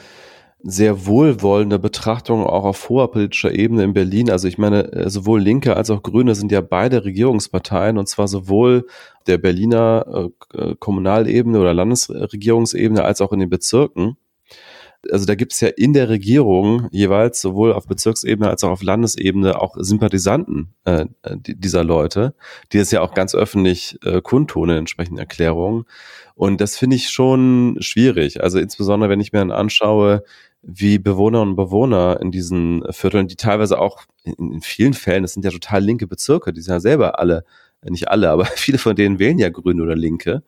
sehr 0.61 1.05
wohlwollende 1.05 1.79
Betrachtung 1.79 2.43
auch 2.43 2.65
auf 2.65 2.89
hoher 2.89 3.11
politischer 3.11 3.53
Ebene 3.53 3.83
in 3.83 3.93
Berlin. 3.93 4.29
Also 4.29 4.47
ich 4.47 4.57
meine, 4.57 4.91
äh, 4.91 5.09
sowohl 5.09 5.41
Linke 5.41 5.77
als 5.77 5.89
auch 5.89 6.03
Grüne 6.03 6.35
sind 6.35 6.51
ja 6.51 6.61
beide 6.61 7.05
Regierungsparteien 7.05 7.97
und 7.97 8.07
zwar 8.07 8.27
sowohl 8.27 8.85
der 9.27 9.37
Berliner 9.37 10.29
äh, 10.53 10.57
äh 10.57 10.75
Kommunalebene 10.77 11.59
oder 11.59 11.73
Landesregierungsebene 11.73 13.03
als 13.03 13.21
auch 13.21 13.31
in 13.31 13.39
den 13.39 13.49
Bezirken. 13.49 14.17
Also 15.11 15.25
da 15.25 15.35
gibt 15.35 15.53
es 15.53 15.61
ja 15.61 15.69
in 15.69 15.93
der 15.93 16.09
Regierung 16.09 16.87
jeweils 16.91 17.39
sowohl 17.41 17.71
auf 17.71 17.87
Bezirksebene 17.87 18.49
als 18.49 18.63
auch 18.63 18.71
auf 18.71 18.83
Landesebene 18.83 19.59
auch 19.61 19.75
Sympathisanten 19.77 20.73
äh, 20.83 21.05
dieser 21.45 21.83
Leute, 21.83 22.33
die 22.73 22.79
es 22.79 22.91
ja 22.91 23.01
auch 23.01 23.13
ganz 23.13 23.33
öffentlich 23.33 23.97
äh, 24.03 24.21
kundtun 24.21 24.69
in 24.69 24.77
entsprechenden 24.77 25.19
Erklärungen. 25.19 25.85
Und 26.35 26.59
das 26.59 26.77
finde 26.77 26.97
ich 26.97 27.09
schon 27.09 27.77
schwierig. 27.79 28.43
Also 28.43 28.59
insbesondere, 28.59 29.09
wenn 29.09 29.21
ich 29.21 29.31
mir 29.31 29.39
dann 29.39 29.51
anschaue, 29.51 30.23
wie 30.61 30.99
Bewohnerinnen 30.99 31.51
und 31.51 31.55
Bewohner 31.55 32.19
in 32.21 32.31
diesen 32.31 32.83
Vierteln, 32.91 33.27
die 33.27 33.35
teilweise 33.35 33.79
auch 33.79 34.03
in, 34.23 34.53
in 34.53 34.61
vielen 34.61 34.93
Fällen, 34.93 35.23
das 35.23 35.33
sind 35.33 35.45
ja 35.45 35.51
total 35.51 35.83
linke 35.83 36.07
Bezirke, 36.07 36.51
die 36.51 36.61
sind 36.61 36.73
ja 36.73 36.79
selber 36.79 37.19
alle, 37.19 37.45
nicht 37.83 38.09
alle, 38.09 38.29
aber 38.29 38.45
viele 38.55 38.77
von 38.77 38.95
denen 38.95 39.19
wählen 39.19 39.39
ja 39.39 39.49
Grüne 39.49 39.83
oder 39.83 39.95
Linke. 39.95 40.43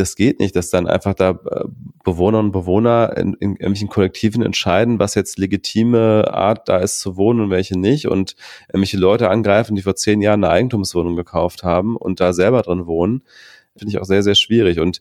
Das 0.00 0.16
geht 0.16 0.40
nicht, 0.40 0.56
dass 0.56 0.70
dann 0.70 0.86
einfach 0.86 1.14
da 1.14 1.30
äh, 1.30 1.64
Bewohnerinnen 2.04 2.48
und 2.48 2.52
Bewohner 2.52 3.16
in, 3.16 3.34
in 3.34 3.50
irgendwelchen 3.50 3.88
Kollektiven 3.88 4.42
entscheiden, 4.42 4.98
was 4.98 5.14
jetzt 5.14 5.38
legitime 5.38 6.32
Art 6.32 6.68
da 6.68 6.78
ist 6.78 7.00
zu 7.00 7.16
wohnen 7.16 7.40
und 7.40 7.50
welche 7.50 7.78
nicht 7.78 8.08
und 8.08 8.34
irgendwelche 8.68 8.96
Leute 8.96 9.28
angreifen, 9.28 9.76
die 9.76 9.82
vor 9.82 9.96
zehn 9.96 10.22
Jahren 10.22 10.42
eine 10.42 10.52
Eigentumswohnung 10.52 11.16
gekauft 11.16 11.62
haben 11.62 11.96
und 11.96 12.20
da 12.20 12.32
selber 12.32 12.62
drin 12.62 12.86
wohnen. 12.86 13.22
Finde 13.76 13.92
ich 13.92 14.00
auch 14.00 14.06
sehr, 14.06 14.22
sehr 14.22 14.34
schwierig. 14.34 14.80
Und 14.80 15.00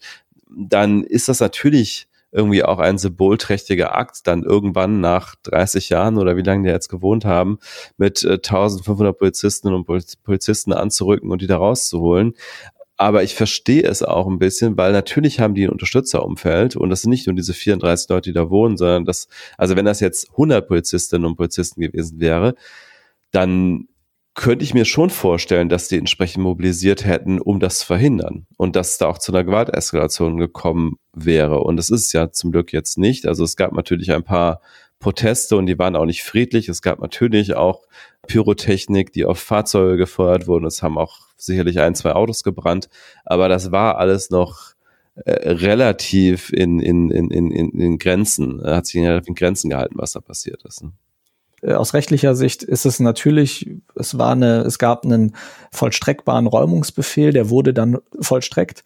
dann 0.49 1.03
ist 1.03 1.29
das 1.29 1.39
natürlich 1.39 2.07
irgendwie 2.31 2.63
auch 2.63 2.79
ein 2.79 2.97
symbolträchtiger 2.97 3.95
Akt, 3.95 4.27
dann 4.27 4.43
irgendwann 4.43 4.99
nach 5.01 5.35
30 5.43 5.89
Jahren 5.89 6.17
oder 6.17 6.37
wie 6.37 6.43
lange 6.43 6.63
die 6.63 6.69
jetzt 6.69 6.89
gewohnt 6.89 7.25
haben, 7.25 7.59
mit 7.97 8.23
äh, 8.23 8.33
1500 8.33 9.17
Polizistinnen 9.17 9.75
und 9.75 9.85
Polizisten 10.23 10.73
anzurücken 10.73 11.31
und 11.31 11.41
die 11.41 11.47
da 11.47 11.57
rauszuholen. 11.57 12.33
Aber 13.01 13.23
ich 13.23 13.33
verstehe 13.33 13.83
es 13.83 14.03
auch 14.03 14.27
ein 14.27 14.39
bisschen, 14.39 14.75
weil 14.75 14.91
natürlich 14.91 15.39
haben 15.39 15.55
die 15.55 15.63
ein 15.63 15.69
Unterstützerumfeld 15.69 16.75
und 16.75 16.89
das 16.89 17.03
sind 17.03 17.11
nicht 17.11 17.27
nur 17.27 17.35
diese 17.35 17.53
34 17.53 18.09
Leute, 18.09 18.29
die 18.29 18.33
da 18.33 18.49
wohnen, 18.49 18.75
sondern 18.75 19.05
das, 19.05 19.29
also 19.57 19.77
wenn 19.77 19.85
das 19.85 20.01
jetzt 20.01 20.31
100 20.31 20.67
Polizistinnen 20.67 21.25
und 21.25 21.37
Polizisten 21.37 21.79
gewesen 21.79 22.19
wäre, 22.19 22.55
dann 23.31 23.87
könnte 24.35 24.65
ich 24.65 24.73
mir 24.73 24.83
schon 24.83 25.09
vorstellen, 25.09 25.69
dass 25.69 25.87
die 25.87 25.97
entsprechend 25.97 26.43
mobilisiert 26.43 27.05
hätten, 27.05 27.39
um 27.39 27.61
das 27.61 27.79
zu 27.79 27.85
verhindern 27.85 28.47
und 28.57 28.75
dass 28.75 28.97
da 28.97 29.07
auch 29.07 29.17
zu 29.17 29.31
einer 29.31 29.45
Gewalteskalation 29.45 30.35
gekommen 30.35 30.97
wäre. 31.13 31.61
Und 31.61 31.77
das 31.77 31.89
ist 31.91 32.11
ja 32.11 32.31
zum 32.31 32.51
Glück 32.51 32.73
jetzt 32.73 32.97
nicht. 32.97 33.25
Also 33.25 33.45
es 33.45 33.55
gab 33.55 33.71
natürlich 33.71 34.11
ein 34.11 34.23
paar 34.23 34.59
Proteste 34.99 35.55
und 35.55 35.67
die 35.67 35.79
waren 35.79 35.95
auch 35.95 36.05
nicht 36.05 36.23
friedlich. 36.23 36.67
Es 36.67 36.81
gab 36.81 36.99
natürlich 36.99 37.55
auch 37.55 37.85
Pyrotechnik, 38.27 39.13
die 39.13 39.23
auf 39.23 39.39
Fahrzeuge 39.39 39.95
gefeuert 39.95 40.47
wurden. 40.47 40.65
Es 40.65 40.83
haben 40.83 40.97
auch 40.97 41.28
sicherlich 41.41 41.79
ein, 41.79 41.95
zwei 41.95 42.13
Autos 42.13 42.43
gebrannt. 42.43 42.89
Aber 43.25 43.49
das 43.49 43.71
war 43.71 43.97
alles 43.97 44.29
noch 44.29 44.73
äh, 45.15 45.49
relativ 45.49 46.51
in, 46.51 46.79
in, 46.79 47.09
in, 47.09 47.29
in, 47.31 47.71
in 47.71 47.97
Grenzen, 47.97 48.61
hat 48.63 48.85
sich 48.85 48.95
in 48.95 49.35
Grenzen 49.35 49.69
gehalten, 49.69 49.95
was 49.97 50.13
da 50.13 50.21
passiert 50.21 50.63
ist. 50.65 50.83
Ne? 50.83 50.91
Äh, 51.61 51.73
aus 51.73 51.93
rechtlicher 51.93 52.35
Sicht 52.35 52.63
ist 52.63 52.85
es 52.85 52.99
natürlich, 52.99 53.69
es 53.95 54.17
war 54.17 54.31
eine, 54.31 54.61
es 54.61 54.79
gab 54.79 55.05
einen 55.05 55.35
vollstreckbaren 55.71 56.47
Räumungsbefehl, 56.47 57.33
der 57.33 57.49
wurde 57.49 57.73
dann 57.73 57.97
vollstreckt. 58.19 58.83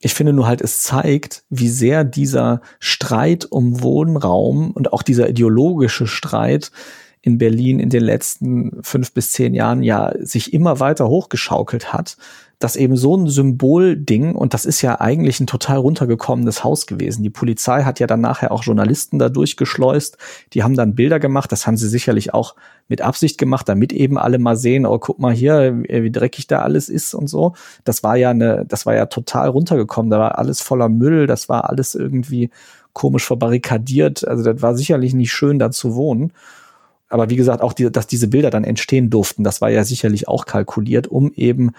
Ich 0.00 0.14
finde 0.14 0.32
nur 0.32 0.46
halt, 0.46 0.60
es 0.60 0.82
zeigt, 0.82 1.42
wie 1.50 1.68
sehr 1.68 2.04
dieser 2.04 2.60
Streit 2.78 3.46
um 3.46 3.82
Wohnraum 3.82 4.70
und 4.70 4.92
auch 4.92 5.02
dieser 5.02 5.28
ideologische 5.28 6.06
Streit 6.06 6.70
in 7.20 7.38
Berlin 7.38 7.80
in 7.80 7.90
den 7.90 8.02
letzten 8.02 8.82
fünf 8.82 9.12
bis 9.12 9.32
zehn 9.32 9.54
Jahren 9.54 9.82
ja 9.82 10.12
sich 10.20 10.52
immer 10.52 10.80
weiter 10.80 11.08
hochgeschaukelt 11.08 11.92
hat 11.92 12.16
dass 12.58 12.74
eben 12.74 12.96
so 12.96 13.16
ein 13.16 13.28
Symbolding, 13.28 14.34
und 14.34 14.52
das 14.52 14.64
ist 14.64 14.82
ja 14.82 15.00
eigentlich 15.00 15.38
ein 15.38 15.46
total 15.46 15.78
runtergekommenes 15.78 16.64
Haus 16.64 16.86
gewesen. 16.86 17.22
Die 17.22 17.30
Polizei 17.30 17.84
hat 17.84 18.00
ja 18.00 18.08
dann 18.08 18.20
nachher 18.20 18.50
auch 18.50 18.64
Journalisten 18.64 19.18
da 19.18 19.28
durchgeschleust, 19.28 20.18
die 20.52 20.64
haben 20.64 20.74
dann 20.74 20.96
Bilder 20.96 21.20
gemacht, 21.20 21.52
das 21.52 21.66
haben 21.66 21.76
sie 21.76 21.88
sicherlich 21.88 22.34
auch 22.34 22.56
mit 22.88 23.00
Absicht 23.00 23.38
gemacht, 23.38 23.68
damit 23.68 23.92
eben 23.92 24.18
alle 24.18 24.38
mal 24.38 24.56
sehen, 24.56 24.86
oh, 24.86 24.98
guck 24.98 25.20
mal 25.20 25.32
hier, 25.32 25.82
wie 25.86 26.10
dreckig 26.10 26.48
da 26.48 26.60
alles 26.60 26.88
ist 26.88 27.14
und 27.14 27.28
so. 27.28 27.54
Das 27.84 28.02
war 28.02 28.16
ja 28.16 28.30
eine, 28.30 28.64
das 28.66 28.86
war 28.86 28.94
ja 28.94 29.06
total 29.06 29.48
runtergekommen, 29.48 30.10
da 30.10 30.18
war 30.18 30.38
alles 30.38 30.60
voller 30.60 30.88
Müll, 30.88 31.28
das 31.28 31.48
war 31.48 31.70
alles 31.70 31.94
irgendwie 31.94 32.50
komisch 32.92 33.24
verbarrikadiert, 33.24 34.26
also 34.26 34.42
das 34.42 34.60
war 34.62 34.74
sicherlich 34.74 35.14
nicht 35.14 35.32
schön, 35.32 35.60
da 35.60 35.70
zu 35.70 35.94
wohnen 35.94 36.32
aber 37.08 37.30
wie 37.30 37.36
gesagt, 37.36 37.62
auch 37.62 37.72
die, 37.72 37.90
dass 37.90 38.06
diese 38.06 38.28
Bilder 38.28 38.50
dann 38.50 38.64
entstehen 38.64 39.10
durften, 39.10 39.44
das 39.44 39.60
war 39.60 39.70
ja 39.70 39.84
sicherlich 39.84 40.28
auch 40.28 40.46
kalkuliert, 40.46 41.06
um 41.06 41.32
eben 41.32 41.72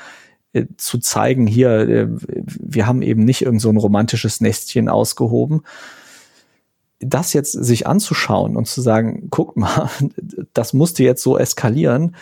äh, 0.53 0.65
zu 0.77 0.97
zeigen, 0.97 1.45
hier, 1.45 1.71
äh, 1.71 2.07
wir 2.09 2.87
haben 2.87 3.01
eben 3.01 3.25
nicht 3.25 3.43
irgend 3.43 3.61
so 3.61 3.69
ein 3.69 3.77
romantisches 3.77 4.41
Nestchen 4.41 4.89
ausgehoben. 4.89 5.61
Das 6.99 7.33
jetzt 7.33 7.51
sich 7.51 7.87
anzuschauen 7.87 8.57
und 8.57 8.67
zu 8.67 8.81
sagen, 8.81 9.27
guck 9.29 9.55
mal, 9.55 9.89
das 10.53 10.73
musste 10.73 11.03
jetzt 11.03 11.21
so 11.21 11.37
eskalieren, 11.37 12.15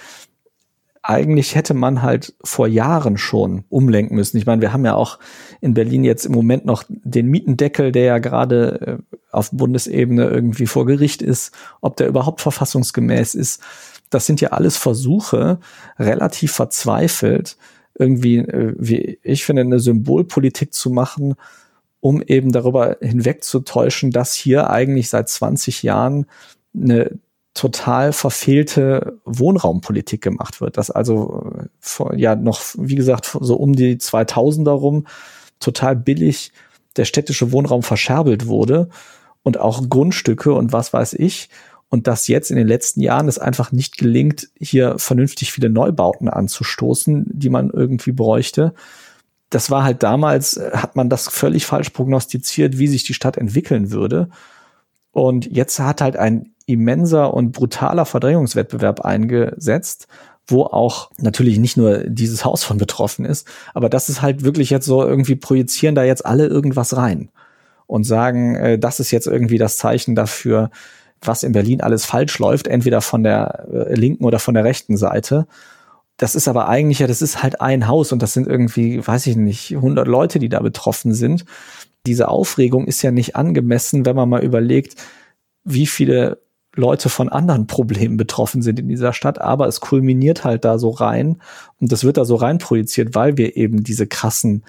eigentlich 1.10 1.56
hätte 1.56 1.74
man 1.74 2.02
halt 2.02 2.36
vor 2.44 2.68
Jahren 2.68 3.18
schon 3.18 3.64
umlenken 3.70 4.18
müssen. 4.18 4.36
Ich 4.36 4.46
meine, 4.46 4.62
wir 4.62 4.74
haben 4.74 4.84
ja 4.84 4.94
auch 4.96 5.20
in 5.62 5.74
Berlin 5.74 6.04
jetzt 6.04 6.26
im 6.26 6.34
Moment 6.34 6.66
noch 6.66 6.84
den 6.90 7.28
Mietendeckel, 7.28 7.94
der 7.94 8.04
ja 8.04 8.18
gerade 8.18 9.00
äh, 9.12 9.18
auf 9.32 9.50
Bundesebene 9.52 10.26
irgendwie 10.26 10.68
vor 10.68 10.86
Gericht 10.86 11.22
ist, 11.22 11.54
ob 11.80 11.96
der 11.96 12.10
überhaupt 12.10 12.42
verfassungsgemäß 12.42 13.36
ist. 13.36 13.62
Das 14.10 14.26
sind 14.26 14.42
ja 14.42 14.50
alles 14.50 14.76
Versuche, 14.76 15.60
relativ 15.98 16.52
verzweifelt, 16.52 17.56
irgendwie, 17.98 18.40
äh, 18.40 18.76
wie 18.78 19.18
ich 19.24 19.46
finde, 19.46 19.62
eine 19.62 19.80
Symbolpolitik 19.80 20.74
zu 20.74 20.90
machen, 20.90 21.36
um 22.02 22.22
eben 22.22 22.52
darüber 22.52 22.98
hinwegzutäuschen, 23.00 24.12
dass 24.12 24.34
hier 24.34 24.70
eigentlich 24.70 25.08
seit 25.08 25.30
20 25.30 25.84
Jahren 25.84 26.26
eine 26.76 27.18
total 27.58 28.14
verfehlte 28.14 29.20
Wohnraumpolitik 29.26 30.22
gemacht 30.22 30.62
wird. 30.62 30.78
Dass 30.78 30.92
also 30.92 31.52
äh, 31.56 31.66
vor, 31.80 32.14
ja 32.16 32.36
noch, 32.36 32.62
wie 32.78 32.96
gesagt, 32.96 33.36
so 33.40 33.56
um 33.56 33.74
die 33.74 33.98
2000er 33.98 34.70
rum 34.70 35.08
total 35.60 35.96
billig 35.96 36.52
der 36.98 37.06
städtische 37.06 37.52
Wohnraum 37.52 37.84
verscherbelt 37.84 38.48
wurde 38.48 38.90
und 39.44 39.60
auch 39.60 39.90
Grundstücke 39.90 40.54
und 40.54 40.72
was 40.72 40.94
weiß 40.94 41.14
ich. 41.14 41.50
Und 41.90 42.06
dass 42.06 42.28
jetzt 42.28 42.52
in 42.52 42.58
den 42.58 42.68
letzten 42.68 43.02
Jahren 43.02 43.28
es 43.28 43.40
einfach 43.40 43.72
nicht 43.72 43.98
gelingt, 43.98 44.50
hier 44.60 45.00
vernünftig 45.00 45.52
viele 45.52 45.70
Neubauten 45.70 46.30
anzustoßen, 46.30 47.26
die 47.28 47.50
man 47.50 47.72
irgendwie 47.72 48.12
bräuchte. 48.12 48.74
Das 49.50 49.72
war 49.72 49.84
halt 49.84 50.04
damals, 50.04 50.58
äh, 50.58 50.72
hat 50.74 50.96
man 50.96 51.10
das 51.10 51.28
völlig 51.28 51.66
falsch 51.66 51.90
prognostiziert, 51.90 52.78
wie 52.78 52.88
sich 52.88 53.04
die 53.04 53.16
Stadt 53.16 53.38
entwickeln 53.38 53.92
würde. 53.92 54.30
Und 55.12 55.48
jetzt 55.48 55.80
hat 55.80 56.02
halt 56.02 56.18
ein 56.18 56.52
immenser 56.68 57.34
und 57.34 57.54
brutaler 57.54 58.06
Verdrängungswettbewerb 58.06 59.02
eingesetzt, 59.02 60.08
wo 60.46 60.64
auch 60.64 61.10
natürlich 61.18 61.58
nicht 61.58 61.78
nur 61.78 62.00
dieses 62.00 62.46
Haus 62.46 62.64
von 62.64 62.78
betroffen 62.78 63.26
ist, 63.26 63.48
aber 63.74 63.90
das 63.90 64.10
ist 64.10 64.22
halt 64.22 64.44
wirklich 64.44 64.70
jetzt 64.70 64.86
so 64.86 65.04
irgendwie 65.04 65.36
projizieren 65.36 65.96
da 65.96 66.04
jetzt 66.04 66.26
alle 66.26 66.46
irgendwas 66.46 66.96
rein 66.96 67.30
und 67.88 68.04
sagen, 68.04 68.56
äh, 68.56 68.78
das 68.78 69.00
ist 69.00 69.12
jetzt 69.12 69.28
irgendwie 69.28 69.58
das 69.58 69.78
Zeichen 69.78 70.14
dafür, 70.14 70.70
was 71.22 71.44
in 71.44 71.54
Berlin 71.54 71.82
alles 71.82 72.06
falsch 72.06 72.38
läuft, 72.38 72.68
entweder 72.68 73.02
von 73.02 73.24
der 73.24 73.68
äh, 73.72 73.96
linken 73.96 74.26
oder 74.26 74.40
von 74.40 74.54
der 74.54 74.64
rechten 74.64 74.98
Seite. 74.98 75.48
Das 76.18 76.36
ist 76.36 76.48
aber 76.48 76.68
eigentlich 76.68 77.00
ja, 77.00 77.08
das 77.08 77.22
ist 77.22 77.44
halt 77.44 77.62
ein 77.62 77.88
Haus 77.88 78.12
und 78.12 78.22
das 78.22 78.34
sind 78.34 78.48
irgendwie, 78.48 79.06
weiß 79.06 79.28
ich 79.28 79.38
nicht, 79.38 79.74
100 79.74 80.08
Leute, 80.08 80.40
die 80.40 80.50
da 80.50 80.60
betroffen 80.60 81.14
sind. 81.14 81.46
Diese 82.06 82.28
Aufregung 82.28 82.88
ist 82.88 83.02
ja 83.02 83.12
nicht 83.12 83.36
angemessen, 83.36 84.06
wenn 84.06 84.16
man 84.16 84.30
mal 84.30 84.44
überlegt, 84.44 84.96
wie 85.64 85.88
viele 85.88 86.40
Leute 86.78 87.10
von 87.10 87.30
anderen 87.30 87.68
Problemen 87.68 88.18
betroffen 88.18 88.62
sind 88.62 88.80
in 88.80 88.88
dieser 88.88 89.12
Stadt, 89.12 89.42
aber 89.42 89.68
es 89.68 89.82
kulminiert 89.82 90.44
halt 90.44 90.64
da 90.64 90.78
so 90.78 90.92
rein 90.92 91.42
und 91.80 91.92
das 91.92 92.04
wird 92.04 92.18
da 92.18 92.26
so 92.26 92.36
rein 92.36 92.60
projiziert, 92.60 93.16
weil 93.16 93.38
wir 93.38 93.58
eben 93.58 93.84
diese 93.84 94.08
krassen 94.08 94.64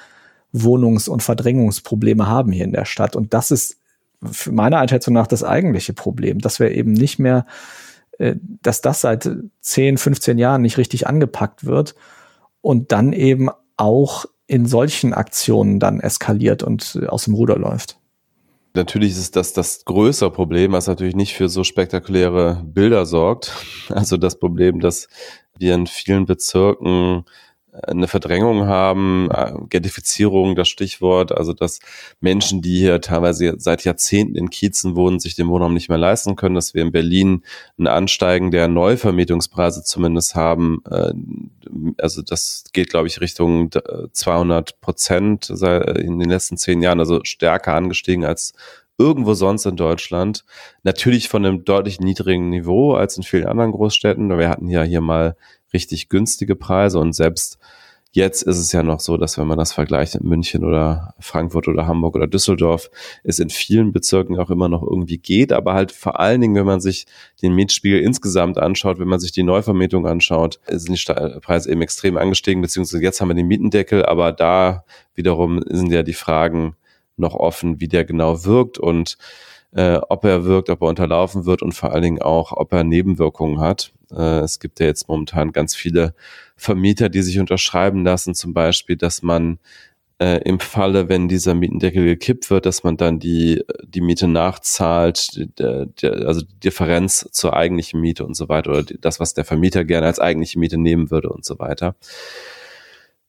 Wohnungs- 0.53 1.09
und 1.09 1.23
Verdrängungsprobleme 1.23 2.27
haben 2.27 2.53
hier 2.53 2.65
in 2.65 2.73
der 2.73 2.87
Stadt. 2.87 3.15
Und 3.15 3.35
das 3.35 3.51
ist 3.51 3.77
für 4.23 4.51
meiner 4.51 4.79
Einschätzung 4.79 5.15
nach 5.15 5.27
das 5.27 5.45
eigentliche 5.45 5.93
Problem, 5.93 6.39
dass 6.39 6.59
wir 6.59 6.73
eben 6.73 6.93
nicht 6.93 7.19
mehr, 7.19 7.47
äh, 8.19 8.37
dass 8.63 8.81
das 8.81 9.03
seit 9.03 9.31
10, 9.61 9.99
15 9.99 10.39
Jahren 10.39 10.63
nicht 10.63 10.79
richtig 10.79 11.07
angepackt 11.07 11.67
wird 11.67 11.95
und 12.63 12.91
dann 12.93 13.13
eben 13.13 13.51
auch 13.77 14.25
in 14.47 14.65
solchen 14.65 15.13
Aktionen 15.13 15.79
dann 15.79 16.01
eskaliert 16.01 16.63
und 16.63 16.99
aus 17.07 17.25
dem 17.25 17.35
Ruder 17.35 17.59
läuft. 17.59 17.99
Natürlich 18.79 19.11
ist 19.11 19.35
das 19.35 19.53
das 19.53 19.85
größere 19.85 20.31
Problem, 20.31 20.71
was 20.71 20.87
natürlich 20.87 21.17
nicht 21.17 21.35
für 21.35 21.49
so 21.49 21.65
spektakuläre 21.65 22.63
Bilder 22.65 23.07
sorgt. 23.07 23.53
Also 23.89 24.17
das 24.17 24.39
Problem, 24.39 24.79
dass 24.79 25.09
wir 25.59 25.75
in 25.75 25.89
vielen 25.89 26.27
Bezirken 26.27 27.25
eine 27.87 28.09
Verdrängung 28.09 28.67
haben, 28.67 29.29
äh, 29.31 29.53
Gentrifizierung, 29.69 30.55
das 30.57 30.69
Stichwort, 30.69 31.33
also 31.33 31.53
dass 31.53 31.81
Menschen, 32.21 32.63
die 32.63 32.79
hier 32.79 33.01
teilweise 33.01 33.55
seit 33.59 33.85
Jahrzehnten 33.85 34.37
in 34.37 34.51
Kiezen 34.51 34.97
wohnen, 34.97 35.21
sich 35.21 35.35
den 35.35 35.49
Wohnraum 35.49 35.75
nicht 35.75 35.89
mehr 35.89 35.99
leisten 35.99 36.37
können, 36.37 36.55
dass 36.55 36.75
wir 36.75 36.83
in 36.83 36.93
Berlin 36.93 37.43
ein 37.79 37.87
Ansteigen 37.87 38.51
der 38.51 38.69
Neuvermietungspreise 38.69 39.85
zumindest 39.85 40.35
haben. 40.35 40.83
Äh, 40.91 41.13
also 41.99 42.23
das 42.23 42.65
geht, 42.73 42.91
glaube 42.91 43.09
ich, 43.09 43.21
Richtung 43.21 43.71
200 44.13 44.81
Prozent 44.81 45.51
in 45.51 46.19
den 46.19 46.31
letzten 46.31 46.57
zehn 46.57 46.81
Jahren, 46.81 46.99
also 46.99 47.21
stärker 47.25 47.75
angestiegen 47.75 48.25
als 48.25 48.55
irgendwo 48.99 49.35
sonst 49.35 49.65
in 49.65 49.77
Deutschland. 49.77 50.45
Natürlich 50.83 51.29
von 51.29 51.47
einem 51.47 51.65
deutlich 51.65 52.01
niedrigen 52.01 52.51
Niveau 52.51 52.95
als 52.95 53.17
in 53.17 53.23
vielen 53.23 53.47
anderen 53.47 53.73
Großstädten. 53.73 54.37
Wir 54.37 54.49
hatten 54.49 54.69
ja 54.69 54.83
hier 54.83 55.01
mal 55.01 55.37
richtig 55.73 56.09
günstige 56.09 56.57
Preise 56.57 56.99
und 56.99 57.15
selbst 57.15 57.59
Jetzt 58.13 58.43
ist 58.43 58.57
es 58.57 58.73
ja 58.73 58.83
noch 58.83 59.01
so, 59.01 59.19
dass 59.19 59.37
wenn 59.37 59.47
man 59.47 59.59
das 59.59 59.73
vergleicht 59.75 60.15
mit 60.15 60.25
München 60.25 60.65
oder 60.65 61.15
Frankfurt 61.21 61.69
oder 61.69 61.87
Hamburg 61.87 62.17
oder 62.17 62.27
Düsseldorf, 62.27 62.91
es 63.23 63.39
in 63.39 63.51
vielen 63.51 63.93
Bezirken 63.93 64.39
auch 64.39 64.49
immer 64.49 64.71
noch 64.71 64.83
irgendwie 64.83 65.19
geht, 65.19 65.53
aber 65.53 65.75
halt 65.75 65.93
vor 65.93 66.19
allen 66.19 66.41
Dingen, 66.41 66.55
wenn 66.55 66.65
man 66.65 66.81
sich 66.81 67.07
den 67.43 67.55
Mietspiegel 67.55 68.01
insgesamt 68.01 68.57
anschaut, 68.57 68.99
wenn 68.99 69.09
man 69.09 69.21
sich 69.21 69.33
die 69.33 69.43
Neuvermietung 69.43 70.07
anschaut, 70.07 70.59
sind 70.69 70.99
die 70.99 71.41
Preise 71.41 71.71
eben 71.71 71.83
extrem 71.83 72.17
angestiegen, 72.17 72.63
beziehungsweise 72.63 73.03
jetzt 73.03 73.21
haben 73.21 73.29
wir 73.29 73.35
den 73.35 73.47
Mietendeckel, 73.47 74.07
aber 74.07 74.33
da 74.33 74.85
wiederum 75.15 75.61
sind 75.69 75.93
ja 75.93 76.03
die 76.03 76.15
Fragen 76.15 76.77
noch 77.19 77.35
offen, 77.35 77.81
wie 77.81 77.89
der 77.89 78.05
genau 78.05 78.45
wirkt 78.45 78.79
und 78.79 79.19
äh, 79.73 79.99
ob 80.09 80.25
er 80.25 80.45
wirkt, 80.45 80.71
ob 80.71 80.83
er 80.83 80.89
unterlaufen 80.89 81.45
wird 81.45 81.63
und 81.63 81.73
vor 81.73 81.93
allen 81.93 82.03
Dingen 82.03 82.23
auch, 82.23 82.53
ob 82.53 82.73
er 82.73 82.85
Nebenwirkungen 82.85 83.61
hat. 83.61 83.93
Äh, 84.11 84.41
es 84.41 84.61
gibt 84.61 84.81
ja 84.81 84.87
jetzt 84.87 85.09
momentan 85.09 85.53
ganz 85.53 85.75
viele 85.75 86.15
Vermieter, 86.57 87.09
die 87.09 87.23
sich 87.23 87.39
unterschreiben 87.39 88.05
lassen, 88.05 88.35
zum 88.35 88.55
Beispiel, 88.55 88.97
dass 88.97 89.23
man 89.23 89.59
äh, 90.21 90.41
im 90.45 90.59
Falle, 90.59 91.09
wenn 91.09 91.29
dieser 91.29 91.55
Mietendeckel 91.55 92.05
gekippt 92.05 92.51
wird, 92.51 92.67
dass 92.67 92.83
man 92.83 92.97
dann 92.97 93.19
die, 93.19 93.63
die 93.85 94.01
Miete 94.01 94.27
nachzahlt, 94.27 95.37
die, 95.37 95.49
die, 95.57 96.07
also 96.07 96.41
die 96.41 96.61
Differenz 96.61 97.29
zur 97.31 97.55
eigentlichen 97.55 98.01
Miete 98.01 98.25
und 98.25 98.35
so 98.35 98.49
weiter 98.49 98.71
oder 98.71 98.83
die, 98.83 99.01
das, 99.01 99.21
was 99.21 99.35
der 99.35 99.45
Vermieter 99.45 99.85
gerne 99.85 100.07
als 100.07 100.19
eigentliche 100.19 100.59
Miete 100.59 100.79
nehmen 100.79 101.11
würde 101.11 101.29
und 101.29 101.45
so 101.45 101.59
weiter. 101.59 101.95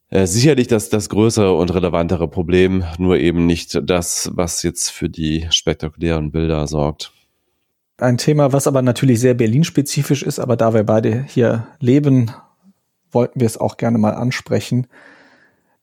Äh, 0.09 0.25
sicherlich 0.25 0.67
das, 0.67 0.89
das 0.89 1.09
größere 1.09 1.53
und 1.53 1.73
relevantere 1.73 2.27
Problem, 2.27 2.83
nur 2.97 3.17
eben 3.17 3.45
nicht 3.45 3.79
das, 3.83 4.31
was 4.33 4.63
jetzt 4.63 4.89
für 4.89 5.09
die 5.09 5.47
spektakulären 5.51 6.31
Bilder 6.31 6.65
sorgt. 6.67 7.11
Ein 7.97 8.17
Thema, 8.17 8.53
was 8.53 8.65
aber 8.65 8.81
natürlich 8.81 9.19
sehr 9.19 9.33
Berlin-spezifisch 9.33 10.23
ist, 10.23 10.39
aber 10.39 10.55
da 10.55 10.73
wir 10.73 10.83
beide 10.83 11.25
hier 11.27 11.67
leben, 11.79 12.31
wollten 13.11 13.39
wir 13.39 13.45
es 13.45 13.57
auch 13.57 13.77
gerne 13.77 13.97
mal 13.97 14.13
ansprechen. 14.13 14.87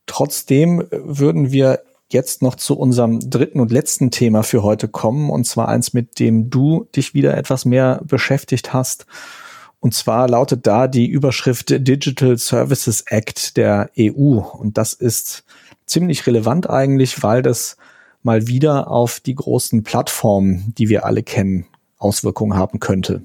Trotzdem 0.06 0.84
würden 0.90 1.52
wir 1.52 1.80
jetzt 2.10 2.40
noch 2.42 2.54
zu 2.54 2.78
unserem 2.78 3.30
dritten 3.30 3.60
und 3.60 3.70
letzten 3.70 4.10
Thema 4.10 4.42
für 4.42 4.62
heute 4.62 4.88
kommen, 4.88 5.30
und 5.30 5.44
zwar 5.44 5.68
eins, 5.68 5.92
mit 5.92 6.18
dem 6.18 6.50
du 6.50 6.88
dich 6.96 7.14
wieder 7.14 7.36
etwas 7.36 7.64
mehr 7.64 8.00
beschäftigt 8.04 8.72
hast. 8.72 9.06
Und 9.80 9.94
zwar 9.94 10.28
lautet 10.28 10.66
da 10.66 10.88
die 10.88 11.06
Überschrift 11.06 11.70
Digital 11.70 12.38
Services 12.38 13.02
Act 13.08 13.56
der 13.56 13.90
EU. 13.98 14.38
Und 14.38 14.78
das 14.78 14.92
ist 14.92 15.44
ziemlich 15.84 16.26
relevant 16.26 16.68
eigentlich, 16.68 17.22
weil 17.22 17.42
das 17.42 17.76
mal 18.22 18.48
wieder 18.48 18.90
auf 18.90 19.20
die 19.20 19.34
großen 19.34 19.84
Plattformen, 19.84 20.74
die 20.76 20.88
wir 20.88 21.04
alle 21.04 21.22
kennen, 21.22 21.66
Auswirkungen 21.98 22.56
haben 22.56 22.80
könnte. 22.80 23.22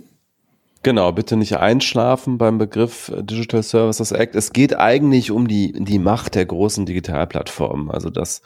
Genau, 0.84 1.12
bitte 1.12 1.38
nicht 1.38 1.58
einschlafen 1.58 2.40
beim 2.40 2.58
Begriff 2.58 3.12
Digital 3.16 3.62
Services 3.62 4.12
Act. 4.12 4.36
Es 4.36 4.52
geht 4.52 4.76
eigentlich 4.78 5.30
um 5.30 5.48
die, 5.48 5.74
die 5.74 6.00
Macht 6.00 6.34
der 6.34 6.46
großen 6.46 6.88
Digitalplattformen. 6.88 7.92
Also 7.92 8.10
dass, 8.10 8.42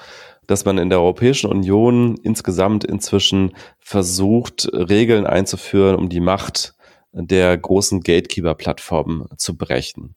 dass 0.46 0.66
man 0.66 0.78
in 0.78 0.90
der 0.90 1.00
Europäischen 1.00 1.50
Union 1.50 2.18
insgesamt 2.24 2.84
inzwischen 2.84 3.54
versucht, 3.80 4.70
Regeln 4.74 5.26
einzuführen, 5.26 5.96
um 5.96 6.10
die 6.10 6.20
Macht 6.20 6.75
der 7.16 7.58
großen 7.58 8.02
Gatekeeper-Plattformen 8.02 9.26
zu 9.38 9.58
brechen. 9.58 10.16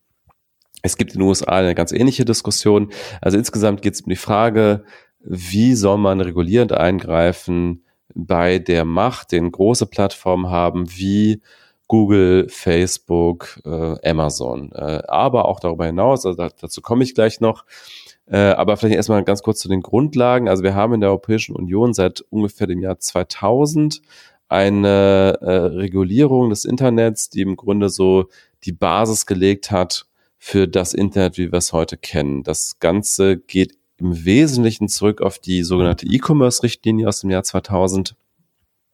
Es 0.83 0.97
gibt 0.97 1.13
in 1.15 1.21
den 1.21 1.29
USA 1.29 1.53
eine 1.53 1.75
ganz 1.75 1.93
ähnliche 1.93 2.25
Diskussion. 2.25 2.91
Also 3.21 3.39
insgesamt 3.39 3.83
geht 3.83 3.95
es 3.95 4.01
um 4.03 4.11
die 4.11 4.17
Frage, 4.17 4.85
wie 5.21 5.75
soll 5.75 5.99
man 5.99 6.21
regulierend 6.21 6.73
eingreifen 6.73 7.85
bei 8.15 8.59
der 8.59 8.85
Macht, 8.85 9.33
den 9.33 9.51
große 9.51 9.87
Plattformen 9.87 10.51
haben, 10.51 10.87
wie 10.97 11.43
Google, 11.89 12.49
Facebook, 12.49 13.61
äh, 13.65 14.09
Amazon. 14.09 14.73
Äh, 14.73 15.03
aber 15.09 15.47
auch 15.47 15.61
darüber 15.61 15.87
hinaus, 15.87 16.27
also 16.27 16.49
dazu 16.61 16.81
komme 16.83 17.03
ich 17.03 17.15
gleich 17.15 17.41
noch, 17.41 17.65
äh, 18.27 18.37
aber 18.37 18.77
vielleicht 18.77 18.97
erstmal 18.97 19.25
ganz 19.25 19.43
kurz 19.43 19.59
zu 19.59 19.69
den 19.69 19.81
Grundlagen. 19.83 20.49
Also 20.49 20.63
wir 20.63 20.75
haben 20.75 20.95
in 20.95 21.01
der 21.01 21.11
Europäischen 21.11 21.57
Union 21.57 21.95
seit 21.95 22.21
ungefähr 22.31 22.67
dem 22.67 22.83
Jahr 22.83 22.99
2000 22.99 24.03
eine 24.49 25.39
äh, 25.41 25.51
Regulierung 25.51 26.51
des 26.51 26.65
Internets, 26.65 27.31
die 27.31 27.43
im 27.43 27.57
Grunde 27.57 27.89
so 27.89 28.29
die 28.65 28.73
Basis 28.73 29.27
gelegt 29.27 29.71
hat 29.71 30.07
für 30.39 30.67
das 30.67 30.95
Internet, 30.95 31.37
wie 31.39 31.53
wir 31.53 31.59
es 31.59 31.73
heute 31.73 31.97
kennen. 31.97 32.43
Das 32.43 32.79
Ganze 32.79 33.37
geht 33.37 33.77
im 33.99 34.25
Wesentlichen 34.25 34.89
zurück 34.89 35.21
auf 35.21 35.39
die 35.39 35.63
sogenannte 35.65 36.07
E-Commerce-Richtlinie 36.07 37.09
aus 37.09 37.21
dem 37.21 37.31
Jahr 37.31 37.43
2000. 37.43 38.15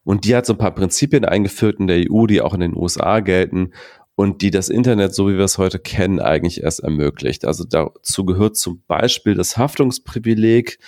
Und 0.03 0.25
die 0.25 0.35
hat 0.35 0.45
so 0.45 0.53
ein 0.53 0.59
paar 0.59 0.73
Prinzipien 0.73 1.25
eingeführt 1.25 1.79
in 1.79 1.87
der 1.87 2.11
EU, 2.11 2.25
die 2.25 2.41
auch 2.41 2.53
in 2.53 2.59
den 2.59 2.75
USA 2.75 3.19
gelten 3.19 3.71
und 4.15 4.41
die 4.41 4.51
das 4.51 4.69
Internet, 4.69 5.13
so 5.13 5.27
wie 5.29 5.37
wir 5.37 5.43
es 5.43 5.57
heute 5.57 5.77
kennen, 5.79 6.19
eigentlich 6.19 6.63
erst 6.63 6.81
ermöglicht. 6.81 7.45
Also 7.45 7.63
dazu 7.65 8.25
gehört 8.25 8.55
zum 8.55 8.81
Beispiel 8.87 9.35
das 9.35 9.57
Haftungsprivileg. 9.57 10.79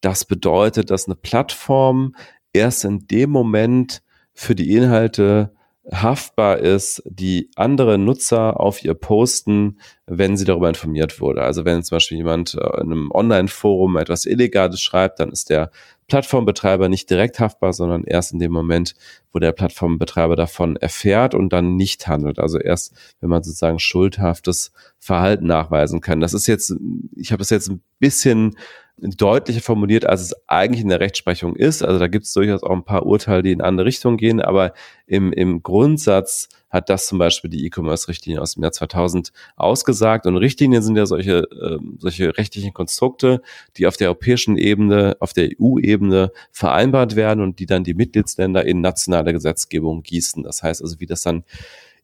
Das 0.00 0.24
bedeutet, 0.24 0.90
dass 0.90 1.06
eine 1.06 1.14
Plattform 1.14 2.14
erst 2.52 2.84
in 2.84 3.06
dem 3.06 3.30
Moment 3.30 4.02
für 4.34 4.54
die 4.54 4.74
Inhalte 4.74 5.52
haftbar 5.90 6.58
ist, 6.58 7.02
die 7.06 7.50
andere 7.56 7.98
Nutzer 7.98 8.60
auf 8.60 8.84
ihr 8.84 8.94
posten, 8.94 9.78
wenn 10.06 10.36
sie 10.36 10.44
darüber 10.44 10.68
informiert 10.68 11.20
wurde. 11.20 11.42
Also 11.42 11.64
wenn 11.64 11.82
zum 11.82 11.96
Beispiel 11.96 12.18
jemand 12.18 12.54
äh, 12.54 12.80
in 12.80 12.92
einem 12.92 13.10
Online-Forum 13.10 13.96
etwas 13.96 14.24
Illegales 14.26 14.80
schreibt, 14.80 15.18
dann 15.18 15.32
ist 15.32 15.50
der 15.50 15.70
Plattformbetreiber 16.06 16.88
nicht 16.88 17.10
direkt 17.10 17.40
haftbar, 17.40 17.72
sondern 17.72 18.04
erst 18.04 18.32
in 18.32 18.38
dem 18.38 18.52
Moment, 18.52 18.94
wo 19.32 19.38
der 19.38 19.52
Plattformbetreiber 19.52 20.36
davon 20.36 20.76
erfährt 20.76 21.34
und 21.34 21.52
dann 21.52 21.74
nicht 21.76 22.06
handelt. 22.06 22.38
Also 22.38 22.58
erst, 22.58 22.94
wenn 23.20 23.30
man 23.30 23.42
sozusagen 23.42 23.78
schuldhaftes 23.78 24.72
Verhalten 24.98 25.46
nachweisen 25.46 26.00
kann. 26.00 26.20
Das 26.20 26.34
ist 26.34 26.46
jetzt, 26.46 26.74
ich 27.16 27.32
habe 27.32 27.38
das 27.38 27.50
jetzt 27.50 27.70
ein 27.70 27.82
bisschen 27.98 28.56
deutlicher 28.98 29.60
formuliert, 29.60 30.06
als 30.06 30.20
es 30.20 30.48
eigentlich 30.48 30.82
in 30.82 30.88
der 30.88 31.00
Rechtsprechung 31.00 31.56
ist. 31.56 31.82
Also 31.82 31.98
da 31.98 32.06
gibt 32.06 32.24
es 32.24 32.32
durchaus 32.32 32.62
auch 32.62 32.70
ein 32.70 32.84
paar 32.84 33.04
Urteile, 33.06 33.42
die 33.42 33.52
in 33.52 33.60
andere 33.60 33.86
Richtungen 33.86 34.16
gehen, 34.16 34.40
aber 34.40 34.74
im, 35.06 35.32
im 35.32 35.62
Grundsatz 35.62 36.48
hat 36.70 36.88
das 36.88 37.06
zum 37.06 37.18
Beispiel 37.18 37.50
die 37.50 37.66
E-Commerce-Richtlinie 37.66 38.40
aus 38.40 38.54
dem 38.54 38.62
Jahr 38.62 38.72
2000 38.72 39.32
ausgesagt. 39.56 40.26
Und 40.26 40.36
Richtlinien 40.38 40.82
sind 40.82 40.96
ja 40.96 41.04
solche, 41.04 41.40
äh, 41.50 41.78
solche 41.98 42.36
rechtlichen 42.38 42.72
Konstrukte, 42.72 43.42
die 43.76 43.86
auf 43.86 43.98
der 43.98 44.08
europäischen 44.08 44.56
Ebene, 44.56 45.16
auf 45.20 45.34
der 45.34 45.50
EU-Ebene 45.60 46.32
vereinbart 46.50 47.14
werden 47.14 47.42
und 47.42 47.58
die 47.58 47.66
dann 47.66 47.84
die 47.84 47.94
Mitgliedsländer 47.94 48.64
in 48.64 48.80
nationale 48.80 49.32
Gesetzgebung 49.34 50.02
gießen. 50.02 50.42
Das 50.42 50.62
heißt 50.62 50.80
also, 50.80 50.98
wie 50.98 51.06
das 51.06 51.22
dann 51.22 51.44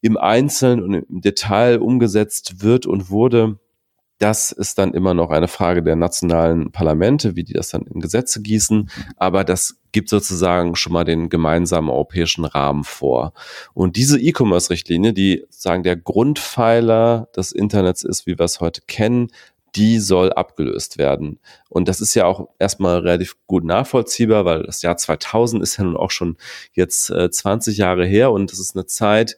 im 0.01 0.17
Einzelnen 0.17 0.83
und 0.83 0.95
im 0.95 1.21
Detail 1.23 1.81
umgesetzt 1.81 2.63
wird 2.63 2.87
und 2.87 3.09
wurde, 3.09 3.59
das 4.19 4.51
ist 4.51 4.79
dann 4.79 4.95
immer 4.95 5.15
noch 5.15 5.31
eine 5.31 5.49
Frage 5.49 5.83
der 5.83 5.97
nationalen 5.97 6.73
Parlamente, 6.73 7.37
wie 7.37 7.45
die 7.45 7.53
das 7.53 7.71
dann 7.71 7.83
in 7.83 8.01
Gesetze 8.01 8.43
gießen. 8.43 8.91
Aber 9.17 9.45
das 9.45 9.79
gibt 9.93 10.09
sozusagen 10.09 10.75
schon 10.75 10.93
mal 10.93 11.05
den 11.05 11.29
gemeinsamen 11.29 11.89
europäischen 11.89 12.45
Rahmen 12.45 12.85
vor. 12.85 13.33
Und 13.75 13.97
diese 13.97 14.21
E-Commerce-Richtlinie, 14.21 15.13
die 15.13 15.47
sagen 15.51 15.85
der 15.85 15.97
Grundpfeiler 15.97 17.29
des 17.37 17.53
Internets 17.53 18.03
ist, 18.03 18.27
wie 18.27 18.39
wir 18.39 18.45
es 18.45 18.61
heute 18.61 18.83
kennen, 18.87 19.29
die 19.77 19.99
soll 19.99 20.33
abgelöst 20.33 20.99
werden. 20.99 21.39
Und 21.69 21.89
das 21.89 22.01
ist 22.01 22.15
ja 22.15 22.25
auch 22.25 22.49
erstmal 22.59 23.01
relativ 23.01 23.37
gut 23.47 23.65
nachvollziehbar, 23.65 24.45
weil 24.45 24.65
das 24.65 24.83
Jahr 24.83 24.97
2000 24.97 25.63
ist 25.63 25.77
ja 25.77 25.85
nun 25.85 25.97
auch 25.97 26.11
schon 26.11 26.37
jetzt 26.73 27.11
äh, 27.11 27.31
20 27.31 27.77
Jahre 27.77 28.07
her 28.07 28.33
und 28.33 28.51
das 28.51 28.59
ist 28.59 28.75
eine 28.75 28.87
Zeit, 28.87 29.37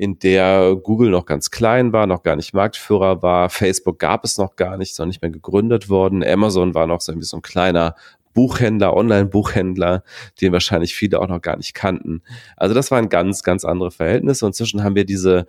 in 0.00 0.18
der 0.18 0.76
Google 0.82 1.10
noch 1.10 1.26
ganz 1.26 1.50
klein 1.50 1.92
war, 1.92 2.06
noch 2.06 2.22
gar 2.22 2.34
nicht 2.34 2.54
Marktführer 2.54 3.20
war. 3.20 3.50
Facebook 3.50 3.98
gab 3.98 4.24
es 4.24 4.38
noch 4.38 4.56
gar 4.56 4.78
nicht, 4.78 4.92
ist 4.92 4.98
noch 4.98 5.04
nicht 5.04 5.20
mehr 5.20 5.30
gegründet 5.30 5.90
worden. 5.90 6.24
Amazon 6.24 6.74
war 6.74 6.86
noch 6.86 7.02
so 7.02 7.12
ein, 7.12 7.20
so 7.20 7.36
ein 7.36 7.42
kleiner 7.42 7.94
Buchhändler, 8.32 8.96
Online-Buchhändler, 8.96 10.02
den 10.40 10.52
wahrscheinlich 10.54 10.94
viele 10.94 11.20
auch 11.20 11.28
noch 11.28 11.42
gar 11.42 11.58
nicht 11.58 11.74
kannten. 11.74 12.22
Also 12.56 12.74
das 12.74 12.90
waren 12.90 13.10
ganz, 13.10 13.42
ganz 13.42 13.66
andere 13.66 13.90
Verhältnisse. 13.90 14.46
Und 14.46 14.52
inzwischen 14.52 14.82
haben 14.82 14.94
wir 14.94 15.04
diese 15.04 15.46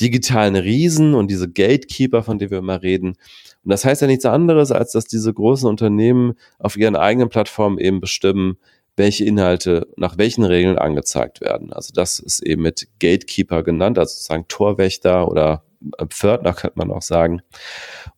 digitalen 0.00 0.56
Riesen 0.56 1.14
und 1.14 1.30
diese 1.30 1.48
Gatekeeper, 1.48 2.24
von 2.24 2.40
denen 2.40 2.50
wir 2.50 2.58
immer 2.58 2.82
reden. 2.82 3.10
Und 3.10 3.70
das 3.70 3.84
heißt 3.84 4.02
ja 4.02 4.08
nichts 4.08 4.24
anderes, 4.24 4.72
als 4.72 4.90
dass 4.90 5.04
diese 5.04 5.32
großen 5.32 5.68
Unternehmen 5.68 6.32
auf 6.58 6.76
ihren 6.76 6.96
eigenen 6.96 7.28
Plattformen 7.28 7.78
eben 7.78 8.00
bestimmen, 8.00 8.56
welche 9.02 9.24
Inhalte 9.24 9.88
nach 9.96 10.16
welchen 10.16 10.44
Regeln 10.44 10.78
angezeigt 10.78 11.40
werden. 11.40 11.72
Also 11.72 11.92
das 11.92 12.20
ist 12.20 12.40
eben 12.40 12.62
mit 12.62 12.86
Gatekeeper 13.00 13.64
genannt, 13.64 13.98
also 13.98 14.12
sozusagen 14.12 14.46
Torwächter 14.46 15.28
oder 15.28 15.64
Pförtner 16.08 16.54
könnte 16.54 16.78
man 16.78 16.92
auch 16.92 17.02
sagen. 17.02 17.42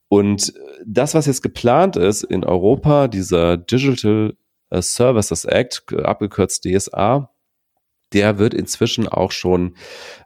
Und 0.09 0.53
das, 0.85 1.14
was 1.14 1.24
jetzt 1.24 1.43
geplant 1.43 1.97
ist 1.97 2.22
in 2.22 2.45
Europa, 2.45 3.09
dieser 3.09 3.57
Digital 3.57 4.35
Services 4.70 5.47
Act, 5.47 5.85
abgekürzt 5.95 6.66
DSA, 6.66 7.30
der 8.15 8.39
wird 8.39 8.55
inzwischen 8.55 9.09
auch 9.09 9.33
schon 9.33 9.75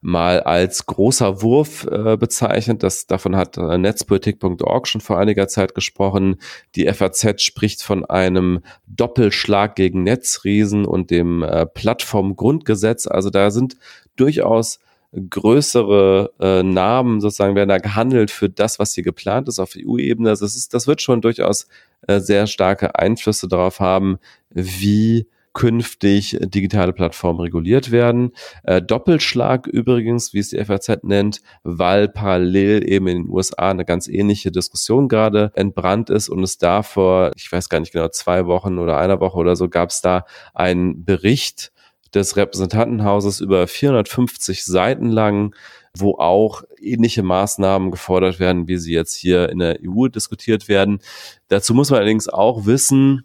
mal 0.01 0.41
als 0.41 0.86
großer 0.86 1.43
Wurf 1.43 1.86
äh, 1.91 2.16
bezeichnet. 2.16 2.82
Das, 2.82 3.07
davon 3.07 3.34
hat 3.34 3.57
äh, 3.57 3.78
netzpolitik.org 3.78 4.86
schon 4.86 5.01
vor 5.01 5.18
einiger 5.18 5.49
Zeit 5.49 5.74
gesprochen. 5.74 6.36
Die 6.76 6.86
FAZ 6.86 7.43
spricht 7.43 7.82
von 7.82 8.05
einem 8.05 8.61
Doppelschlag 8.86 9.74
gegen 9.74 10.03
Netzriesen 10.03 10.84
und 10.84 11.11
dem 11.11 11.43
äh, 11.43 11.66
Plattformgrundgesetz. 11.66 13.07
Also 13.07 13.30
da 13.30 13.51
sind 13.51 13.76
durchaus 14.16 14.78
größere 15.12 16.32
äh, 16.39 16.62
Namen 16.62 17.20
sozusagen 17.20 17.55
werden 17.55 17.70
da 17.70 17.78
gehandelt 17.78 18.30
für 18.30 18.51
das, 18.51 18.78
was 18.78 18.93
hier 18.95 19.05
geplant 19.05 19.49
ist 19.49 19.59
auf 19.59 19.72
EU-Ebene. 19.76 20.28
Also 20.28 20.45
das, 20.45 20.68
das 20.68 20.86
wird 20.86 21.01
schon 21.01 21.22
durchaus 21.22 21.66
äh, 22.07 22.20
sehr 22.20 22.47
starke 22.47 22.95
Einflüsse 22.99 23.49
darauf 23.49 23.80
haben, 23.80 24.18
wie 24.51 25.26
künftig 25.53 26.38
digitale 26.40 26.92
Plattformen 26.92 27.40
reguliert 27.40 27.90
werden. 27.90 28.32
Äh, 28.64 28.82
Doppelschlag 28.82 29.66
übrigens, 29.66 30.32
wie 30.32 30.38
es 30.38 30.51
die 30.51 30.64
FAZ 30.64 31.03
nennt, 31.03 31.40
weil 31.62 32.09
parallel 32.09 32.88
eben 32.88 33.07
in 33.09 33.24
den 33.24 33.28
USA 33.28 33.70
eine 33.70 33.84
ganz 33.84 34.09
ähnliche 34.09 34.51
Diskussion 34.53 35.09
gerade 35.09 35.53
entbrannt 35.55 36.11
ist 36.11 36.28
und 36.28 36.42
es 36.42 36.59
da 36.59 36.82
vor, 36.82 37.32
ich 37.36 37.51
weiß 37.51 37.68
gar 37.68 37.80
nicht 37.80 37.92
genau, 37.92 38.09
zwei 38.09 38.46
Wochen 38.46 38.78
oder 38.78 38.99
einer 38.99 39.20
Woche 39.20 39.38
oder 39.38 39.57
so 39.57 39.68
gab 39.68 39.90
es 39.90 40.01
da 40.01 40.24
einen 40.55 41.05
Bericht 41.05 41.72
des 42.14 42.36
Repräsentantenhauses 42.36 43.40
über 43.40 43.66
450 43.66 44.64
Seiten 44.64 45.09
lang, 45.09 45.55
wo 45.96 46.16
auch 46.18 46.62
ähnliche 46.80 47.22
Maßnahmen 47.22 47.90
gefordert 47.90 48.40
werden, 48.40 48.68
wie 48.68 48.78
sie 48.78 48.92
jetzt 48.92 49.14
hier 49.14 49.49
in 49.51 49.59
der 49.59 49.78
EU 49.82 50.09
diskutiert 50.09 50.68
werden. 50.68 51.01
Dazu 51.49 51.74
muss 51.74 51.90
man 51.90 51.99
allerdings 51.99 52.28
auch 52.28 52.66
wissen, 52.66 53.24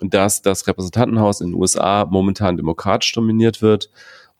dass 0.00 0.42
das 0.42 0.66
Repräsentantenhaus 0.66 1.40
in 1.40 1.48
den 1.50 1.60
USA 1.60 2.04
momentan 2.04 2.56
demokratisch 2.56 3.12
dominiert 3.12 3.62
wird. 3.62 3.90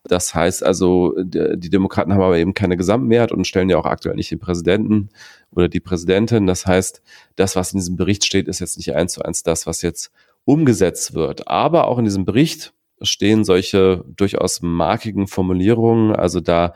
Das 0.07 0.35
heißt 0.35 0.63
also, 0.63 1.15
die 1.17 1.71
Demokraten 1.71 2.13
haben 2.13 2.21
aber 2.21 2.37
eben 2.37 2.53
keine 2.53 2.77
Gesamtmehrheit 2.77 3.33
und 3.33 3.47
stellen 3.47 3.71
ja 3.71 3.79
auch 3.79 3.87
aktuell 3.87 4.17
nicht 4.17 4.31
den 4.31 4.39
Präsidenten 4.39 5.09
oder 5.51 5.69
die 5.69 5.81
Präsidentin. 5.81 6.47
Das 6.47 6.67
heißt, 6.67 7.03
das, 7.37 7.57
was 7.57 7.73
in 7.73 7.79
diesem 7.79 7.97
Bericht 7.97 8.25
steht, 8.25 8.47
ist 8.47 8.61
jetzt 8.61 8.77
nicht 8.77 8.95
eins 8.95 9.15
zu 9.15 9.23
eins 9.23 9.43
das, 9.43 9.67
was 9.67 9.81
jetzt 9.81 10.13
umgesetzt 10.45 11.15
wird. 11.15 11.49
Aber 11.49 11.87
auch 11.87 11.99
in 11.99 12.05
diesem 12.05 12.27
Bericht 12.27 12.75
stehen 13.01 13.45
solche 13.45 14.05
durchaus 14.07 14.61
markigen 14.63 15.27
Formulierungen. 15.27 16.15
Also 16.15 16.41
da 16.41 16.75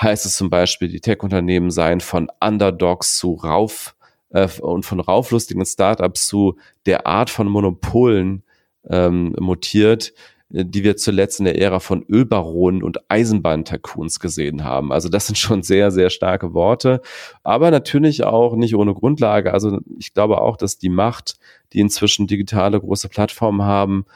heißt 0.00 0.26
es 0.26 0.36
zum 0.36 0.50
Beispiel, 0.50 0.88
die 0.88 1.00
Tech-Unternehmen 1.00 1.70
seien 1.70 2.00
von 2.00 2.30
Underdogs 2.40 3.16
zu 3.16 3.34
Rauf 3.34 3.95
äh, 4.30 4.48
und 4.60 4.84
von 4.84 5.00
rauflustigen 5.00 5.64
Startups 5.64 6.26
zu 6.26 6.56
der 6.86 7.06
Art 7.06 7.30
von 7.30 7.48
Monopolen 7.48 8.42
ähm, 8.88 9.34
mutiert, 9.38 10.12
die 10.48 10.84
wir 10.84 10.96
zuletzt 10.96 11.40
in 11.40 11.44
der 11.46 11.60
Ära 11.60 11.80
von 11.80 12.04
Ölbaronen 12.08 12.84
und 12.84 13.10
Eisenbahntycoons 13.10 14.20
gesehen 14.20 14.62
haben. 14.62 14.92
Also 14.92 15.08
das 15.08 15.26
sind 15.26 15.38
schon 15.38 15.62
sehr, 15.62 15.90
sehr 15.90 16.08
starke 16.08 16.54
Worte, 16.54 17.00
aber 17.42 17.70
natürlich 17.70 18.22
auch 18.22 18.54
nicht 18.54 18.76
ohne 18.76 18.94
Grundlage. 18.94 19.52
Also 19.52 19.80
ich 19.98 20.14
glaube 20.14 20.40
auch, 20.40 20.56
dass 20.56 20.78
die 20.78 20.88
Macht, 20.88 21.36
die 21.72 21.80
inzwischen 21.80 22.28
digitale 22.28 22.80
große 22.80 23.08
Plattformen 23.08 23.62
haben, 23.62 24.06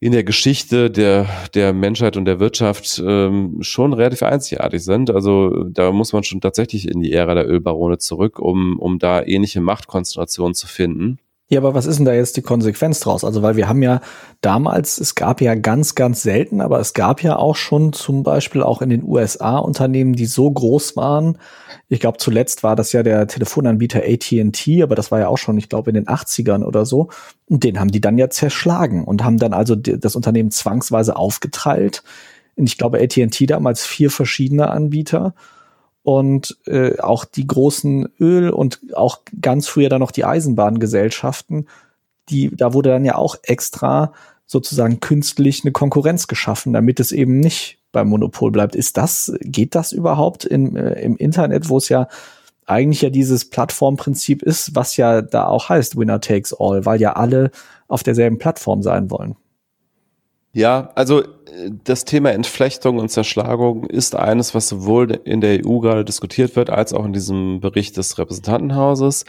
in 0.00 0.12
der 0.12 0.22
Geschichte 0.22 0.90
der, 0.90 1.26
der 1.54 1.72
Menschheit 1.72 2.16
und 2.16 2.24
der 2.24 2.38
Wirtschaft 2.38 3.02
ähm, 3.04 3.58
schon 3.62 3.92
relativ 3.92 4.22
einzigartig 4.22 4.84
sind. 4.84 5.10
Also 5.10 5.64
da 5.64 5.90
muss 5.90 6.12
man 6.12 6.22
schon 6.22 6.40
tatsächlich 6.40 6.88
in 6.88 7.00
die 7.00 7.12
Ära 7.12 7.34
der 7.34 7.48
Ölbarone 7.48 7.98
zurück, 7.98 8.38
um, 8.38 8.78
um 8.78 8.98
da 8.98 9.22
ähnliche 9.24 9.60
Machtkonstellationen 9.60 10.54
zu 10.54 10.68
finden. 10.68 11.18
Ja, 11.50 11.60
aber 11.60 11.72
was 11.72 11.86
ist 11.86 11.96
denn 11.96 12.04
da 12.04 12.12
jetzt 12.12 12.36
die 12.36 12.42
Konsequenz 12.42 13.00
draus? 13.00 13.24
Also, 13.24 13.40
weil 13.40 13.56
wir 13.56 13.68
haben 13.70 13.82
ja 13.82 14.02
damals, 14.42 14.98
es 15.00 15.14
gab 15.14 15.40
ja 15.40 15.54
ganz, 15.54 15.94
ganz 15.94 16.22
selten, 16.22 16.60
aber 16.60 16.78
es 16.78 16.92
gab 16.92 17.22
ja 17.22 17.36
auch 17.36 17.56
schon 17.56 17.94
zum 17.94 18.22
Beispiel 18.22 18.62
auch 18.62 18.82
in 18.82 18.90
den 18.90 19.02
USA 19.02 19.56
Unternehmen, 19.56 20.12
die 20.12 20.26
so 20.26 20.50
groß 20.50 20.96
waren. 20.96 21.38
Ich 21.88 22.00
glaube, 22.00 22.18
zuletzt 22.18 22.64
war 22.64 22.76
das 22.76 22.92
ja 22.92 23.02
der 23.02 23.26
Telefonanbieter 23.28 24.00
AT&T, 24.00 24.82
aber 24.82 24.94
das 24.94 25.10
war 25.10 25.20
ja 25.20 25.28
auch 25.28 25.38
schon, 25.38 25.56
ich 25.56 25.70
glaube, 25.70 25.90
in 25.90 25.94
den 25.94 26.06
80ern 26.06 26.64
oder 26.64 26.84
so. 26.84 27.08
Und 27.48 27.64
den 27.64 27.80
haben 27.80 27.90
die 27.90 28.02
dann 28.02 28.18
ja 28.18 28.28
zerschlagen 28.28 29.04
und 29.04 29.24
haben 29.24 29.38
dann 29.38 29.54
also 29.54 29.74
das 29.74 30.16
Unternehmen 30.16 30.50
zwangsweise 30.50 31.16
aufgeteilt. 31.16 32.02
Und 32.56 32.66
ich 32.66 32.76
glaube, 32.76 33.00
AT&T 33.00 33.46
damals 33.46 33.86
vier 33.86 34.10
verschiedene 34.10 34.68
Anbieter 34.68 35.34
und 36.08 36.56
äh, 36.64 36.98
auch 37.00 37.26
die 37.26 37.46
großen 37.46 38.08
Öl- 38.18 38.48
und 38.48 38.80
auch 38.94 39.18
ganz 39.42 39.68
früher 39.68 39.90
dann 39.90 40.00
noch 40.00 40.10
die 40.10 40.24
Eisenbahngesellschaften, 40.24 41.68
die, 42.30 42.48
da 42.56 42.72
wurde 42.72 42.88
dann 42.88 43.04
ja 43.04 43.16
auch 43.16 43.36
extra 43.42 44.14
sozusagen 44.46 45.00
künstlich 45.00 45.64
eine 45.64 45.72
Konkurrenz 45.72 46.26
geschaffen, 46.26 46.72
damit 46.72 46.98
es 46.98 47.12
eben 47.12 47.40
nicht 47.40 47.80
beim 47.92 48.08
Monopol 48.08 48.50
bleibt. 48.50 48.74
Ist 48.74 48.96
das, 48.96 49.34
geht 49.42 49.74
das 49.74 49.92
überhaupt 49.92 50.46
in, 50.46 50.76
äh, 50.76 50.98
im 51.02 51.18
Internet, 51.18 51.68
wo 51.68 51.76
es 51.76 51.90
ja 51.90 52.08
eigentlich 52.64 53.02
ja 53.02 53.10
dieses 53.10 53.50
Plattformprinzip 53.50 54.42
ist, 54.42 54.74
was 54.74 54.96
ja 54.96 55.20
da 55.20 55.46
auch 55.46 55.68
heißt, 55.68 55.98
Winner 55.98 56.22
takes 56.22 56.54
all, 56.58 56.86
weil 56.86 57.02
ja 57.02 57.16
alle 57.16 57.50
auf 57.86 58.02
derselben 58.02 58.38
Plattform 58.38 58.82
sein 58.82 59.10
wollen. 59.10 59.36
Ja, 60.58 60.90
also 60.96 61.22
das 61.84 62.04
Thema 62.04 62.32
Entflechtung 62.32 62.98
und 62.98 63.10
Zerschlagung 63.10 63.84
ist 63.84 64.16
eines, 64.16 64.56
was 64.56 64.68
sowohl 64.68 65.12
in 65.22 65.40
der 65.40 65.64
EU 65.64 65.78
gerade 65.78 66.04
diskutiert 66.04 66.56
wird, 66.56 66.68
als 66.68 66.92
auch 66.92 67.04
in 67.04 67.12
diesem 67.12 67.60
Bericht 67.60 67.96
des 67.96 68.18
Repräsentantenhauses. 68.18 69.24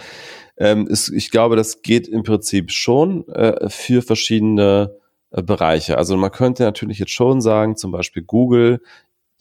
Ähm, 0.57 0.87
ist, 0.87 1.09
ich 1.09 1.29
glaube, 1.29 1.55
das 1.55 1.83
geht 1.83 2.07
im 2.07 2.23
Prinzip 2.23 2.71
schon 2.71 3.27
äh, 3.27 3.69
für 3.69 4.01
verschiedene 4.01 4.95
äh, 5.29 5.43
Bereiche. 5.43 5.99
Also 5.99 6.17
man 6.17 6.31
könnte 6.31 6.63
natürlich 6.63 6.97
jetzt 6.97 7.11
schon 7.11 7.41
sagen, 7.41 7.77
zum 7.77 7.91
Beispiel 7.91 8.23
Google 8.23 8.81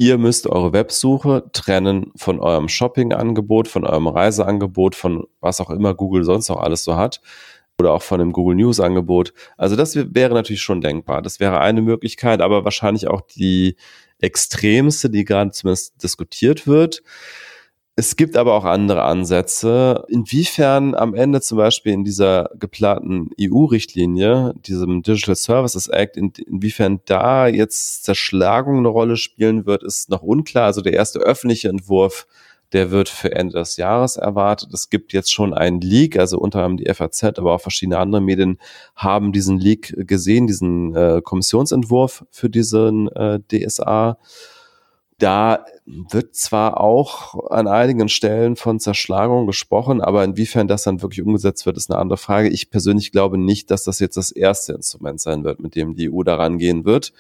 Ihr 0.01 0.17
müsst 0.17 0.47
eure 0.47 0.73
Websuche 0.73 1.51
trennen 1.53 2.13
von 2.15 2.39
eurem 2.39 2.69
Shopping-Angebot, 2.69 3.67
von 3.67 3.85
eurem 3.85 4.07
Reiseangebot, 4.07 4.95
von 4.95 5.27
was 5.41 5.61
auch 5.61 5.71
immer 5.71 5.93
Google 5.93 6.23
sonst 6.23 6.51
noch 6.51 6.61
alles 6.61 6.85
so 6.85 6.95
hat 6.95 7.21
oder 7.79 7.93
auch 7.93 8.03
von 8.03 8.19
dem 8.19 8.33
Google 8.33 8.57
News 8.57 8.81
Angebot. 8.81 9.33
Also 9.57 9.77
das 9.77 9.95
wäre 9.97 10.35
natürlich 10.35 10.63
schon 10.63 10.81
denkbar. 10.81 11.23
Das 11.23 11.41
wäre 11.41 11.61
eine 11.61 11.83
Möglichkeit, 11.83 12.41
aber 12.41 12.65
wahrscheinlich 12.65 13.09
auch 13.09 13.21
die 13.21 13.77
extremste, 14.19 15.11
die 15.11 15.25
gerade 15.25 15.53
zumindest 15.53 16.03
diskutiert 16.03 16.67
wird. 16.67 17.03
Es 17.95 18.15
gibt 18.15 18.37
aber 18.37 18.55
auch 18.55 18.65
andere 18.65 19.03
Ansätze. 19.03 20.05
Inwiefern 20.09 20.95
am 20.95 21.15
Ende 21.15 21.41
zum 21.41 21.59
Beispiel 21.59 21.93
in 21.93 22.05
dieser 22.05 22.49
geplanten 22.55 23.31
EU-Richtlinie, 23.41 24.55
diesem 24.67 25.03
Digital 25.03 25.35
Services 25.35 25.89
Act, 25.89 26.17
in, 26.17 26.33
inwiefern 26.47 27.01
da 27.07 27.49
jetzt 27.49 28.05
Zerschlagung 28.05 28.79
eine 28.79 28.89
Rolle 28.89 29.17
spielen 29.17 29.67
wird, 29.67 29.83
ist 29.83 30.11
noch 30.11 30.23
unklar. 30.23 30.67
Also 30.67 30.81
der 30.81 30.93
erste 30.93 31.19
öffentliche 31.19 31.71
Entwurf, 31.71 32.29
der 32.73 32.91
wird 32.91 33.09
für 33.09 33.33
Ende 33.35 33.59
des 33.59 33.77
Jahres 33.77 34.17
erwartet. 34.17 34.73
Es 34.75 34.91
gibt 34.91 35.13
jetzt 35.13 35.33
schon 35.33 35.55
einen 35.55 35.81
Leak, 35.81 36.19
also 36.19 36.39
unter 36.39 36.61
anderem 36.61 36.77
die 36.77 36.93
FAZ, 36.93 37.39
aber 37.39 37.55
auch 37.55 37.61
verschiedene 37.61 37.99
andere 37.99 38.21
Medien 38.21 38.59
haben 38.95 39.33
diesen 39.33 39.59
Leak 39.59 39.95
gesehen, 40.07 40.47
diesen 40.47 40.95
äh, 40.95 41.23
Kommissionsentwurf 41.23 42.25
für 42.31 42.51
diesen 42.51 43.09
äh, 43.09 43.41
DSA. 43.51 44.19
Da 45.19 45.65
wird 45.85 46.37
zwar 46.37 46.81
auch 46.81 47.51
an 47.51 47.67
einigen 47.67 48.09
Stellen 48.09 48.55
von 48.55 48.79
Zerschlagung 48.79 49.47
gesprochen, 49.47 50.01
aber 50.01 50.23
inwiefern 50.23 50.69
das 50.69 50.85
dann 50.85 51.03
wirklich 51.03 51.23
umgesetzt 51.23 51.67
wird, 51.67 51.77
ist 51.77 51.91
eine 51.91 51.99
andere 51.99 52.19
Frage. 52.19 52.49
Ich 52.51 52.71
persönlich 52.71 53.11
glaube 53.11 53.37
nicht, 53.37 53.71
dass 53.73 53.83
das 53.83 53.99
jetzt 53.99 54.17
das 54.17 54.31
erste 54.31 54.75
Instrument 54.75 55.21
sein 55.21 55.43
wird, 55.43 55.59
mit 55.59 55.75
dem 55.75 55.97
die 55.97 56.13
EU 56.13 56.23
daran 56.23 56.59
gehen 56.59 56.85
wird. 56.85 57.13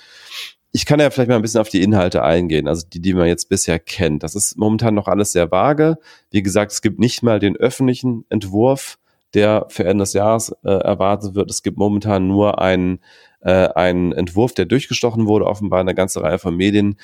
Ich 0.79 0.87
kann 0.87 1.01
ja 1.01 1.11
vielleicht 1.11 1.29
mal 1.29 1.35
ein 1.35 1.43
bisschen 1.43 1.61
auf 1.61 1.69
die 1.69 1.83
Inhalte 1.83 2.23
eingehen, 2.23 2.69
also 2.69 2.87
die, 2.87 3.01
die 3.01 3.13
man 3.13 3.27
jetzt 3.27 3.49
bisher 3.49 3.81
kennt. 3.81 4.23
Das 4.23 4.37
ist 4.37 4.57
momentan 4.57 4.95
noch 4.95 5.09
alles 5.09 5.33
sehr 5.33 5.51
vage. 5.51 5.99
Wie 6.31 6.41
gesagt, 6.41 6.71
es 6.71 6.83
gibt 6.83 7.01
nicht 7.01 7.21
mal 7.21 7.41
den 7.41 7.57
öffentlichen 7.57 8.25
Entwurf, 8.29 8.97
der 9.35 9.67
für 9.71 9.83
Ende 9.83 10.03
des 10.03 10.13
Jahres 10.13 10.55
äh, 10.63 10.71
erwartet 10.71 11.35
wird. 11.35 11.51
Es 11.51 11.65
gibt 11.65 11.79
momentan 11.79 12.29
nur 12.29 12.61
einen, 12.61 13.01
äh, 13.41 13.51
einen 13.71 14.13
Entwurf, 14.13 14.55
der 14.55 14.67
durchgestochen 14.67 15.27
wurde, 15.27 15.47
offenbar 15.47 15.81
in 15.81 15.89
einer 15.89 15.97
ganzen 15.97 16.23
Reihe 16.23 16.39
von 16.39 16.57
Medien, 16.57 16.97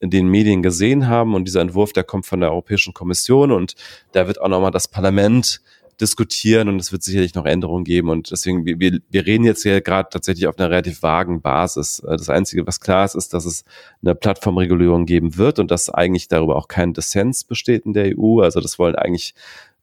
in 0.00 0.08
den 0.08 0.28
Medien 0.28 0.62
gesehen 0.62 1.06
haben. 1.06 1.34
Und 1.34 1.44
dieser 1.44 1.60
Entwurf, 1.60 1.92
der 1.92 2.04
kommt 2.04 2.24
von 2.24 2.40
der 2.40 2.50
Europäischen 2.50 2.94
Kommission 2.94 3.52
und 3.52 3.74
da 4.12 4.26
wird 4.26 4.40
auch 4.40 4.48
nochmal 4.48 4.70
das 4.70 4.88
Parlament 4.88 5.60
diskutieren 6.00 6.68
und 6.68 6.80
es 6.80 6.92
wird 6.92 7.02
sicherlich 7.02 7.34
noch 7.34 7.44
Änderungen 7.44 7.84
geben. 7.84 8.08
Und 8.08 8.30
deswegen, 8.30 8.64
wir, 8.64 9.00
wir 9.08 9.26
reden 9.26 9.44
jetzt 9.44 9.62
hier 9.62 9.80
gerade 9.80 10.08
tatsächlich 10.10 10.46
auf 10.46 10.58
einer 10.58 10.70
relativ 10.70 11.02
vagen 11.02 11.42
Basis. 11.42 12.00
Äh, 12.00 12.16
das 12.16 12.28
Einzige, 12.28 12.66
was 12.66 12.80
klar 12.80 13.04
ist, 13.04 13.14
ist, 13.14 13.34
dass 13.34 13.44
es 13.44 13.64
eine 14.02 14.14
Plattformregulierung 14.14 15.06
geben 15.06 15.36
wird 15.36 15.58
und 15.58 15.70
dass 15.70 15.90
eigentlich 15.90 16.28
darüber 16.28 16.56
auch 16.56 16.68
kein 16.68 16.94
Dissens 16.94 17.44
besteht 17.44 17.84
in 17.84 17.92
der 17.92 18.16
EU. 18.16 18.40
Also 18.40 18.60
das 18.60 18.78
wollen 18.78 18.94
eigentlich 18.94 19.34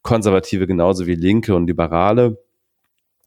Konservative 0.02 0.66
genauso 0.66 1.06
wie 1.06 1.14
Linke 1.14 1.54
und 1.54 1.66
Liberale. 1.66 2.38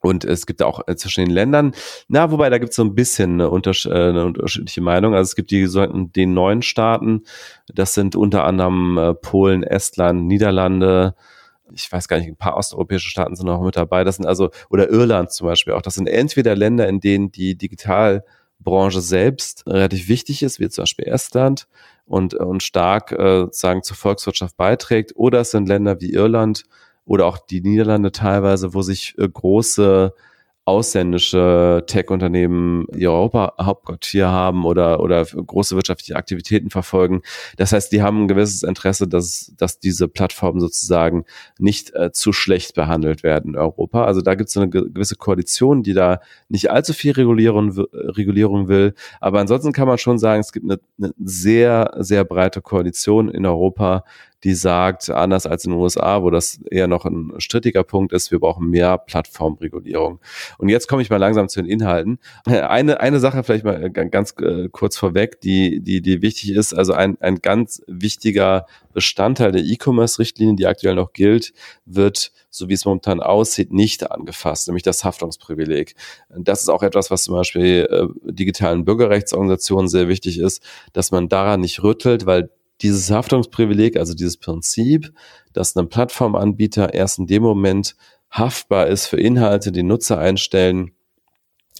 Und 0.01 0.23
es 0.23 0.45
gibt 0.45 0.63
auch 0.63 0.87
äh, 0.87 0.95
zwischen 0.95 1.25
den 1.25 1.33
Ländern, 1.33 1.73
na, 2.07 2.31
wobei 2.31 2.49
da 2.49 2.57
gibt 2.57 2.69
es 2.69 2.77
so 2.77 2.83
ein 2.83 2.95
bisschen 2.95 3.33
eine, 3.33 3.49
untersch 3.49 3.85
äh, 3.85 3.91
eine, 3.91 4.25
unterschiedliche 4.25 4.81
Meinung. 4.81 5.13
Also 5.13 5.29
es 5.29 5.35
gibt 5.35 5.51
die 5.51 5.65
sogenannten 5.67 6.13
den 6.13 6.33
neuen 6.33 6.61
Staaten, 6.61 7.23
das 7.67 7.93
sind 7.93 8.15
unter 8.15 8.45
anderem 8.45 9.17
Polen, 9.21 9.63
Estland, 9.63 10.25
Niederlande, 10.25 11.15
ich 11.73 11.91
weiß 11.91 12.07
gar 12.07 12.17
nicht, 12.17 12.27
ein 12.27 12.35
paar 12.35 12.57
osteuropäische 12.57 13.09
Staaten 13.09 13.35
sind 13.35 13.45
noch 13.45 13.61
mit 13.61 13.75
dabei. 13.75 14.03
Das 14.03 14.17
sind 14.17 14.25
also, 14.25 14.49
oder 14.69 14.89
Irland 14.89 15.31
zum 15.31 15.47
Beispiel 15.47 15.73
auch, 15.73 15.81
das 15.81 15.95
sind 15.95 16.07
entweder 16.07 16.55
Länder, 16.55 16.87
in 16.87 16.99
denen 16.99 17.31
die 17.31 17.55
Digitalbranche 17.55 19.01
selbst 19.01 19.65
relativ 19.67 20.07
wichtig 20.07 20.43
ist, 20.43 20.59
wie 20.59 20.69
zum 20.69 20.83
Beispiel 20.83 21.05
Estland 21.05 21.67
und, 22.05 22.33
und 22.33 22.63
stark 22.63 23.11
äh, 23.11 23.47
sagen 23.51 23.83
zur 23.83 23.97
Volkswirtschaft 23.97 24.57
beiträgt, 24.57 25.13
oder 25.15 25.41
es 25.41 25.51
sind 25.51 25.67
Länder 25.67 26.01
wie 26.01 26.11
Irland, 26.11 26.63
oder 27.05 27.25
auch 27.25 27.39
die 27.39 27.61
Niederlande 27.61 28.11
teilweise, 28.11 28.73
wo 28.73 28.81
sich 28.83 29.15
äh, 29.17 29.27
große 29.27 30.13
ausländische 30.65 31.83
Tech-Unternehmen 31.87 32.85
ihr 32.95 33.11
Europa-Hauptquartier 33.11 34.27
haben 34.27 34.65
oder, 34.65 34.99
oder 34.99 35.25
große 35.25 35.75
wirtschaftliche 35.75 36.15
Aktivitäten 36.15 36.69
verfolgen. 36.69 37.21
Das 37.57 37.71
heißt, 37.71 37.91
die 37.91 38.03
haben 38.03 38.23
ein 38.23 38.27
gewisses 38.27 38.61
Interesse, 38.61 39.07
dass, 39.07 39.51
dass 39.57 39.79
diese 39.79 40.07
Plattformen 40.07 40.59
sozusagen 40.59 41.25
nicht 41.57 41.95
äh, 41.95 42.11
zu 42.11 42.33
schlecht 42.33 42.75
behandelt 42.75 43.23
werden 43.23 43.53
in 43.53 43.59
Europa. 43.59 44.05
Also 44.05 44.21
da 44.21 44.35
gibt 44.35 44.49
es 44.49 44.57
eine 44.57 44.69
gewisse 44.69 45.15
Koalition, 45.15 45.81
die 45.81 45.93
da 45.93 46.19
nicht 46.49 46.69
allzu 46.69 46.93
viel 46.93 47.13
Regulierung, 47.13 47.71
Regulierung 47.71 48.67
will. 48.67 48.93
Aber 49.19 49.39
ansonsten 49.39 49.71
kann 49.71 49.87
man 49.87 49.97
schon 49.97 50.19
sagen, 50.19 50.41
es 50.41 50.51
gibt 50.51 50.65
eine, 50.69 50.79
eine 50.99 51.13
sehr, 51.17 51.95
sehr 51.97 52.23
breite 52.25 52.61
Koalition 52.61 53.29
in 53.29 53.45
Europa, 53.45 54.03
die 54.43 54.53
sagt, 54.53 55.09
anders 55.09 55.45
als 55.45 55.65
in 55.65 55.71
den 55.71 55.79
USA, 55.79 56.21
wo 56.23 56.29
das 56.29 56.59
eher 56.69 56.87
noch 56.87 57.05
ein 57.05 57.33
strittiger 57.39 57.83
Punkt 57.83 58.13
ist, 58.13 58.31
wir 58.31 58.39
brauchen 58.39 58.69
mehr 58.69 58.97
Plattformregulierung. 58.97 60.19
Und 60.57 60.69
jetzt 60.69 60.87
komme 60.87 61.01
ich 61.01 61.09
mal 61.09 61.17
langsam 61.17 61.49
zu 61.49 61.61
den 61.61 61.69
Inhalten. 61.69 62.19
Eine, 62.45 62.99
eine 63.01 63.19
Sache 63.19 63.43
vielleicht 63.43 63.65
mal 63.65 63.89
ganz 63.89 64.33
äh, 64.39 64.69
kurz 64.71 64.97
vorweg, 64.97 65.41
die, 65.41 65.81
die, 65.81 66.01
die 66.01 66.21
wichtig 66.21 66.51
ist, 66.51 66.73
also 66.73 66.93
ein, 66.93 67.17
ein 67.21 67.39
ganz 67.41 67.81
wichtiger 67.87 68.65
Bestandteil 68.93 69.51
der 69.51 69.61
E-Commerce-Richtlinie, 69.61 70.55
die 70.55 70.67
aktuell 70.67 70.95
noch 70.95 71.13
gilt, 71.13 71.53
wird, 71.85 72.31
so 72.49 72.69
wie 72.69 72.73
es 72.73 72.85
momentan 72.85 73.21
aussieht, 73.21 73.71
nicht 73.71 74.11
angefasst, 74.11 74.67
nämlich 74.67 74.83
das 74.83 75.03
Haftungsprivileg. 75.03 75.95
Das 76.29 76.61
ist 76.61 76.69
auch 76.69 76.83
etwas, 76.83 77.11
was 77.11 77.23
zum 77.23 77.35
Beispiel 77.35 77.87
äh, 77.89 78.31
digitalen 78.31 78.85
Bürgerrechtsorganisationen 78.85 79.87
sehr 79.87 80.07
wichtig 80.07 80.39
ist, 80.39 80.63
dass 80.93 81.11
man 81.11 81.29
daran 81.29 81.61
nicht 81.61 81.83
rüttelt, 81.83 82.25
weil 82.25 82.49
dieses 82.81 83.11
Haftungsprivileg, 83.11 83.97
also 83.97 84.13
dieses 84.13 84.37
Prinzip, 84.37 85.11
dass 85.53 85.75
ein 85.75 85.89
Plattformanbieter 85.89 86.93
erst 86.93 87.19
in 87.19 87.27
dem 87.27 87.43
Moment 87.43 87.95
haftbar 88.31 88.87
ist 88.87 89.07
für 89.07 89.19
Inhalte, 89.19 89.71
die 89.71 89.83
Nutzer 89.83 90.19
einstellen, 90.19 90.91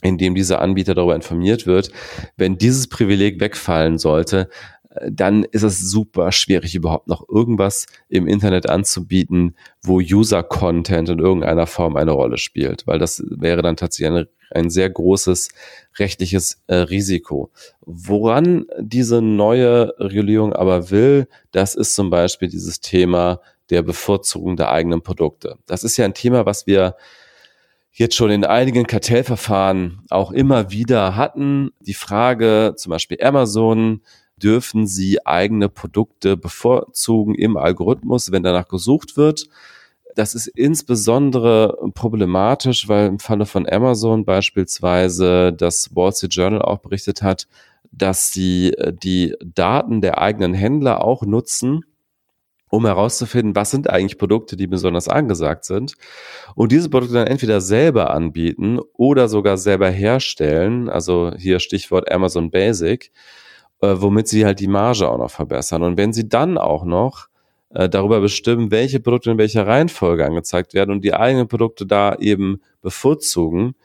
indem 0.02 0.36
dieser 0.36 0.62
Anbieter 0.62 0.95
darüber 0.95 1.16
informiert 1.16 1.66
wird. 1.66 1.91
Wenn 2.38 2.58
dieses 2.58 2.88
Privileg 2.88 3.39
wegfallen 3.39 3.97
sollte, 3.97 4.50
dann 5.10 5.43
ist 5.43 5.64
es 5.64 5.80
super 5.80 6.32
schwierig, 6.32 6.74
überhaupt 6.76 7.08
noch 7.08 7.28
irgendwas 7.30 7.86
im 8.08 8.28
Internet 8.28 8.68
anzubieten, 8.68 9.56
wo 9.84 10.00
User-Content 10.00 11.10
in 11.10 11.20
irgendeiner 11.20 11.68
Form 11.68 11.95
eine 11.95 12.12
Rolle 12.12 12.38
spielt, 12.38 12.88
weil 12.88 12.97
das 12.97 13.24
wäre 13.30 13.62
dann 13.62 13.78
tatsächlich 13.78 14.08
eine, 14.08 14.28
ein 14.52 14.70
sehr 14.70 14.89
großes 14.89 15.50
rechtliches 15.97 16.62
äh, 16.68 16.76
Risiko. 16.76 17.52
Woran 17.82 18.66
diese 18.80 19.22
neue 19.22 19.93
Regulierung 20.00 20.54
aber 20.54 20.89
will, 20.89 21.28
das 21.52 21.76
ist 21.76 21.95
zum 21.95 22.10
Beispiel 22.10 22.50
dieses 22.50 22.82
Thema 22.82 23.41
der 23.70 23.82
Bevorzugung 23.82 24.56
der 24.56 24.72
eigenen 24.72 25.02
Produkte. 25.02 25.58
Das 25.66 25.84
ist 25.84 25.97
ja 25.97 26.06
ein 26.06 26.14
Thema, 26.14 26.45
was 26.45 26.68
wir 26.68 26.95
jetzt 27.91 28.16
schon 28.16 28.32
in 28.32 28.45
einigen 28.45 28.88
Kartellverfahren 28.88 30.02
auch 30.10 30.32
immer 30.32 30.72
wieder 30.72 31.16
hatten. 31.16 31.72
Die 31.80 31.93
Frage 31.93 32.74
zum 32.78 32.91
Beispiel 32.91 33.18
Amazon, 33.22 34.02
dürfen 34.41 34.88
sie 34.88 35.26
eigene 35.26 35.70
Produkte 35.70 36.38
bevorzugen 36.38 37.36
im 37.36 37.58
Algorithmus, 37.58 38.32
wenn 38.32 38.43
danach 38.43 38.68
gesucht 38.68 39.18
wird. 39.18 39.47
Das 40.20 40.36
ist 40.36 40.47
insbesondere 40.47 41.78
problematisch, 41.93 42.89
weil 42.89 43.07
im 43.07 43.20
Falle 43.20 43.45
von 43.45 43.65
Amazon 43.65 44.26
beispielsweise 44.26 45.53
das 45.53 45.95
Wall 45.95 46.11
Street 46.11 46.34
Journal 46.34 46.61
auch 46.61 46.80
berichtet 46.80 47.22
hat, 47.22 47.47
dass 47.93 48.34
sie 48.34 48.74
äh, 48.74 48.91
die 48.91 49.34
Daten 49.41 50.01
der 50.01 50.17
eigenen 50.17 50.53
Händler 50.53 51.05
auch 51.05 51.22
nutzen, 51.22 51.86
um 52.67 52.86
herauszufinden, 52.86 53.55
was 53.55 53.72
sind 53.72 53.89
eigentlich 53.89 54.17
Produkte, 54.17 54.57
die 54.57 54.67
besonders 54.67 55.07
angesagt 55.07 55.63
sind 55.63 55.93
und 56.53 56.74
diese 56.74 56.89
Produkte 56.89 57.13
dann 57.15 57.28
entweder 57.28 57.61
selber 57.61 58.09
anbieten 58.09 58.82
oder 58.97 59.30
sogar 59.30 59.55
selber 59.55 59.89
herstellen, 59.89 60.89
also 60.89 61.32
hier 61.38 61.61
Stichwort 61.61 62.11
Amazon 62.11 62.51
Basic, 62.51 63.13
äh, 63.80 63.95
womit 63.95 64.28
sie 64.28 64.45
halt 64.45 64.59
die 64.59 64.67
Marge 64.67 65.09
auch 65.09 65.17
noch 65.17 65.32
verbessern. 65.32 65.82
Und 65.82 65.97
wenn 65.97 66.11
sie 66.11 66.28
dann 66.28 66.57
auch 66.57 66.84
noch 66.84 67.30
äh, 67.72 67.89
darüber 67.89 68.20
bestimmen, 68.20 68.72
welche 68.72 68.99
Produkte 68.99 69.32
in 69.32 69.38
welcher 69.38 69.67
Reihenfolge 69.67 70.26
angezeigt 70.26 70.74
werden 70.74 70.91
und 70.91 71.03
die 71.03 71.13
eigenen 71.13 71.47
Produkte 71.47 71.86
da 71.86 72.15
eben 72.15 72.61
bevorzugen, 72.82 73.76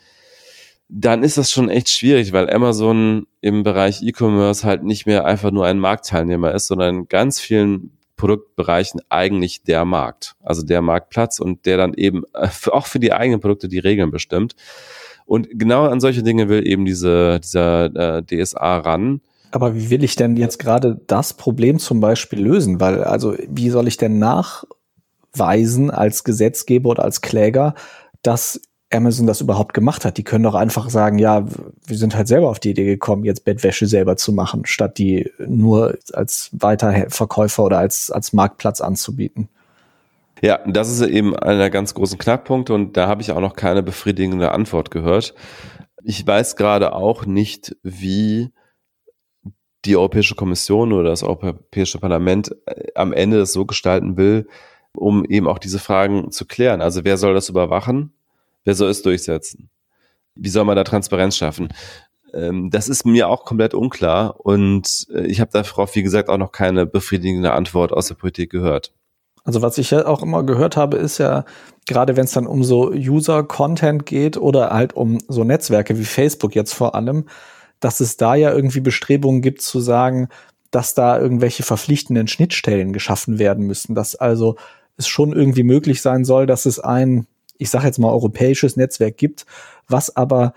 dann 0.88 1.22
ist 1.22 1.38
das 1.38 1.50
schon 1.50 1.70
echt 1.70 1.88
schwierig, 1.88 2.32
weil 2.32 2.50
Amazon 2.50 3.26
im 3.40 3.62
Bereich 3.62 4.02
E-Commerce 4.02 4.64
halt 4.66 4.84
nicht 4.84 5.06
mehr 5.06 5.24
einfach 5.24 5.50
nur 5.50 5.66
ein 5.66 5.78
Marktteilnehmer 5.78 6.52
ist, 6.52 6.66
sondern 6.66 6.94
in 6.96 7.08
ganz 7.08 7.40
vielen 7.40 7.96
Produktbereichen 8.16 9.00
eigentlich 9.08 9.62
der 9.64 9.84
Markt, 9.84 10.36
also 10.42 10.62
der 10.62 10.82
Marktplatz 10.82 11.40
und 11.40 11.66
der 11.66 11.76
dann 11.76 11.94
eben 11.94 12.22
äh, 12.34 12.48
auch 12.70 12.86
für 12.86 13.00
die 13.00 13.12
eigenen 13.12 13.40
Produkte 13.40 13.68
die 13.68 13.78
Regeln 13.78 14.10
bestimmt. 14.10 14.54
Und 15.26 15.48
genau 15.52 15.86
an 15.86 16.00
solche 16.00 16.22
Dinge 16.22 16.48
will 16.48 16.66
eben 16.66 16.84
diese, 16.84 17.40
dieser 17.40 18.18
äh, 18.18 18.22
DSA 18.22 18.78
ran. 18.78 19.20
Aber 19.54 19.76
wie 19.76 19.88
will 19.88 20.02
ich 20.02 20.16
denn 20.16 20.36
jetzt 20.36 20.58
gerade 20.58 21.00
das 21.06 21.32
Problem 21.32 21.78
zum 21.78 22.00
Beispiel 22.00 22.40
lösen? 22.40 22.80
Weil, 22.80 23.04
also, 23.04 23.36
wie 23.48 23.70
soll 23.70 23.86
ich 23.86 23.96
denn 23.96 24.18
nachweisen 24.18 25.92
als 25.92 26.24
Gesetzgeber 26.24 26.90
oder 26.90 27.04
als 27.04 27.20
Kläger, 27.20 27.76
dass 28.22 28.60
Amazon 28.92 29.28
das 29.28 29.40
überhaupt 29.40 29.72
gemacht 29.72 30.04
hat. 30.04 30.18
Die 30.18 30.24
können 30.24 30.42
doch 30.42 30.56
einfach 30.56 30.90
sagen, 30.90 31.20
ja, 31.20 31.46
wir 31.86 31.96
sind 31.96 32.16
halt 32.16 32.26
selber 32.26 32.50
auf 32.50 32.58
die 32.58 32.70
Idee 32.70 32.84
gekommen, 32.84 33.24
jetzt 33.24 33.44
Bettwäsche 33.44 33.86
selber 33.86 34.16
zu 34.16 34.32
machen, 34.32 34.66
statt 34.66 34.98
die 34.98 35.30
nur 35.38 35.98
als 36.12 36.50
Weiterverkäufer 36.50 37.62
oder 37.62 37.78
als, 37.78 38.10
als 38.10 38.32
Marktplatz 38.32 38.80
anzubieten. 38.80 39.48
Ja, 40.42 40.58
das 40.66 40.90
ist 40.90 41.00
eben 41.00 41.36
einer 41.36 41.70
ganz 41.70 41.94
großen 41.94 42.18
Knackpunkte 42.18 42.74
und 42.74 42.96
da 42.96 43.06
habe 43.06 43.22
ich 43.22 43.30
auch 43.30 43.40
noch 43.40 43.54
keine 43.54 43.84
befriedigende 43.84 44.50
Antwort 44.50 44.90
gehört. 44.90 45.32
Ich 46.02 46.26
weiß 46.26 46.56
gerade 46.56 46.92
auch 46.92 47.24
nicht, 47.24 47.76
wie 47.84 48.50
die 49.84 49.96
Europäische 49.96 50.34
Kommission 50.34 50.92
oder 50.92 51.10
das 51.10 51.22
Europäische 51.22 51.98
Parlament 51.98 52.54
äh, 52.66 52.88
am 52.94 53.12
Ende 53.12 53.38
das 53.38 53.52
so 53.52 53.64
gestalten 53.66 54.16
will, 54.16 54.48
um 54.94 55.24
eben 55.24 55.48
auch 55.48 55.58
diese 55.58 55.78
Fragen 55.78 56.30
zu 56.30 56.46
klären. 56.46 56.80
Also 56.80 57.04
wer 57.04 57.16
soll 57.16 57.34
das 57.34 57.48
überwachen? 57.48 58.12
Wer 58.64 58.74
soll 58.74 58.90
es 58.90 59.02
durchsetzen? 59.02 59.70
Wie 60.34 60.48
soll 60.48 60.64
man 60.64 60.76
da 60.76 60.84
Transparenz 60.84 61.36
schaffen? 61.36 61.68
Ähm, 62.32 62.70
das 62.70 62.88
ist 62.88 63.04
mir 63.04 63.28
auch 63.28 63.44
komplett 63.44 63.74
unklar 63.74 64.40
und 64.44 65.06
äh, 65.14 65.26
ich 65.26 65.40
habe 65.40 65.50
darauf, 65.52 65.94
wie 65.94 66.02
gesagt, 66.02 66.28
auch 66.28 66.38
noch 66.38 66.52
keine 66.52 66.86
befriedigende 66.86 67.52
Antwort 67.52 67.92
aus 67.92 68.08
der 68.08 68.14
Politik 68.16 68.50
gehört. 68.50 68.92
Also 69.44 69.60
was 69.60 69.76
ich 69.76 69.90
ja 69.90 70.06
auch 70.06 70.22
immer 70.22 70.42
gehört 70.42 70.76
habe, 70.76 70.96
ist 70.96 71.18
ja, 71.18 71.44
gerade 71.86 72.16
wenn 72.16 72.24
es 72.24 72.32
dann 72.32 72.46
um 72.46 72.64
so 72.64 72.90
User-Content 72.90 74.06
geht 74.06 74.38
oder 74.38 74.70
halt 74.70 74.94
um 74.94 75.18
so 75.28 75.44
Netzwerke 75.44 75.98
wie 75.98 76.04
Facebook 76.04 76.54
jetzt 76.54 76.72
vor 76.72 76.94
allem, 76.94 77.26
dass 77.84 78.00
es 78.00 78.16
da 78.16 78.34
ja 78.34 78.50
irgendwie 78.50 78.80
Bestrebungen 78.80 79.42
gibt 79.42 79.60
zu 79.60 79.78
sagen, 79.78 80.28
dass 80.70 80.94
da 80.94 81.20
irgendwelche 81.20 81.62
verpflichtenden 81.62 82.28
Schnittstellen 82.28 82.94
geschaffen 82.94 83.38
werden 83.38 83.66
müssen, 83.66 83.94
dass 83.94 84.16
also 84.16 84.56
es 84.96 85.06
schon 85.06 85.34
irgendwie 85.34 85.64
möglich 85.64 86.00
sein 86.00 86.24
soll, 86.24 86.46
dass 86.46 86.64
es 86.64 86.80
ein, 86.80 87.26
ich 87.58 87.68
sage 87.68 87.84
jetzt 87.84 87.98
mal, 87.98 88.10
europäisches 88.10 88.76
Netzwerk 88.76 89.18
gibt, 89.18 89.44
was 89.86 90.16
aber 90.16 90.54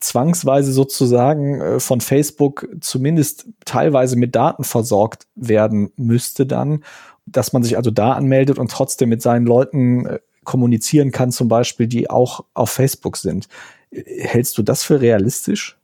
zwangsweise 0.00 0.72
sozusagen 0.72 1.60
äh, 1.60 1.78
von 1.78 2.00
Facebook 2.00 2.66
zumindest 2.80 3.46
teilweise 3.66 4.16
mit 4.16 4.34
Daten 4.34 4.64
versorgt 4.64 5.26
werden 5.34 5.92
müsste 5.96 6.46
dann, 6.46 6.84
dass 7.26 7.52
man 7.52 7.62
sich 7.62 7.76
also 7.76 7.90
da 7.90 8.12
anmeldet 8.12 8.58
und 8.58 8.70
trotzdem 8.70 9.10
mit 9.10 9.20
seinen 9.20 9.44
Leuten 9.44 10.06
äh, 10.06 10.18
kommunizieren 10.44 11.12
kann, 11.12 11.32
zum 11.32 11.48
Beispiel, 11.48 11.86
die 11.86 12.08
auch 12.08 12.44
auf 12.54 12.70
Facebook 12.70 13.18
sind. 13.18 13.46
Hältst 13.92 14.56
du 14.56 14.62
das 14.62 14.82
für 14.82 15.02
realistisch? 15.02 15.76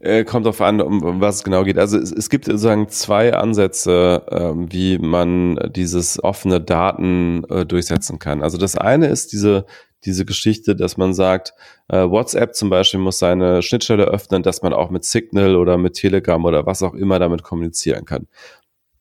Äh, 0.00 0.24
kommt 0.24 0.46
darauf 0.46 0.60
an, 0.60 0.80
um, 0.80 1.02
um, 1.02 1.20
was 1.20 1.36
es 1.36 1.44
genau 1.44 1.64
geht. 1.64 1.78
Also 1.78 1.98
es, 1.98 2.12
es 2.12 2.30
gibt 2.30 2.44
sozusagen 2.44 2.88
zwei 2.88 3.34
Ansätze, 3.34 4.24
ähm, 4.30 4.72
wie 4.72 4.98
man 4.98 5.58
dieses 5.74 6.22
offene 6.22 6.60
Daten 6.60 7.42
äh, 7.50 7.66
durchsetzen 7.66 8.18
kann. 8.18 8.42
Also 8.42 8.58
das 8.58 8.76
eine 8.76 9.08
ist 9.08 9.32
diese 9.32 9.66
diese 10.04 10.24
Geschichte, 10.24 10.76
dass 10.76 10.96
man 10.96 11.12
sagt, 11.12 11.54
äh, 11.88 12.08
WhatsApp 12.08 12.54
zum 12.54 12.70
Beispiel 12.70 13.00
muss 13.00 13.18
seine 13.18 13.62
Schnittstelle 13.62 14.04
öffnen, 14.04 14.42
dass 14.42 14.62
man 14.62 14.72
auch 14.72 14.90
mit 14.90 15.04
Signal 15.04 15.56
oder 15.56 15.76
mit 15.76 15.94
Telegram 15.94 16.44
oder 16.44 16.66
was 16.66 16.82
auch 16.82 16.94
immer 16.94 17.18
damit 17.18 17.42
kommunizieren 17.42 18.04
kann. 18.04 18.28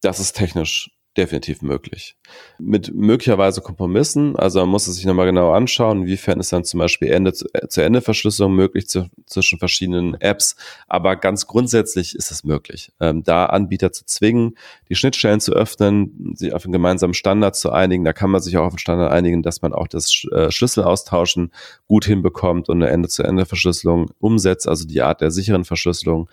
Das 0.01 0.19
ist 0.19 0.33
technisch 0.33 0.89
definitiv 1.17 1.61
möglich. 1.61 2.15
Mit 2.59 2.93
möglicherweise 2.93 3.61
Kompromissen, 3.61 4.35
also 4.35 4.59
man 4.59 4.69
muss 4.69 4.87
es 4.87 4.95
sich 4.95 5.05
nochmal 5.05 5.25
genau 5.25 5.51
anschauen, 5.51 6.03
inwiefern 6.03 6.39
ist 6.39 6.53
dann 6.53 6.63
zum 6.63 6.79
Beispiel 6.79 7.09
Ende 7.09 7.33
zu, 7.33 7.47
äh, 7.53 7.67
zu 7.67 7.81
Ende 7.81 8.01
Verschlüsselung 8.01 8.53
möglich 8.53 8.87
zu, 8.87 9.07
zwischen 9.25 9.57
verschiedenen 9.57 10.13
Apps, 10.21 10.55
aber 10.87 11.15
ganz 11.15 11.47
grundsätzlich 11.47 12.15
ist 12.15 12.31
es 12.31 12.43
möglich, 12.43 12.91
ähm, 12.99 13.23
da 13.23 13.47
Anbieter 13.47 13.91
zu 13.91 14.05
zwingen, 14.05 14.55
die 14.89 14.95
Schnittstellen 14.95 15.39
zu 15.39 15.53
öffnen, 15.53 16.33
sich 16.35 16.53
auf 16.53 16.65
einen 16.65 16.73
gemeinsamen 16.73 17.13
Standard 17.13 17.55
zu 17.55 17.71
einigen, 17.71 18.03
da 18.03 18.13
kann 18.13 18.29
man 18.29 18.41
sich 18.41 18.57
auch 18.57 18.65
auf 18.65 18.73
einen 18.73 18.79
Standard 18.79 19.11
einigen, 19.11 19.41
dass 19.41 19.61
man 19.61 19.73
auch 19.73 19.87
das 19.87 20.23
äh, 20.31 20.51
Schlüssel 20.51 20.83
austauschen 20.83 21.51
gut 21.87 22.05
hinbekommt 22.05 22.69
und 22.69 22.81
eine 22.81 22.91
Ende-zu-Ende-Verschlüsselung 22.91 24.11
umsetzt, 24.19 24.67
also 24.67 24.85
die 24.85 25.01
Art 25.01 25.21
der 25.21 25.31
sicheren 25.31 25.65
Verschlüsselung. 25.65 26.29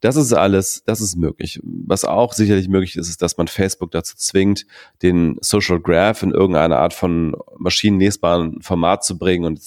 Das 0.00 0.16
ist 0.16 0.32
alles, 0.32 0.84
das 0.84 1.00
ist 1.00 1.16
möglich. 1.16 1.60
Was 1.64 2.04
auch 2.04 2.32
sicherlich 2.32 2.68
möglich 2.68 2.96
ist, 2.96 3.08
ist, 3.08 3.22
dass 3.22 3.36
man 3.36 3.48
Facebook 3.48 3.90
dazu 3.90 4.14
zwingt, 4.28 4.66
den 5.02 5.36
Social 5.40 5.80
Graph 5.80 6.22
in 6.22 6.30
irgendeine 6.30 6.78
Art 6.78 6.94
von 6.94 7.36
maschinenlesbaren 7.56 8.62
Format 8.62 9.04
zu 9.04 9.18
bringen 9.18 9.44
und 9.44 9.60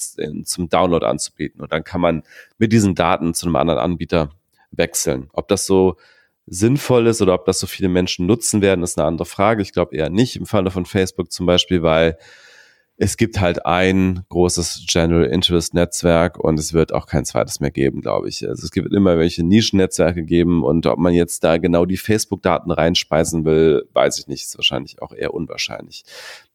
zum 0.46 0.68
Download 0.68 1.04
anzubieten. 1.04 1.60
Und 1.60 1.72
dann 1.72 1.84
kann 1.84 2.00
man 2.00 2.22
mit 2.58 2.72
diesen 2.72 2.94
Daten 2.94 3.34
zu 3.34 3.46
einem 3.46 3.56
anderen 3.56 3.80
Anbieter 3.80 4.30
wechseln. 4.70 5.28
Ob 5.32 5.48
das 5.48 5.66
so 5.66 5.96
sinnvoll 6.46 7.06
ist 7.06 7.22
oder 7.22 7.34
ob 7.34 7.44
das 7.44 7.60
so 7.60 7.66
viele 7.66 7.88
Menschen 7.88 8.26
nutzen 8.26 8.62
werden, 8.62 8.82
ist 8.82 8.98
eine 8.98 9.06
andere 9.06 9.26
Frage. 9.26 9.62
Ich 9.62 9.72
glaube 9.72 9.96
eher 9.96 10.10
nicht 10.10 10.36
im 10.36 10.46
Falle 10.46 10.70
von 10.70 10.86
Facebook 10.86 11.30
zum 11.30 11.46
Beispiel, 11.46 11.82
weil 11.82 12.18
es 12.98 13.16
gibt 13.16 13.40
halt 13.40 13.64
ein 13.64 14.24
großes 14.28 14.84
General 14.86 15.24
Interest 15.24 15.74
Netzwerk 15.74 16.38
und 16.38 16.58
es 16.58 16.72
wird 16.72 16.92
auch 16.92 17.06
kein 17.06 17.24
zweites 17.24 17.58
mehr 17.58 17.70
geben, 17.70 18.00
glaube 18.00 18.28
ich. 18.28 18.46
Also 18.46 18.64
es 18.64 18.70
gibt 18.70 18.92
immer 18.92 19.18
welche 19.18 19.44
Nischennetzwerke 19.44 20.22
geben 20.22 20.62
und 20.62 20.86
ob 20.86 20.98
man 20.98 21.14
jetzt 21.14 21.42
da 21.42 21.56
genau 21.56 21.86
die 21.86 21.96
Facebook-Daten 21.96 22.70
reinspeisen 22.70 23.44
will, 23.44 23.88
weiß 23.92 24.18
ich 24.18 24.28
nicht, 24.28 24.42
ist 24.42 24.56
wahrscheinlich 24.56 25.00
auch 25.00 25.12
eher 25.12 25.34
unwahrscheinlich. 25.34 26.04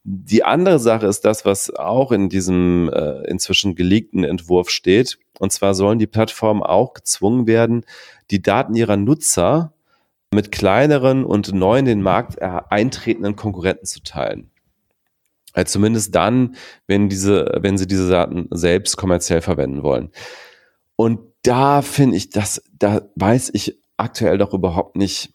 Die 0.04 0.44
andere 0.44 0.78
Sache 0.78 1.06
ist 1.06 1.24
das, 1.24 1.44
was 1.44 1.74
auch 1.74 2.12
in 2.12 2.28
diesem 2.28 2.88
äh, 2.94 3.28
inzwischen 3.28 3.74
geleakten 3.74 4.24
Entwurf 4.24 4.70
steht. 4.70 5.18
Und 5.40 5.52
zwar 5.52 5.74
sollen 5.74 5.98
die 5.98 6.06
Plattformen 6.06 6.62
auch 6.62 6.94
gezwungen 6.94 7.46
werden, 7.46 7.84
die 8.30 8.40
Daten 8.40 8.74
ihrer 8.74 8.96
Nutzer 8.96 9.72
mit 10.32 10.52
kleineren 10.52 11.24
und 11.24 11.52
neu 11.52 11.78
in 11.78 11.84
den 11.84 12.02
Markt 12.02 12.40
eintretenden 12.40 13.36
Konkurrenten 13.36 13.86
zu 13.86 14.02
teilen. 14.02 14.50
Also 15.58 15.72
zumindest 15.72 16.14
dann, 16.14 16.54
wenn 16.86 17.08
diese, 17.08 17.50
wenn 17.60 17.76
sie 17.76 17.88
diese 17.88 18.08
Daten 18.08 18.46
selbst 18.52 18.96
kommerziell 18.96 19.40
verwenden 19.40 19.82
wollen. 19.82 20.10
Und 20.94 21.18
da 21.42 21.82
finde 21.82 22.16
ich, 22.16 22.30
das, 22.30 22.62
da 22.72 23.02
weiß 23.16 23.50
ich 23.54 23.82
aktuell 23.96 24.38
doch 24.38 24.54
überhaupt 24.54 24.94
nicht, 24.94 25.34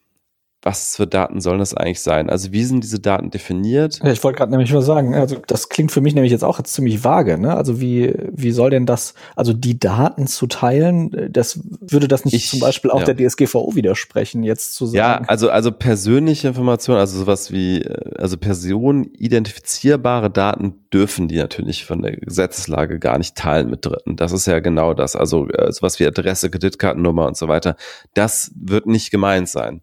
was 0.64 0.95
für 0.95 1.05
Daten 1.05 1.41
sollen 1.41 1.59
das 1.59 1.74
eigentlich 1.74 1.99
sein? 1.99 2.30
Also 2.30 2.53
wie 2.53 2.64
sind 2.64 2.84
diese 2.84 2.99
Daten 2.99 3.30
definiert? 3.32 3.99
Ja, 4.01 4.11
ich 4.11 4.24
wollte 4.24 4.38
gerade 4.38 4.51
nämlich 4.51 4.72
mal 4.72 4.82
sagen, 4.82 5.14
also 5.14 5.36
das 5.45 5.68
klingt 5.68 5.91
für 5.91 5.99
mich 5.99 6.16
nämlich 6.16 6.32
jetzt 6.32 6.45
auch 6.45 6.57
jetzt 6.57 6.74
ziemlich 6.74 7.03
vage. 7.03 7.38
Ne? 7.38 7.53
Also 7.53 7.82
wie, 7.82 8.14
wie 8.32 8.51
soll 8.51 8.70
denn 8.70 8.86
das, 8.86 9.14
also 9.36 9.51
die 9.51 9.78
Daten 9.78 10.26
zu 10.26 10.47
teilen, 10.47 11.30
das 11.30 11.59
würde 11.82 12.07
das 12.07 12.24
nicht 12.24 12.34
ich, 12.34 12.49
zum 12.49 12.61
Beispiel 12.61 12.91
auch 12.91 13.05
ja. 13.05 13.14
der 13.14 13.30
DSGVO 13.30 13.76
widersprechen, 13.76 14.43
jetzt 14.43 14.76
zu 14.76 14.86
sagen? 14.86 14.97
Ja, 14.97 15.22
also, 15.28 15.49
also 15.49 15.72
persönliche 15.74 16.47
Informationen, 16.47 16.99
also 16.99 17.20
sowas 17.20 17.51
wie, 17.51 17.86
also 18.18 18.38
personenidentifizierbare 18.38 20.30
Daten 20.30 20.76
dürfen 20.93 21.28
die 21.28 21.38
natürlich 21.38 21.86
von 21.86 22.01
der 22.01 22.16
Gesetzeslage 22.16 22.99
gar 22.99 23.18
nicht 23.18 23.36
teilen 23.36 23.70
mit 23.70 23.86
Dritten. 23.86 24.16
Das 24.16 24.32
ist 24.32 24.45
ja 24.45 24.59
genau 24.59 24.93
das. 24.93 25.18
Also 25.18 25.49
äh, 25.49 25.74
sowas 25.74 25.99
wie 25.99 26.07
Adresse, 26.07 26.49
Kreditkartennummer 26.49 27.28
und 27.28 27.36
so 27.36 27.49
weiter, 27.49 27.76
das 28.14 28.51
wird 28.55 28.86
nicht 28.86 29.11
gemeint 29.11 29.49
sein 29.49 29.82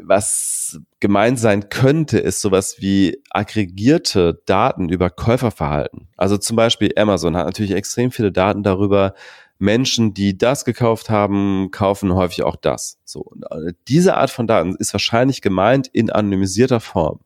was 0.00 0.80
gemeint 1.00 1.38
sein 1.38 1.68
könnte, 1.68 2.18
ist 2.18 2.40
sowas 2.40 2.76
wie 2.78 3.22
aggregierte 3.30 4.42
Daten 4.46 4.88
über 4.88 5.10
Käuferverhalten. 5.10 6.08
Also 6.16 6.38
zum 6.38 6.56
Beispiel 6.56 6.92
Amazon 6.96 7.36
hat 7.36 7.46
natürlich 7.46 7.72
extrem 7.72 8.10
viele 8.10 8.32
Daten 8.32 8.62
darüber, 8.62 9.14
Menschen, 9.58 10.14
die 10.14 10.38
das 10.38 10.64
gekauft 10.64 11.10
haben, 11.10 11.70
kaufen 11.70 12.14
häufig 12.14 12.42
auch 12.44 12.56
das. 12.56 12.98
So, 13.04 13.30
äh, 13.50 13.72
diese 13.88 14.16
Art 14.16 14.30
von 14.30 14.46
Daten 14.46 14.74
ist 14.76 14.94
wahrscheinlich 14.94 15.42
gemeint 15.42 15.86
in 15.86 16.10
anonymisierter 16.10 16.80
Form. 16.80 17.20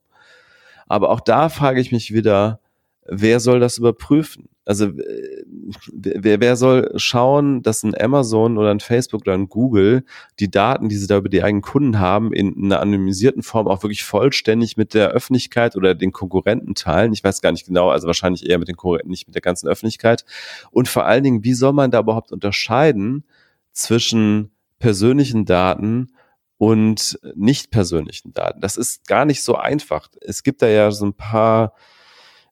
Aber 0.86 1.10
auch 1.10 1.20
da 1.20 1.48
frage 1.48 1.80
ich 1.80 1.92
mich 1.92 2.12
wieder, 2.12 2.60
wer 3.06 3.40
soll 3.40 3.60
das 3.60 3.78
überprüfen? 3.78 4.48
Also 4.66 4.86
äh, 4.86 5.44
wer, 5.92 6.40
wer 6.40 6.56
soll 6.56 6.92
schauen, 6.96 7.62
dass 7.62 7.82
ein 7.82 8.00
Amazon 8.00 8.56
oder 8.56 8.70
ein 8.70 8.80
Facebook 8.80 9.22
oder 9.22 9.34
ein 9.34 9.48
Google 9.48 10.04
die 10.40 10.50
Daten, 10.50 10.88
die 10.88 10.96
sie 10.96 11.06
da 11.06 11.18
über 11.18 11.28
die 11.28 11.42
eigenen 11.42 11.62
Kunden 11.62 11.98
haben, 11.98 12.32
in 12.32 12.64
einer 12.64 12.80
anonymisierten 12.80 13.42
Form 13.42 13.68
auch 13.68 13.82
wirklich 13.82 14.04
vollständig 14.04 14.76
mit 14.76 14.94
der 14.94 15.10
Öffentlichkeit 15.10 15.76
oder 15.76 15.94
den 15.94 16.12
Konkurrenten 16.12 16.74
teilen? 16.74 17.12
Ich 17.12 17.22
weiß 17.22 17.42
gar 17.42 17.52
nicht 17.52 17.66
genau, 17.66 17.90
also 17.90 18.06
wahrscheinlich 18.06 18.48
eher 18.48 18.58
mit 18.58 18.68
den 18.68 18.76
Konkurrenten, 18.76 19.10
nicht 19.10 19.26
mit 19.26 19.34
der 19.34 19.42
ganzen 19.42 19.68
Öffentlichkeit. 19.68 20.24
Und 20.70 20.88
vor 20.88 21.04
allen 21.04 21.24
Dingen, 21.24 21.44
wie 21.44 21.54
soll 21.54 21.74
man 21.74 21.90
da 21.90 22.00
überhaupt 22.00 22.32
unterscheiden 22.32 23.24
zwischen 23.72 24.50
persönlichen 24.78 25.44
Daten 25.44 26.12
und 26.56 27.18
nicht 27.34 27.70
persönlichen 27.70 28.32
Daten? 28.32 28.62
Das 28.62 28.78
ist 28.78 29.06
gar 29.06 29.26
nicht 29.26 29.42
so 29.42 29.56
einfach. 29.56 30.08
Es 30.22 30.42
gibt 30.42 30.62
da 30.62 30.68
ja 30.68 30.90
so 30.90 31.04
ein 31.04 31.14
paar 31.14 31.74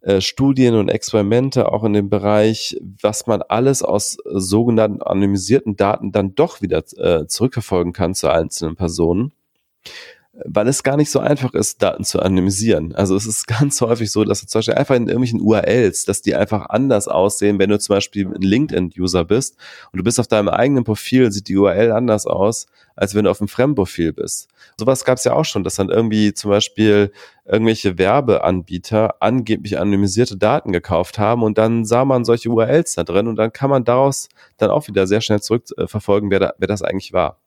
äh, 0.03 0.20
Studien 0.20 0.74
und 0.74 0.88
Experimente 0.88 1.70
auch 1.70 1.84
in 1.84 1.92
dem 1.92 2.11
Bereich, 2.11 2.76
was 3.00 3.26
man 3.26 3.42
alles 3.42 3.82
aus 3.82 4.18
sogenannten 4.24 5.03
anonymisierten 5.03 5.76
Daten 5.76 6.12
dann 6.12 6.34
doch 6.34 6.61
wieder 6.61 6.82
äh, 6.96 7.26
zurückverfolgen 7.26 7.92
kann 7.92 8.14
zu 8.14 8.28
einzelnen 8.28 8.76
Personen. 8.76 9.32
Weil 10.32 10.66
es 10.66 10.82
gar 10.82 10.96
nicht 10.96 11.10
so 11.10 11.20
einfach 11.20 11.52
ist, 11.52 11.82
Daten 11.82 12.04
zu 12.04 12.20
anonymisieren. 12.20 12.94
Also 12.94 13.14
es 13.16 13.26
ist 13.26 13.46
ganz 13.46 13.80
häufig 13.82 14.10
so, 14.10 14.24
dass 14.24 14.46
zum 14.46 14.60
Beispiel 14.60 14.74
einfach 14.74 14.94
in 14.94 15.06
irgendwelchen 15.06 15.42
URLs, 15.42 16.06
dass 16.06 16.22
die 16.22 16.34
einfach 16.34 16.70
anders 16.70 17.06
aussehen, 17.06 17.58
wenn 17.58 17.68
du 17.68 17.78
zum 17.78 17.96
Beispiel 17.96 18.26
ein 18.26 18.40
LinkedIn-User 18.40 19.24
bist 19.24 19.56
und 19.92 19.98
du 19.98 20.04
bist 20.04 20.18
auf 20.18 20.28
deinem 20.28 20.48
eigenen 20.48 20.84
Profil, 20.84 21.30
sieht 21.30 21.48
die 21.48 21.56
URL 21.56 21.92
anders 21.92 22.26
aus, 22.26 22.66
als 22.96 23.14
wenn 23.14 23.24
du 23.24 23.30
auf 23.30 23.40
einem 23.40 23.48
Fremdprofil 23.48 24.14
bist. 24.14 24.48
Sowas 24.78 25.04
gab 25.04 25.18
es 25.18 25.24
ja 25.24 25.34
auch 25.34 25.44
schon, 25.44 25.64
dass 25.64 25.74
dann 25.74 25.90
irgendwie 25.90 26.32
zum 26.32 26.50
Beispiel 26.50 27.12
irgendwelche 27.44 27.98
Werbeanbieter 27.98 29.16
angeblich 29.20 29.78
anonymisierte 29.78 30.38
Daten 30.38 30.72
gekauft 30.72 31.18
haben 31.18 31.42
und 31.42 31.58
dann 31.58 31.84
sah 31.84 32.06
man 32.06 32.24
solche 32.24 32.48
URLs 32.48 32.94
da 32.94 33.04
drin 33.04 33.26
und 33.28 33.36
dann 33.36 33.52
kann 33.52 33.68
man 33.68 33.84
daraus 33.84 34.30
dann 34.56 34.70
auch 34.70 34.88
wieder 34.88 35.06
sehr 35.06 35.20
schnell 35.20 35.42
zurückverfolgen, 35.42 36.30
wer, 36.30 36.40
da, 36.40 36.54
wer 36.56 36.68
das 36.68 36.82
eigentlich 36.82 37.12
war. 37.12 37.41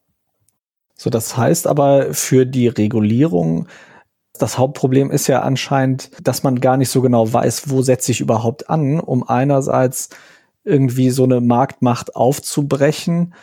So, 0.96 1.10
das 1.10 1.36
heißt 1.38 1.68
aber 1.68 2.14
für 2.14 2.46
die 2.46 2.68
Regulierung, 2.68 3.68
das 4.40 4.58
Hauptproblem 4.58 5.12
ist 5.12 5.28
ja 5.28 5.42
anscheinend, 5.42 6.12
dass 6.22 6.44
man 6.44 6.60
gar 6.60 6.78
nicht 6.78 6.90
so 6.90 7.02
genau 7.02 7.32
weiß, 7.32 7.70
wo 7.70 7.82
setze 7.82 8.12
ich 8.12 8.22
überhaupt 8.22 8.70
an, 8.70 9.00
um 9.00 9.28
einerseits 9.28 10.10
irgendwie 10.64 11.10
so 11.10 11.24
eine 11.24 11.42
Marktmacht 11.42 12.16
aufzubrechen 12.16 13.34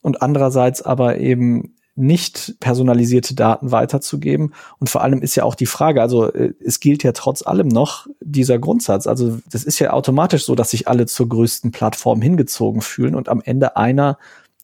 und 0.00 0.20
andererseits 0.20 0.82
aber 0.82 1.18
eben 1.18 1.76
nicht 1.94 2.54
personalisierte 2.58 3.34
Daten 3.34 3.70
weiterzugeben. 3.70 4.54
Und 4.78 4.88
vor 4.88 5.02
allem 5.02 5.20
ist 5.20 5.36
ja 5.36 5.44
auch 5.44 5.54
die 5.54 5.66
Frage, 5.66 6.00
also 6.00 6.32
äh, 6.32 6.54
es 6.64 6.80
gilt 6.80 7.02
ja 7.02 7.12
trotz 7.12 7.46
allem 7.46 7.68
noch 7.68 8.06
dieser 8.20 8.58
Grundsatz. 8.58 9.06
Also 9.06 9.38
das 9.50 9.64
ist 9.64 9.78
ja 9.78 9.92
automatisch 9.92 10.46
so, 10.46 10.54
dass 10.54 10.70
sich 10.70 10.88
alle 10.88 11.06
zur 11.06 11.28
größten 11.28 11.70
Plattform 11.70 12.22
hingezogen 12.22 12.80
fühlen 12.80 13.14
und 13.14 13.28
am 13.28 13.42
Ende 13.42 13.76
einer 13.76 14.18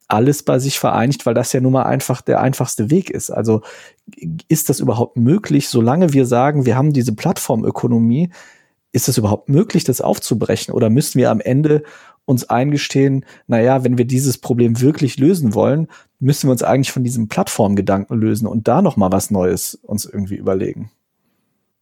alles 0.09 0.43
bei 0.43 0.59
sich 0.59 0.79
vereinigt, 0.79 1.27
weil 1.27 1.35
das 1.35 1.53
ja 1.53 1.61
nun 1.61 1.73
mal 1.73 1.85
einfach 1.85 2.23
der 2.23 2.41
einfachste 2.41 2.91
Weg 2.91 3.11
ist. 3.11 3.31
Also 3.31 3.61
ist 4.49 4.71
das 4.71 4.81
überhaupt 4.81 5.17
möglich, 5.17 5.69
solange 5.69 6.13
wir 6.15 6.27
sagen, 6.27 6.65
wir 6.67 6.77
haben 6.77 6.93
diese 6.93 7.15
Plattformökonomie, 7.15 8.31
ist 8.93 9.09
es 9.09 9.19
überhaupt 9.19 9.51
möglich, 9.51 9.85
das 9.85 10.01
aufzubrechen? 10.01 10.73
Oder 10.73 10.89
müssen 10.89 11.19
wir 11.19 11.31
am 11.31 11.41
Ende 11.41 11.83
uns 12.25 12.49
eingestehen, 12.49 13.25
naja, 13.47 13.85
wenn 13.85 13.99
wir 13.99 14.07
dieses 14.07 14.39
Problem 14.39 14.81
wirklich 14.81 15.19
lösen 15.19 15.55
wollen, 15.55 15.89
müssen 16.19 16.49
wir 16.49 16.53
uns 16.53 16.63
eigentlich 16.63 16.93
von 16.93 17.05
diesem 17.05 17.29
Plattformgedanken 17.29 18.19
lösen 18.19 18.47
und 18.47 18.67
da 18.67 18.83
nochmal 18.83 19.13
was 19.13 19.31
Neues 19.31 19.75
uns 19.75 20.05
irgendwie 20.05 20.37
überlegen? 20.37 20.91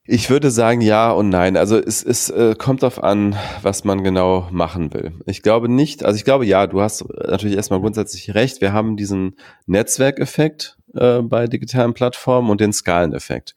Ich 0.09 0.31
würde 0.31 0.53
sagen 0.53 0.81
ja 0.83 1.11
und 1.11 1.31
nein. 1.31 1.57
Also 1.57 1.79
es, 1.79 2.05
es 2.05 2.31
äh, 2.31 2.55
kommt 2.57 2.83
darauf 2.83 3.03
an, 3.03 3.37
was 3.63 3.83
man 3.83 4.05
genau 4.05 4.49
machen 4.53 4.95
will. 4.95 5.15
Ich 5.27 5.43
glaube 5.43 5.69
nicht, 5.69 6.05
also 6.05 6.17
ich 6.17 6.25
glaube 6.25 6.47
ja, 6.47 6.69
du 6.69 6.81
hast 6.81 7.05
natürlich 7.09 7.57
erstmal 7.57 7.81
grundsätzlich 7.81 8.35
recht. 8.35 8.61
Wir 8.61 8.73
haben 8.73 8.97
diesen 8.97 9.37
Netzwerkeffekt 9.67 10.79
äh, 10.95 11.23
bei 11.23 11.49
digitalen 11.49 11.93
Plattformen 11.93 12.51
und 12.51 12.61
den 12.61 12.73
Skaleneffekt. 12.73 13.57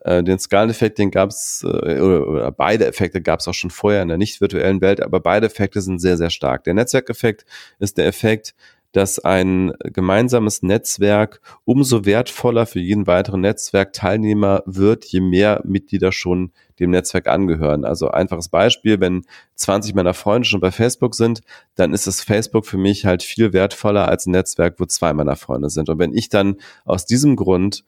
Äh, 0.00 0.22
den 0.22 0.38
Skaleneffekt, 0.38 0.98
den 0.98 1.10
gab 1.10 1.30
es, 1.30 1.64
äh, 1.64 1.98
oder, 1.98 2.28
oder 2.28 2.52
beide 2.52 2.86
Effekte 2.86 3.22
gab 3.22 3.40
es 3.40 3.48
auch 3.48 3.54
schon 3.54 3.70
vorher 3.70 4.02
in 4.02 4.08
der 4.08 4.18
nicht 4.18 4.42
virtuellen 4.42 4.82
Welt, 4.82 5.02
aber 5.02 5.20
beide 5.20 5.46
Effekte 5.46 5.80
sind 5.80 5.98
sehr, 5.98 6.18
sehr 6.18 6.30
stark. 6.30 6.64
Der 6.64 6.74
Netzwerkeffekt 6.74 7.46
ist 7.78 7.96
der 7.96 8.06
Effekt, 8.06 8.54
dass 8.96 9.18
ein 9.18 9.74
gemeinsames 9.80 10.62
Netzwerk 10.62 11.42
umso 11.66 12.06
wertvoller 12.06 12.64
für 12.64 12.80
jeden 12.80 13.06
weiteren 13.06 13.42
Netzwerkteilnehmer 13.42 14.62
wird, 14.64 15.04
je 15.04 15.20
mehr 15.20 15.60
Mitglieder 15.64 16.12
schon 16.12 16.50
dem 16.80 16.92
Netzwerk 16.92 17.26
angehören. 17.28 17.84
Also 17.84 18.08
einfaches 18.08 18.48
Beispiel, 18.48 18.98
wenn 18.98 19.26
20 19.56 19.94
meiner 19.94 20.14
Freunde 20.14 20.48
schon 20.48 20.60
bei 20.60 20.70
Facebook 20.70 21.14
sind, 21.14 21.42
dann 21.74 21.92
ist 21.92 22.06
das 22.06 22.22
Facebook 22.22 22.64
für 22.64 22.78
mich 22.78 23.04
halt 23.04 23.22
viel 23.22 23.52
wertvoller 23.52 24.08
als 24.08 24.24
ein 24.24 24.30
Netzwerk, 24.30 24.80
wo 24.80 24.86
zwei 24.86 25.12
meiner 25.12 25.36
Freunde 25.36 25.68
sind. 25.68 25.90
Und 25.90 25.98
wenn 25.98 26.14
ich 26.14 26.30
dann 26.30 26.56
aus 26.86 27.04
diesem 27.04 27.36
Grund 27.36 27.84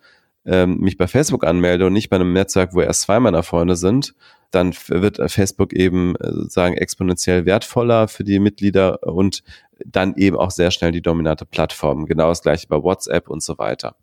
ähm, 0.49 0.79
mich 0.79 0.97
bei 0.97 1.07
Facebook 1.07 1.45
anmelde 1.45 1.87
und 1.87 1.93
nicht 1.93 2.09
bei 2.09 2.17
einem 2.17 2.33
Netzwerk, 2.33 2.75
wo 2.75 2.81
erst 2.81 3.03
zwei 3.03 3.21
meiner 3.21 3.43
Freunde 3.43 3.77
sind, 3.77 4.15
dann 4.51 4.73
wird 4.89 5.21
Facebook 5.31 5.75
eben 5.75 6.17
äh, 6.17 6.33
sozusagen 6.33 6.75
exponentiell 6.75 7.45
wertvoller 7.45 8.09
für 8.09 8.25
die 8.25 8.39
Mitglieder 8.39 9.03
und 9.03 9.43
dann 9.85 10.17
eben 10.17 10.37
auch 10.37 10.51
sehr 10.51 10.71
schnell 10.71 10.91
die 10.91 11.03
dominante 11.03 11.45
Plattform. 11.45 12.07
Genau 12.07 12.29
das 12.29 12.43
gleiche 12.43 12.67
bei 12.67 12.83
WhatsApp 12.83 13.29
und 13.29 13.43
so 13.43 13.59
weiter. 13.59 13.95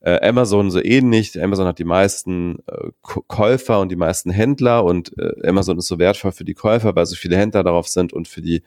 Äh, 0.00 0.26
Amazon 0.26 0.70
so 0.70 0.82
ähnlich. 0.82 1.40
Amazon 1.42 1.66
hat 1.66 1.78
die 1.78 1.84
meisten 1.84 2.60
äh, 2.66 2.90
Käufer 3.02 3.80
und 3.80 3.90
die 3.90 3.96
meisten 3.96 4.30
Händler 4.30 4.84
und 4.84 5.12
äh, 5.18 5.46
Amazon 5.46 5.76
ist 5.78 5.88
so 5.88 5.98
wertvoll 5.98 6.32
für 6.32 6.44
die 6.44 6.54
Käufer, 6.54 6.94
weil 6.94 7.06
so 7.06 7.16
viele 7.16 7.36
Händler 7.36 7.64
darauf 7.64 7.88
sind 7.88 8.12
und 8.12 8.28
für 8.28 8.40
die, 8.40 8.62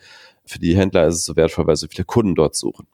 für 0.45 0.59
die 0.59 0.75
Händler 0.75 1.07
ist 1.07 1.15
es 1.15 1.25
so 1.25 1.35
wertvoll, 1.35 1.65
weil 1.65 1.77
so 1.77 1.87
viele 1.87 2.05
Kunden 2.05 2.35
dort 2.35 2.55
suchen. 2.55 2.85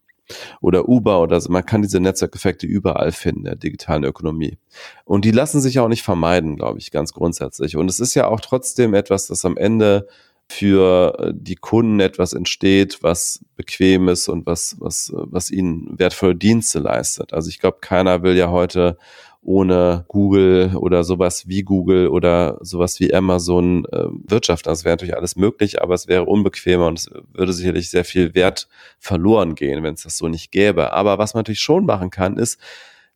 Oder 0.62 0.88
Uber 0.88 1.22
oder 1.22 1.42
so. 1.42 1.52
Man 1.52 1.66
kann 1.66 1.82
diese 1.82 2.00
Netzwerkeffekte 2.00 2.68
überall 2.68 3.12
finden, 3.12 3.40
in 3.40 3.46
der 3.46 3.56
digitalen 3.56 4.04
Ökonomie. 4.04 4.58
Und 5.06 5.26
die 5.26 5.32
lassen 5.32 5.62
sich 5.62 5.80
auch 5.80 5.88
nicht 5.88 6.04
vermeiden, 6.04 6.56
glaube 6.56 6.80
ich, 6.80 6.92
ganz 6.92 7.14
grundsätzlich. 7.14 7.76
Und 7.76 7.90
es 7.90 8.00
ist 8.00 8.16
ja 8.16 8.28
auch 8.28 8.40
trotzdem 8.40 8.94
etwas, 8.94 9.28
das 9.28 9.46
am 9.46 9.58
Ende 9.58 10.08
für 10.52 11.16
äh, 11.20 11.32
die 11.36 11.56
Kunden 11.56 12.00
etwas 12.00 12.34
entsteht, 12.34 13.04
was 13.04 13.46
bequem 13.56 14.10
ist 14.10 14.28
und 14.28 14.46
was, 14.46 14.76
was, 14.80 15.12
was 15.14 15.52
ihnen 15.52 15.98
wertvolle 15.98 16.36
Dienste 16.36 16.80
leistet. 16.80 17.34
Also 17.34 17.50
ich 17.50 17.60
glaube, 17.60 17.78
keiner 17.82 18.24
will 18.24 18.36
ja 18.36 18.50
heute 18.50 18.98
ohne 19.42 20.06
Google 20.08 20.76
oder 20.76 21.04
sowas 21.04 21.48
wie 21.48 21.64
Google 21.64 22.10
oder 22.10 22.58
sowas 22.62 23.00
wie 23.00 23.14
Amazon 23.14 23.86
äh, 23.86 24.06
wirtschaften. 24.28 24.70
Das 24.70 24.84
wäre 24.84 24.94
natürlich 24.94 25.16
alles 25.16 25.36
möglich, 25.36 25.82
aber 25.82 25.94
es 25.94 26.08
wäre 26.08 26.26
unbequemer 26.26 26.88
und 26.88 27.00
es 27.00 27.10
würde 27.34 27.54
sicherlich 27.54 27.90
sehr 27.90 28.06
viel 28.06 28.36
Wert 28.36 28.68
verloren 29.00 29.56
gehen, 29.56 29.82
wenn 29.84 29.94
es 29.94 30.04
das 30.04 30.18
so 30.18 30.28
nicht 30.28 30.52
gäbe. 30.52 30.92
Aber 30.94 31.18
was 31.18 31.34
man 31.34 31.40
natürlich 31.40 31.62
schon 31.62 31.86
machen 31.86 32.10
kann, 32.10 32.38
ist, 32.38 32.60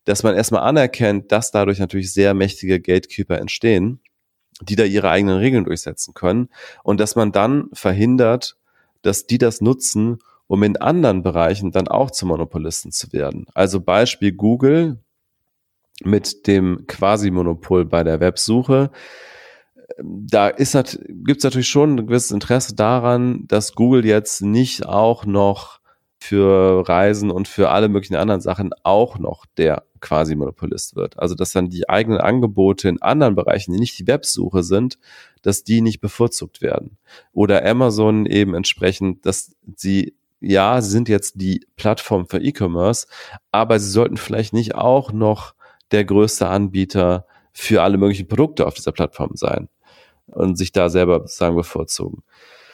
dass 0.06 0.24
man 0.24 0.36
erstmal 0.36 0.64
anerkennt, 0.64 1.32
dass 1.32 1.52
dadurch 1.52 1.80
natürlich 1.80 2.14
sehr 2.14 2.34
mächtige 2.34 2.80
Gatekeeper 2.80 3.40
entstehen 3.40 4.00
die 4.62 4.76
da 4.76 4.84
ihre 4.84 5.10
eigenen 5.10 5.38
Regeln 5.38 5.66
durchsetzen 5.66 6.14
können 6.14 6.50
und 6.84 7.00
dass 7.00 7.16
man 7.16 7.32
dann 7.32 7.70
verhindert, 7.74 8.58
dass 9.02 9.26
die 9.26 9.38
das 9.38 9.62
nutzen, 9.62 10.20
um 10.48 10.64
in 10.64 10.78
anderen 10.78 11.24
Bereichen 11.24 11.72
dann 11.72 11.88
auch 11.88 12.12
zu 12.12 12.26
Monopolisten 12.26 12.92
zu 12.92 13.12
werden. 13.12 13.48
Also 13.54 13.82
Beispiel 13.82 14.34
Google 14.34 15.00
mit 16.06 16.48
dem 16.48 16.86
Quasi-Monopol 16.88 17.86
bei 17.86 18.04
der 18.04 18.20
Websuche. 18.20 18.92
Da 20.02 20.48
ist 20.48 20.74
gibt 20.74 21.38
es 21.38 21.44
natürlich 21.44 21.70
schon 21.70 21.96
ein 21.96 22.08
gewisses 22.08 22.32
Interesse 22.32 22.76
daran, 22.76 23.46
dass 23.48 23.74
Google 23.76 24.06
jetzt 24.06 24.42
nicht 24.42 24.86
auch 24.86 25.26
noch 25.26 25.80
für 26.24 26.88
Reisen 26.88 27.30
und 27.32 27.50
für 27.50 27.70
alle 27.70 27.90
möglichen 27.90 28.16
anderen 28.16 28.40
Sachen 28.40 28.72
auch 28.84 29.20
noch 29.20 29.46
der 29.58 29.84
quasi 30.00 30.36
Monopolist 30.36 30.96
wird. 30.96 31.20
Also 31.20 31.36
dass 31.36 31.52
dann 31.52 31.70
die 31.70 31.90
eigenen 31.90 32.20
Angebote 32.20 32.88
in 32.88 33.02
anderen 33.02 33.36
Bereichen, 33.36 33.74
die 33.74 33.80
nicht 33.80 34.00
die 34.00 34.08
Websuche 34.08 34.64
sind, 34.64 34.98
dass 35.42 35.66
die 35.66 35.82
nicht 35.82 36.00
bevorzugt 36.00 36.62
werden. 36.62 36.98
Oder 37.34 37.66
Amazon 37.66 38.26
eben 38.26 38.56
entsprechend, 38.56 39.26
dass 39.26 39.56
sie 39.76 40.14
ja, 40.40 40.82
sie 40.82 40.92
sind 40.92 41.08
jetzt 41.08 41.40
die 41.40 41.66
Plattform 41.78 42.28
für 42.28 42.40
E-Commerce, 42.40 43.08
aber 43.52 43.80
sie 43.80 43.90
sollten 43.90 44.18
vielleicht 44.18 44.54
nicht 44.54 44.76
auch 44.76 45.14
noch 45.14 45.54
der 45.92 46.06
größte 46.06 46.48
Anbieter 46.48 47.26
für 47.54 47.84
alle 47.84 47.98
möglichen 47.98 48.28
Produkte 48.28 48.66
auf 48.66 48.74
dieser 48.74 48.92
Plattform 48.92 49.32
sein 49.36 49.70
und 50.28 50.58
sich 50.58 50.72
da 50.72 50.90
selber 50.90 51.20
sozusagen 51.20 51.56
bevorzugen. 51.56 52.24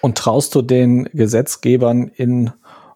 Und 0.02 0.18
traust 0.18 0.56
du 0.56 0.62
den 0.62 1.06
Gesetzgebern 1.14 2.08
in 2.08 2.52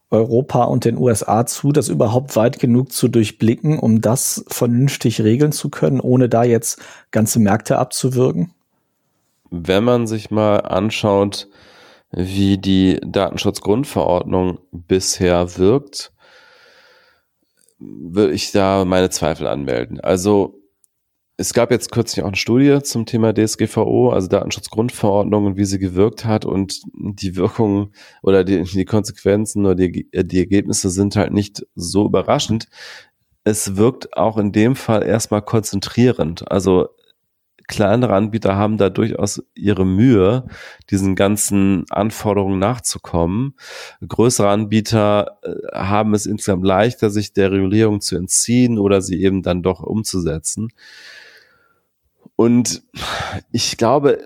Europa 0.10 0.64
und 0.66 0.86
den 0.86 0.98
USA 0.98 1.46
zu, 1.46 1.72
das 1.72 1.90
überhaupt 1.90 2.36
weit 2.36 2.60
genug 2.60 2.92
zu 2.92 3.08
durchblicken, 3.08 3.80
um 3.80 4.00
das 4.00 4.46
vernünftig 4.48 5.22
regeln 5.22 5.52
zu 5.52 5.70
können, 5.70 6.00
ohne 6.00 6.30
da 6.30 6.44
jetzt 6.44 6.80
ganze 7.12 7.40
Märkte 7.40 7.80
abzuwürgen? 7.80 8.54
Wenn 9.50 9.84
man 9.84 10.08
sich 10.08 10.32
mal 10.32 10.58
anschaut, 10.58 11.50
wie 12.12 12.60
die 12.60 13.00
Datenschutzgrundverordnung 13.04 14.60
bisher 14.72 15.58
wirkt, 15.58 16.13
würde 17.84 18.34
ich 18.34 18.52
da 18.52 18.86
meine 18.86 19.10
Zweifel 19.10 19.48
anmelden. 19.48 20.00
Also 20.00 20.60
es 21.38 21.54
gab 21.54 21.72
jetzt 21.72 21.92
kürzlich 21.92 22.24
auch 22.24 22.28
eine 22.28 22.36
Studie 22.36 22.80
zum 22.84 23.06
Thema 23.06 23.34
DSGVO, 23.34 24.10
also 24.12 24.28
Datenschutzgrundverordnung 24.28 25.46
und 25.48 25.58
wie 25.58 25.66
sie 25.66 25.80
gewirkt 25.80 26.26
hat 26.26 26.46
und 26.46 26.82
die 26.94 27.36
Wirkung 27.36 27.92
oder 28.22 28.44
die, 28.44 28.64
die 28.64 28.86
Konsequenzen 28.86 29.66
oder 29.66 29.76
die, 29.76 30.10
die 30.14 30.40
Ergebnisse 30.40 30.90
sind 30.90 31.16
halt 31.16 31.34
nicht 31.34 31.66
so 31.76 32.06
überraschend. 32.06 32.68
Es 33.44 33.76
wirkt 33.78 34.16
auch 34.16 34.38
in 34.38 34.52
dem 34.52 34.76
Fall 34.76 35.04
erstmal 35.04 35.42
konzentrierend. 35.42 36.50
Also 36.52 36.90
kleinere 37.68 38.14
Anbieter 38.14 38.56
haben 38.56 38.78
da 38.78 38.90
durchaus 38.90 39.44
ihre 39.56 39.86
Mühe, 39.86 40.46
diesen 40.90 41.16
ganzen 41.16 41.86
Anforderungen 41.90 42.60
nachzukommen. 42.60 43.56
Größere 44.06 44.50
Anbieter 44.50 45.40
äh, 45.44 45.54
haben 45.74 46.14
es 46.14 46.26
insgesamt 46.26 46.66
leichter, 46.66 47.10
sich 47.10 47.34
der 47.34 47.52
Regulierung 47.52 48.02
zu 48.02 48.16
entziehen 48.16 48.78
oder 48.78 49.02
sie 49.02 49.22
eben 49.22 49.42
dann 49.42 49.64
doch 49.64 49.82
umzusetzen. 49.82 50.70
Und 52.36 52.82
ich 53.52 53.78
glaube, 53.78 54.26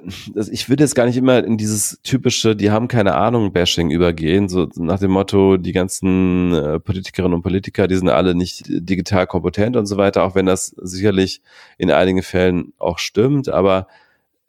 ich 0.50 0.70
würde 0.70 0.84
jetzt 0.84 0.96
gar 0.96 1.06
nicht 1.06 1.18
immer 1.18 1.44
in 1.44 1.58
dieses 1.58 2.00
typische, 2.04 2.56
die 2.56 2.72
haben 2.72 2.88
keine 2.88 3.16
Ahnung, 3.16 3.52
Bashing 3.52 3.92
übergehen, 3.92 4.48
so 4.48 4.70
nach 4.76 5.00
dem 5.00 5.12
Motto, 5.12 5.58
die 5.58 5.74
ganzen 5.74 6.54
äh, 6.54 6.80
Politikerinnen 6.80 7.34
und 7.34 7.42
Politiker, 7.42 7.88
die 7.88 7.96
sind 7.96 8.08
alle 8.08 8.34
nicht 8.34 8.64
digital 8.68 9.28
kompetent 9.28 9.76
und 9.76 9.88
so 9.88 9.98
weiter, 9.98 10.24
auch 10.24 10.36
wenn 10.36 10.46
das 10.46 10.68
sicherlich 10.68 11.42
in 11.78 11.92
einigen 11.92 12.24
Fällen 12.24 12.72
auch 12.78 12.98
stimmt, 12.98 13.50
aber 13.50 13.88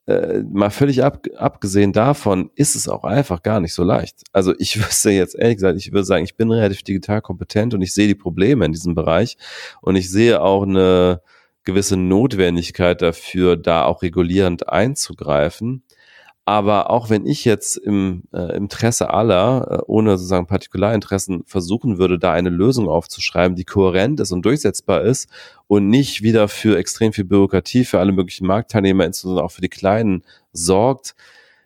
äh, 0.06 0.42
mal 0.50 0.70
völlig 0.70 1.02
ab, 1.02 1.26
abgesehen 1.36 1.92
davon 1.92 2.50
ist 2.54 2.76
es 2.76 2.88
auch 2.88 3.02
einfach 3.04 3.42
gar 3.42 3.60
nicht 3.60 3.74
so 3.74 3.82
leicht. 3.82 4.22
Also 4.32 4.54
ich 4.58 4.78
wüsste 4.86 5.10
jetzt 5.10 5.34
ehrlich 5.34 5.56
gesagt, 5.56 5.78
ich 5.78 5.92
würde 5.92 6.04
sagen, 6.04 6.24
ich 6.24 6.36
bin 6.36 6.50
relativ 6.52 6.84
digital 6.84 7.20
kompetent 7.20 7.74
und 7.74 7.82
ich 7.82 7.92
sehe 7.92 8.06
die 8.06 8.14
Probleme 8.14 8.64
in 8.64 8.72
diesem 8.72 8.94
Bereich 8.94 9.36
und 9.82 9.96
ich 9.96 10.08
sehe 10.10 10.40
auch 10.40 10.62
eine 10.62 11.20
gewisse 11.68 11.98
Notwendigkeit 11.98 13.02
dafür, 13.02 13.58
da 13.58 13.84
auch 13.84 14.00
regulierend 14.00 14.70
einzugreifen. 14.70 15.82
Aber 16.46 16.88
auch 16.88 17.10
wenn 17.10 17.26
ich 17.26 17.44
jetzt 17.44 17.76
im 17.76 18.22
äh, 18.32 18.56
Interesse 18.56 19.10
aller, 19.10 19.66
äh, 19.70 19.82
ohne 19.86 20.16
sozusagen 20.16 20.46
Partikularinteressen, 20.46 21.44
versuchen 21.44 21.98
würde, 21.98 22.18
da 22.18 22.32
eine 22.32 22.48
Lösung 22.48 22.88
aufzuschreiben, 22.88 23.54
die 23.54 23.64
kohärent 23.64 24.18
ist 24.18 24.32
und 24.32 24.46
durchsetzbar 24.46 25.02
ist 25.02 25.28
und 25.66 25.90
nicht 25.90 26.22
wieder 26.22 26.48
für 26.48 26.78
extrem 26.78 27.12
viel 27.12 27.24
Bürokratie 27.24 27.84
für 27.84 28.00
alle 28.00 28.12
möglichen 28.12 28.46
Marktteilnehmer, 28.46 29.04
insbesondere 29.04 29.44
auch 29.44 29.52
für 29.52 29.60
die 29.60 29.68
Kleinen, 29.68 30.24
sorgt, 30.52 31.14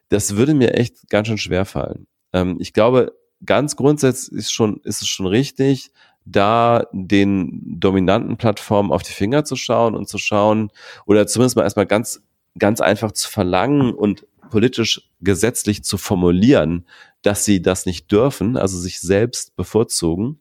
das 0.09 0.35
würde 0.35 0.53
mir 0.53 0.75
echt 0.75 1.09
ganz 1.11 1.29
schön 1.29 1.39
schwer 1.39 1.65
fallen. 1.65 2.09
Ähm, 2.33 2.57
ich 2.59 2.73
glaube, 2.73 3.13
ganz 3.47 3.77
grundsätzlich 3.77 4.37
ist, 4.37 4.53
schon, 4.53 4.81
ist 4.83 5.01
es 5.01 5.07
schon 5.07 5.27
richtig, 5.27 5.93
da 6.25 6.87
den 6.93 7.81
dominanten 7.81 8.37
Plattformen 8.37 8.93
auf 8.93 9.03
die 9.03 9.13
Finger 9.13 9.45
zu 9.45 9.57
schauen 9.57 9.95
und 9.95 10.09
zu 10.09 10.19
schauen 10.19 10.71
oder 11.07 11.27
zumindest 11.27 11.57
mal 11.57 11.63
erstmal 11.63 11.87
ganz, 11.87 12.23
ganz 12.59 12.81
einfach 12.81 13.13
zu 13.13 13.31
verlangen 13.31 13.93
und 13.93 14.27
politisch 14.51 15.11
gesetzlich 15.21 15.83
zu 15.83 15.97
formulieren, 15.97 16.87
dass 17.23 17.45
sie 17.45 17.63
das 17.63 17.87
nicht 17.87 18.13
dürfen, 18.13 18.57
also 18.57 18.79
sich 18.79 19.01
selbst 19.01 19.57
bevorzugen. 19.57 20.39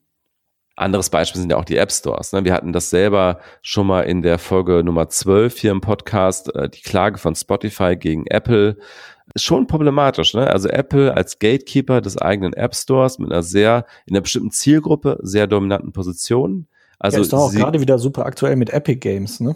Anderes 0.75 1.09
Beispiel 1.09 1.39
sind 1.39 1.51
ja 1.51 1.57
auch 1.57 1.65
die 1.65 1.77
App 1.77 1.91
Stores. 1.91 2.33
Ne? 2.33 2.43
Wir 2.43 2.53
hatten 2.53 2.73
das 2.73 2.89
selber 2.89 3.39
schon 3.61 3.87
mal 3.87 4.01
in 4.01 4.21
der 4.21 4.39
Folge 4.39 4.83
Nummer 4.83 5.09
12 5.09 5.59
hier 5.59 5.71
im 5.71 5.81
Podcast, 5.81 6.53
äh, 6.55 6.69
die 6.69 6.81
Klage 6.81 7.19
von 7.19 7.35
Spotify 7.35 7.95
gegen 7.95 8.25
Apple 8.27 8.77
ist 9.33 9.43
schon 9.43 9.67
problematisch. 9.67 10.33
Ne? 10.33 10.47
Also 10.47 10.69
Apple 10.69 11.15
als 11.15 11.39
Gatekeeper 11.39 12.01
des 12.01 12.17
eigenen 12.17 12.53
App 12.53 12.75
Stores 12.75 13.19
mit 13.19 13.31
einer 13.31 13.43
sehr, 13.43 13.85
in 14.05 14.15
einer 14.15 14.21
bestimmten 14.21 14.51
Zielgruppe, 14.51 15.19
sehr 15.21 15.47
dominanten 15.47 15.91
Position. 15.93 16.67
Also 16.99 17.17
ja, 17.17 17.21
ist 17.23 17.33
doch 17.33 17.39
auch 17.39 17.51
gerade 17.51 17.81
wieder 17.81 17.97
super 17.97 18.25
aktuell 18.25 18.55
mit 18.55 18.69
Epic 18.71 18.99
Games, 18.99 19.39
ne? 19.39 19.55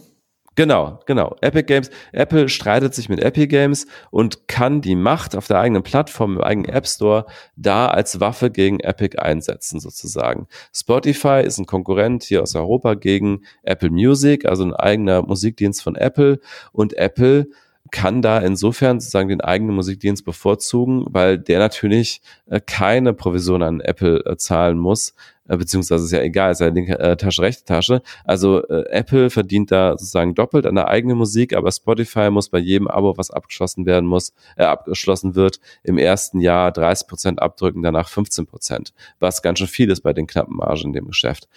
Genau, 0.55 1.01
genau. 1.05 1.35
Epic 1.41 1.63
Games. 1.65 1.89
Apple 2.13 2.47
streitet 2.47 2.95
sich 2.95 3.09
mit 3.09 3.19
Epic 3.19 3.47
Games 3.47 3.87
und 4.09 4.47
kann 4.47 4.79
die 4.79 4.95
Macht 4.95 5.35
auf 5.35 5.47
der 5.47 5.59
eigenen 5.59 5.83
Plattform, 5.83 6.37
im 6.37 6.41
eigenen 6.41 6.69
App 6.69 6.87
Store, 6.87 7.25
da 7.57 7.87
als 7.87 8.21
Waffe 8.21 8.49
gegen 8.49 8.79
Epic 8.79 9.19
einsetzen, 9.19 9.81
sozusagen. 9.81 10.47
Spotify 10.73 11.41
ist 11.45 11.57
ein 11.57 11.65
Konkurrent 11.65 12.23
hier 12.23 12.41
aus 12.41 12.55
Europa 12.55 12.93
gegen 12.93 13.41
Apple 13.63 13.89
Music, 13.89 14.45
also 14.45 14.63
ein 14.63 14.73
eigener 14.73 15.23
Musikdienst 15.23 15.83
von 15.83 15.95
Apple. 15.95 16.39
Und 16.71 16.93
Apple 16.93 17.47
kann 17.91 18.21
da 18.21 18.39
insofern 18.39 18.99
sozusagen 18.99 19.29
den 19.29 19.41
eigenen 19.41 19.75
Musikdienst 19.75 20.25
bevorzugen, 20.25 21.05
weil 21.09 21.37
der 21.37 21.59
natürlich 21.59 22.21
äh, 22.47 22.59
keine 22.59 23.13
Provision 23.13 23.61
an 23.61 23.79
Apple 23.79 24.25
äh, 24.25 24.37
zahlen 24.37 24.79
muss, 24.79 25.13
äh, 25.47 25.55
beziehungsweise 25.55 26.05
ist 26.05 26.11
ja 26.11 26.21
egal, 26.21 26.51
ist 26.51 26.61
ja 26.61 26.67
linke 26.67 27.17
Tasche, 27.17 27.43
rechte 27.43 27.63
Tasche. 27.63 28.01
Also 28.23 28.67
Apple 28.67 29.29
verdient 29.29 29.71
da 29.71 29.91
sozusagen 29.91 30.33
doppelt 30.33 30.65
an 30.65 30.75
der 30.75 30.87
eigenen 30.87 31.17
Musik, 31.17 31.55
aber 31.55 31.71
Spotify 31.71 32.31
muss 32.31 32.49
bei 32.49 32.57
jedem 32.57 32.87
Abo, 32.87 33.17
was 33.17 33.29
abgeschlossen 33.29 33.85
werden 33.85 34.07
muss, 34.07 34.33
äh, 34.57 34.63
abgeschlossen 34.63 35.35
wird, 35.35 35.59
im 35.83 35.99
ersten 35.99 36.39
Jahr 36.39 36.71
30 36.71 37.07
Prozent 37.07 37.41
abdrücken, 37.41 37.83
danach 37.83 38.09
15 38.09 38.47
Prozent, 38.47 38.93
was 39.19 39.43
ganz 39.43 39.59
schön 39.59 39.67
viel 39.67 39.91
ist 39.91 40.01
bei 40.01 40.13
den 40.13 40.25
knappen 40.25 40.57
Margen 40.57 40.87
in 40.87 40.93
dem 40.93 41.07
Geschäft. 41.07 41.47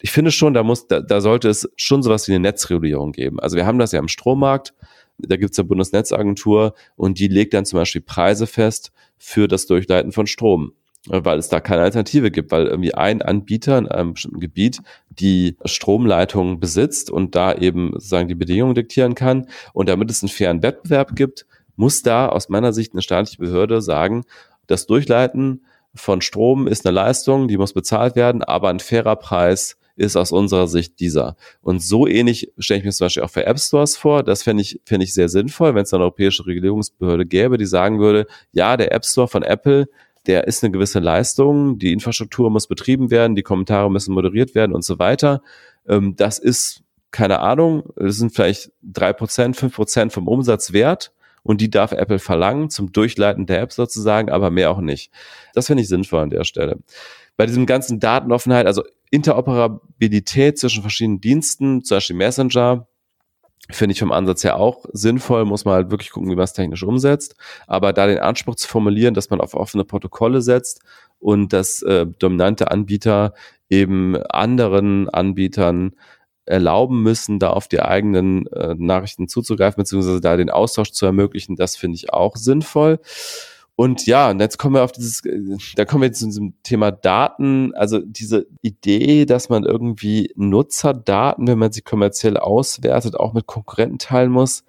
Ich 0.00 0.10
finde 0.10 0.30
schon, 0.30 0.52
da 0.52 0.62
muss, 0.62 0.86
da, 0.86 1.00
da 1.00 1.22
sollte 1.22 1.48
es 1.48 1.68
schon 1.76 2.02
sowas 2.02 2.28
wie 2.28 2.32
eine 2.32 2.40
Netzregulierung 2.40 3.12
geben. 3.12 3.40
Also 3.40 3.56
wir 3.56 3.64
haben 3.64 3.78
das 3.78 3.92
ja 3.92 3.98
im 3.98 4.08
Strommarkt, 4.08 4.74
da 5.18 5.36
gibt's 5.36 5.56
ja 5.56 5.64
Bundesnetzagentur 5.64 6.74
und 6.96 7.18
die 7.18 7.28
legt 7.28 7.54
dann 7.54 7.64
zum 7.64 7.78
Beispiel 7.78 8.00
Preise 8.00 8.46
fest 8.46 8.92
für 9.16 9.48
das 9.48 9.66
Durchleiten 9.66 10.12
von 10.12 10.26
Strom 10.26 10.72
weil 11.06 11.38
es 11.38 11.48
da 11.48 11.60
keine 11.60 11.82
Alternative 11.82 12.30
gibt, 12.30 12.50
weil 12.50 12.66
irgendwie 12.66 12.94
ein 12.94 13.22
Anbieter 13.22 13.78
in 13.78 13.88
einem 13.88 14.14
bestimmten 14.14 14.40
Gebiet 14.40 14.80
die 15.10 15.56
Stromleitungen 15.64 16.60
besitzt 16.60 17.10
und 17.10 17.34
da 17.34 17.54
eben 17.54 17.92
sozusagen 17.94 18.28
die 18.28 18.34
Bedingungen 18.34 18.74
diktieren 18.74 19.14
kann. 19.14 19.48
Und 19.72 19.88
damit 19.88 20.10
es 20.10 20.22
einen 20.22 20.28
fairen 20.28 20.62
Wettbewerb 20.62 21.16
gibt, 21.16 21.46
muss 21.76 22.02
da 22.02 22.28
aus 22.28 22.48
meiner 22.48 22.72
Sicht 22.72 22.92
eine 22.92 23.02
staatliche 23.02 23.38
Behörde 23.38 23.80
sagen, 23.80 24.24
das 24.66 24.86
Durchleiten 24.86 25.64
von 25.94 26.20
Strom 26.20 26.66
ist 26.66 26.86
eine 26.86 26.94
Leistung, 26.94 27.48
die 27.48 27.56
muss 27.56 27.72
bezahlt 27.72 28.14
werden, 28.14 28.42
aber 28.42 28.68
ein 28.68 28.80
fairer 28.80 29.16
Preis 29.16 29.78
ist 29.98 30.16
aus 30.16 30.32
unserer 30.32 30.68
Sicht 30.68 31.00
dieser. 31.00 31.36
Und 31.60 31.82
so 31.82 32.06
ähnlich 32.06 32.52
stelle 32.58 32.78
ich 32.78 32.84
mir 32.84 32.92
zum 32.92 33.06
Beispiel 33.06 33.22
auch 33.22 33.30
für 33.30 33.46
App 33.46 33.58
Stores 33.58 33.96
vor. 33.96 34.22
Das 34.22 34.42
fände 34.42 34.62
ich, 34.62 34.80
fände 34.84 35.04
ich 35.04 35.12
sehr 35.12 35.28
sinnvoll, 35.28 35.74
wenn 35.74 35.82
es 35.82 35.92
eine 35.92 36.04
europäische 36.04 36.46
Regulierungsbehörde 36.46 37.26
gäbe, 37.26 37.58
die 37.58 37.66
sagen 37.66 37.98
würde, 37.98 38.26
ja, 38.52 38.76
der 38.76 38.92
App 38.92 39.04
Store 39.04 39.28
von 39.28 39.42
Apple, 39.42 39.88
der 40.26 40.46
ist 40.46 40.62
eine 40.62 40.70
gewisse 40.70 41.00
Leistung, 41.00 41.78
die 41.78 41.92
Infrastruktur 41.92 42.50
muss 42.50 42.66
betrieben 42.66 43.10
werden, 43.10 43.34
die 43.34 43.42
Kommentare 43.42 43.90
müssen 43.90 44.14
moderiert 44.14 44.54
werden 44.54 44.72
und 44.72 44.84
so 44.84 44.98
weiter. 44.98 45.42
Ähm, 45.88 46.14
das 46.16 46.38
ist, 46.38 46.82
keine 47.10 47.40
Ahnung, 47.40 47.90
das 47.96 48.16
sind 48.16 48.34
vielleicht 48.34 48.70
drei 48.82 49.12
Prozent, 49.12 49.56
fünf 49.56 49.74
Prozent 49.74 50.12
vom 50.12 50.28
Umsatz 50.28 50.72
wert 50.72 51.12
und 51.42 51.60
die 51.60 51.70
darf 51.70 51.92
Apple 51.92 52.18
verlangen 52.18 52.70
zum 52.70 52.92
Durchleiten 52.92 53.46
der 53.46 53.62
App 53.62 53.72
sozusagen, 53.72 54.30
aber 54.30 54.50
mehr 54.50 54.70
auch 54.70 54.80
nicht. 54.80 55.10
Das 55.54 55.66
finde 55.66 55.82
ich 55.82 55.88
sinnvoll 55.88 56.20
an 56.20 56.30
der 56.30 56.44
Stelle. 56.44 56.78
Bei 57.36 57.46
diesem 57.46 57.66
ganzen 57.66 58.00
Datenoffenheit, 58.00 58.66
also 58.66 58.82
Interoperabilität 59.10 60.58
zwischen 60.58 60.82
verschiedenen 60.82 61.20
Diensten, 61.20 61.82
zum 61.84 61.96
Beispiel 61.96 62.16
Messenger, 62.16 62.86
finde 63.70 63.92
ich 63.92 63.98
vom 63.98 64.12
Ansatz 64.12 64.44
her 64.44 64.56
auch 64.56 64.84
sinnvoll, 64.92 65.44
muss 65.44 65.64
man 65.64 65.74
halt 65.74 65.90
wirklich 65.90 66.10
gucken, 66.10 66.30
wie 66.30 66.36
man 66.36 66.44
es 66.44 66.54
technisch 66.54 66.82
umsetzt. 66.82 67.36
Aber 67.66 67.92
da 67.92 68.06
den 68.06 68.18
Anspruch 68.18 68.54
zu 68.56 68.66
formulieren, 68.66 69.14
dass 69.14 69.30
man 69.30 69.40
auf 69.40 69.54
offene 69.54 69.84
Protokolle 69.84 70.40
setzt 70.40 70.80
und 71.18 71.52
dass 71.52 71.82
äh, 71.82 72.06
dominante 72.06 72.70
Anbieter 72.70 73.34
eben 73.68 74.16
anderen 74.16 75.08
Anbietern 75.10 75.92
erlauben 76.46 77.02
müssen, 77.02 77.38
da 77.38 77.50
auf 77.50 77.68
die 77.68 77.80
eigenen 77.80 78.46
äh, 78.46 78.74
Nachrichten 78.78 79.28
zuzugreifen, 79.28 79.82
beziehungsweise 79.82 80.22
da 80.22 80.36
den 80.36 80.48
Austausch 80.48 80.92
zu 80.92 81.04
ermöglichen, 81.04 81.56
das 81.56 81.76
finde 81.76 81.96
ich 81.96 82.12
auch 82.12 82.36
sinnvoll. 82.36 83.00
Und 83.80 84.06
ja, 84.06 84.28
und 84.30 84.40
jetzt 84.40 84.58
kommen 84.58 84.74
wir 84.74 84.82
auf 84.82 84.90
dieses, 84.90 85.22
da 85.76 85.84
kommen 85.84 86.02
wir 86.02 86.08
jetzt 86.08 86.18
zu 86.18 86.24
diesem 86.26 86.60
Thema 86.64 86.90
Daten, 86.90 87.72
also 87.76 88.00
diese 88.00 88.48
Idee, 88.60 89.24
dass 89.24 89.50
man 89.50 89.62
irgendwie 89.62 90.32
Nutzerdaten, 90.34 91.46
wenn 91.46 91.60
man 91.60 91.70
sie 91.70 91.82
kommerziell 91.82 92.38
auswertet, 92.38 93.14
auch 93.14 93.34
mit 93.34 93.46
Konkurrenten 93.46 94.00
teilen 94.00 94.32
muss. 94.32 94.64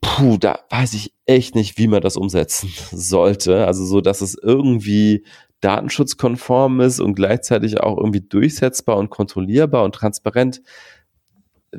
Puh, 0.00 0.38
da 0.38 0.60
weiß 0.70 0.94
ich 0.94 1.12
echt 1.26 1.54
nicht, 1.54 1.76
wie 1.76 1.86
man 1.86 2.00
das 2.00 2.16
umsetzen 2.16 2.70
sollte. 2.92 3.66
Also 3.66 3.84
so, 3.84 4.00
dass 4.00 4.22
es 4.22 4.38
irgendwie 4.42 5.26
datenschutzkonform 5.60 6.80
ist 6.80 7.00
und 7.00 7.14
gleichzeitig 7.14 7.80
auch 7.80 7.98
irgendwie 7.98 8.22
durchsetzbar 8.22 8.96
und 8.96 9.10
kontrollierbar 9.10 9.84
und 9.84 9.94
transparent 9.94 10.62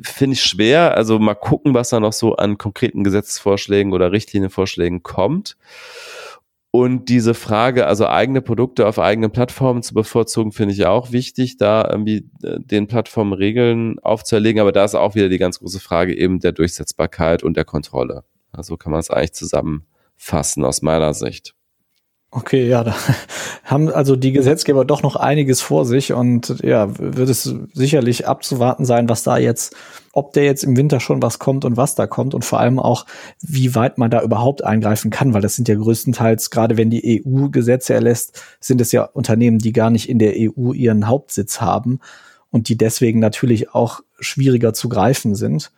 finde 0.00 0.34
ich 0.34 0.42
schwer. 0.42 0.96
Also 0.96 1.18
mal 1.18 1.34
gucken, 1.34 1.74
was 1.74 1.90
da 1.90 2.00
noch 2.00 2.12
so 2.12 2.36
an 2.36 2.58
konkreten 2.58 3.04
Gesetzesvorschlägen 3.04 3.92
oder 3.92 4.12
Richtlinienvorschlägen 4.12 5.02
kommt. 5.02 5.56
Und 6.72 7.08
diese 7.08 7.34
Frage, 7.34 7.88
also 7.88 8.06
eigene 8.06 8.42
Produkte 8.42 8.86
auf 8.86 9.00
eigenen 9.00 9.32
Plattformen 9.32 9.82
zu 9.82 9.92
bevorzugen, 9.92 10.52
finde 10.52 10.72
ich 10.74 10.86
auch 10.86 11.10
wichtig, 11.10 11.56
da 11.56 11.88
irgendwie 11.90 12.30
äh, 12.44 12.60
den 12.60 12.86
Plattformen 12.86 13.32
Regeln 13.32 13.98
aufzuerlegen. 13.98 14.60
Aber 14.60 14.70
da 14.70 14.84
ist 14.84 14.94
auch 14.94 15.16
wieder 15.16 15.28
die 15.28 15.38
ganz 15.38 15.58
große 15.58 15.80
Frage 15.80 16.16
eben 16.16 16.38
der 16.38 16.52
Durchsetzbarkeit 16.52 17.42
und 17.42 17.56
der 17.56 17.64
Kontrolle. 17.64 18.22
Also 18.52 18.76
kann 18.76 18.92
man 18.92 19.00
es 19.00 19.10
eigentlich 19.10 19.32
zusammenfassen 19.32 20.64
aus 20.64 20.80
meiner 20.82 21.12
Sicht. 21.12 21.54
Okay, 22.32 22.68
ja, 22.68 22.84
da 22.84 22.94
haben 23.64 23.88
also 23.88 24.14
die 24.14 24.30
Gesetzgeber 24.30 24.84
doch 24.84 25.02
noch 25.02 25.16
einiges 25.16 25.60
vor 25.60 25.84
sich 25.84 26.12
und 26.12 26.60
ja, 26.62 26.88
wird 26.96 27.28
es 27.28 27.52
sicherlich 27.72 28.28
abzuwarten 28.28 28.84
sein, 28.84 29.08
was 29.08 29.24
da 29.24 29.36
jetzt, 29.36 29.74
ob 30.12 30.32
der 30.32 30.44
jetzt 30.44 30.62
im 30.62 30.76
Winter 30.76 31.00
schon 31.00 31.22
was 31.22 31.40
kommt 31.40 31.64
und 31.64 31.76
was 31.76 31.96
da 31.96 32.06
kommt 32.06 32.34
und 32.34 32.44
vor 32.44 32.60
allem 32.60 32.78
auch, 32.78 33.04
wie 33.40 33.74
weit 33.74 33.98
man 33.98 34.12
da 34.12 34.22
überhaupt 34.22 34.62
eingreifen 34.62 35.10
kann, 35.10 35.34
weil 35.34 35.42
das 35.42 35.56
sind 35.56 35.66
ja 35.66 35.74
größtenteils, 35.74 36.50
gerade 36.50 36.76
wenn 36.76 36.88
die 36.90 37.24
EU 37.26 37.48
Gesetze 37.48 37.94
erlässt, 37.94 38.40
sind 38.60 38.80
es 38.80 38.92
ja 38.92 39.02
Unternehmen, 39.02 39.58
die 39.58 39.72
gar 39.72 39.90
nicht 39.90 40.08
in 40.08 40.20
der 40.20 40.34
EU 40.36 40.72
ihren 40.72 41.08
Hauptsitz 41.08 41.60
haben 41.60 41.98
und 42.50 42.68
die 42.68 42.76
deswegen 42.76 43.18
natürlich 43.18 43.74
auch 43.74 44.02
schwieriger 44.20 44.72
zu 44.72 44.88
greifen 44.88 45.34
sind. 45.34 45.72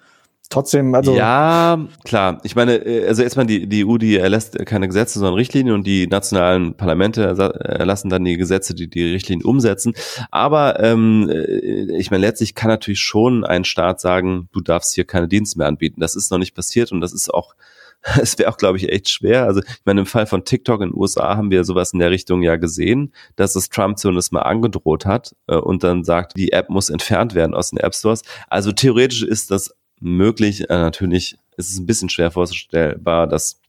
Trotzdem, 0.53 0.95
also. 0.95 1.17
Ja, 1.17 1.79
klar. 2.05 2.41
Ich 2.45 2.55
meine, 2.55 2.77
äh, 2.77 3.07
also 3.07 3.23
erstmal 3.23 3.47
die, 3.47 3.67
die 3.67 3.85
EU, 3.85 3.99
die 3.99 4.17
erlässt 4.17 4.59
keine 4.67 4.87
Gesetze, 4.87 5.19
sondern 5.19 5.35
Richtlinien 5.35 5.75
und 5.75 5.87
die 5.87 6.07
nationalen 6.07 6.75
Parlamente 6.75 7.23
erlassen 7.23 8.09
dann 8.09 8.25
die 8.25 8.37
Gesetze, 8.37 8.75
die 8.75 8.89
die 8.89 9.13
Richtlinien 9.13 9.45
umsetzen. 9.45 9.95
Aber 10.31 10.81
ähm, 10.81 11.29
äh, 11.31 11.97
ich 11.99 12.11
meine, 12.11 12.27
letztlich 12.27 12.55
kann 12.55 12.69
natürlich 12.69 13.01
schon 13.01 13.45
ein 13.45 13.65
Staat 13.65 14.01
sagen, 14.01 14.49
du 14.53 14.61
darfst 14.61 14.95
hier 14.95 15.05
keine 15.05 15.29
Dienste 15.29 15.59
mehr 15.59 15.69
anbieten. 15.69 16.01
Das 16.01 16.15
ist 16.15 16.31
noch 16.31 16.39
nicht 16.39 16.55
passiert 16.55 16.93
und 16.93 17.01
das 17.01 17.13
ist 17.13 17.33
auch 17.33 17.55
es 18.21 18.39
wäre 18.39 18.51
auch, 18.51 18.57
glaube 18.57 18.79
ich, 18.79 18.89
echt 18.91 19.09
schwer. 19.09 19.45
Also 19.45 19.61
ich 19.61 19.85
meine, 19.85 20.01
im 20.01 20.07
Fall 20.07 20.27
von 20.27 20.45
TikTok 20.45 20.81
in 20.81 20.91
den 20.91 20.99
USA 20.99 21.37
haben 21.37 21.51
wir 21.51 21.65
sowas 21.65 21.93
in 21.93 21.99
der 21.99 22.11
Richtung 22.11 22.43
ja 22.43 22.57
gesehen, 22.57 23.13
dass 23.37 23.57
es 23.57 23.69
Trump 23.69 23.99
zumindest 23.99 24.33
mal 24.33 24.43
angedroht 24.43 25.07
hat 25.07 25.35
äh, 25.47 25.57
und 25.57 25.85
dann 25.85 26.05
sagt, 26.05 26.37
die 26.37 26.53
App 26.53 26.69
muss 26.69 26.91
entfernt 26.91 27.35
werden 27.35 27.55
aus 27.55 27.71
den 27.71 27.79
App 27.79 27.95
Stores. 27.95 28.23
Also 28.49 28.73
theoretisch 28.73 29.23
ist 29.23 29.51
das 29.51 29.75
möglich. 30.03 30.69
Äh, 30.69 30.79
natürlich 30.79 31.39
ist 31.57 31.71
es 31.71 31.79
ein 31.79 31.87
bisschen 31.87 32.09
schwer 32.09 32.31
vorstellbar, 32.31 33.27
dass 33.27 33.61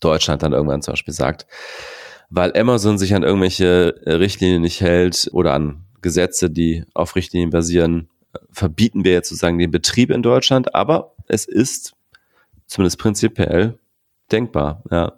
Deutschland 0.00 0.42
dann 0.42 0.52
irgendwann 0.52 0.82
zum 0.82 0.92
Beispiel 0.92 1.14
sagt, 1.14 1.46
weil 2.30 2.56
Amazon 2.56 2.98
sich 2.98 3.14
an 3.14 3.22
irgendwelche 3.22 4.00
äh, 4.04 4.12
Richtlinien 4.12 4.62
nicht 4.62 4.80
hält 4.80 5.28
oder 5.32 5.52
an 5.52 5.84
Gesetze, 6.02 6.50
die 6.50 6.84
auf 6.94 7.16
Richtlinien 7.16 7.50
basieren, 7.50 8.08
äh, 8.32 8.38
verbieten 8.52 9.04
wir 9.04 9.12
jetzt 9.12 9.28
sozusagen 9.28 9.58
den 9.58 9.70
Betrieb 9.70 10.10
in 10.10 10.22
Deutschland. 10.22 10.74
Aber 10.74 11.14
es 11.26 11.44
ist 11.44 11.94
zumindest 12.66 12.98
prinzipiell 12.98 13.78
denkbar. 14.30 14.82
Ja. 14.90 15.12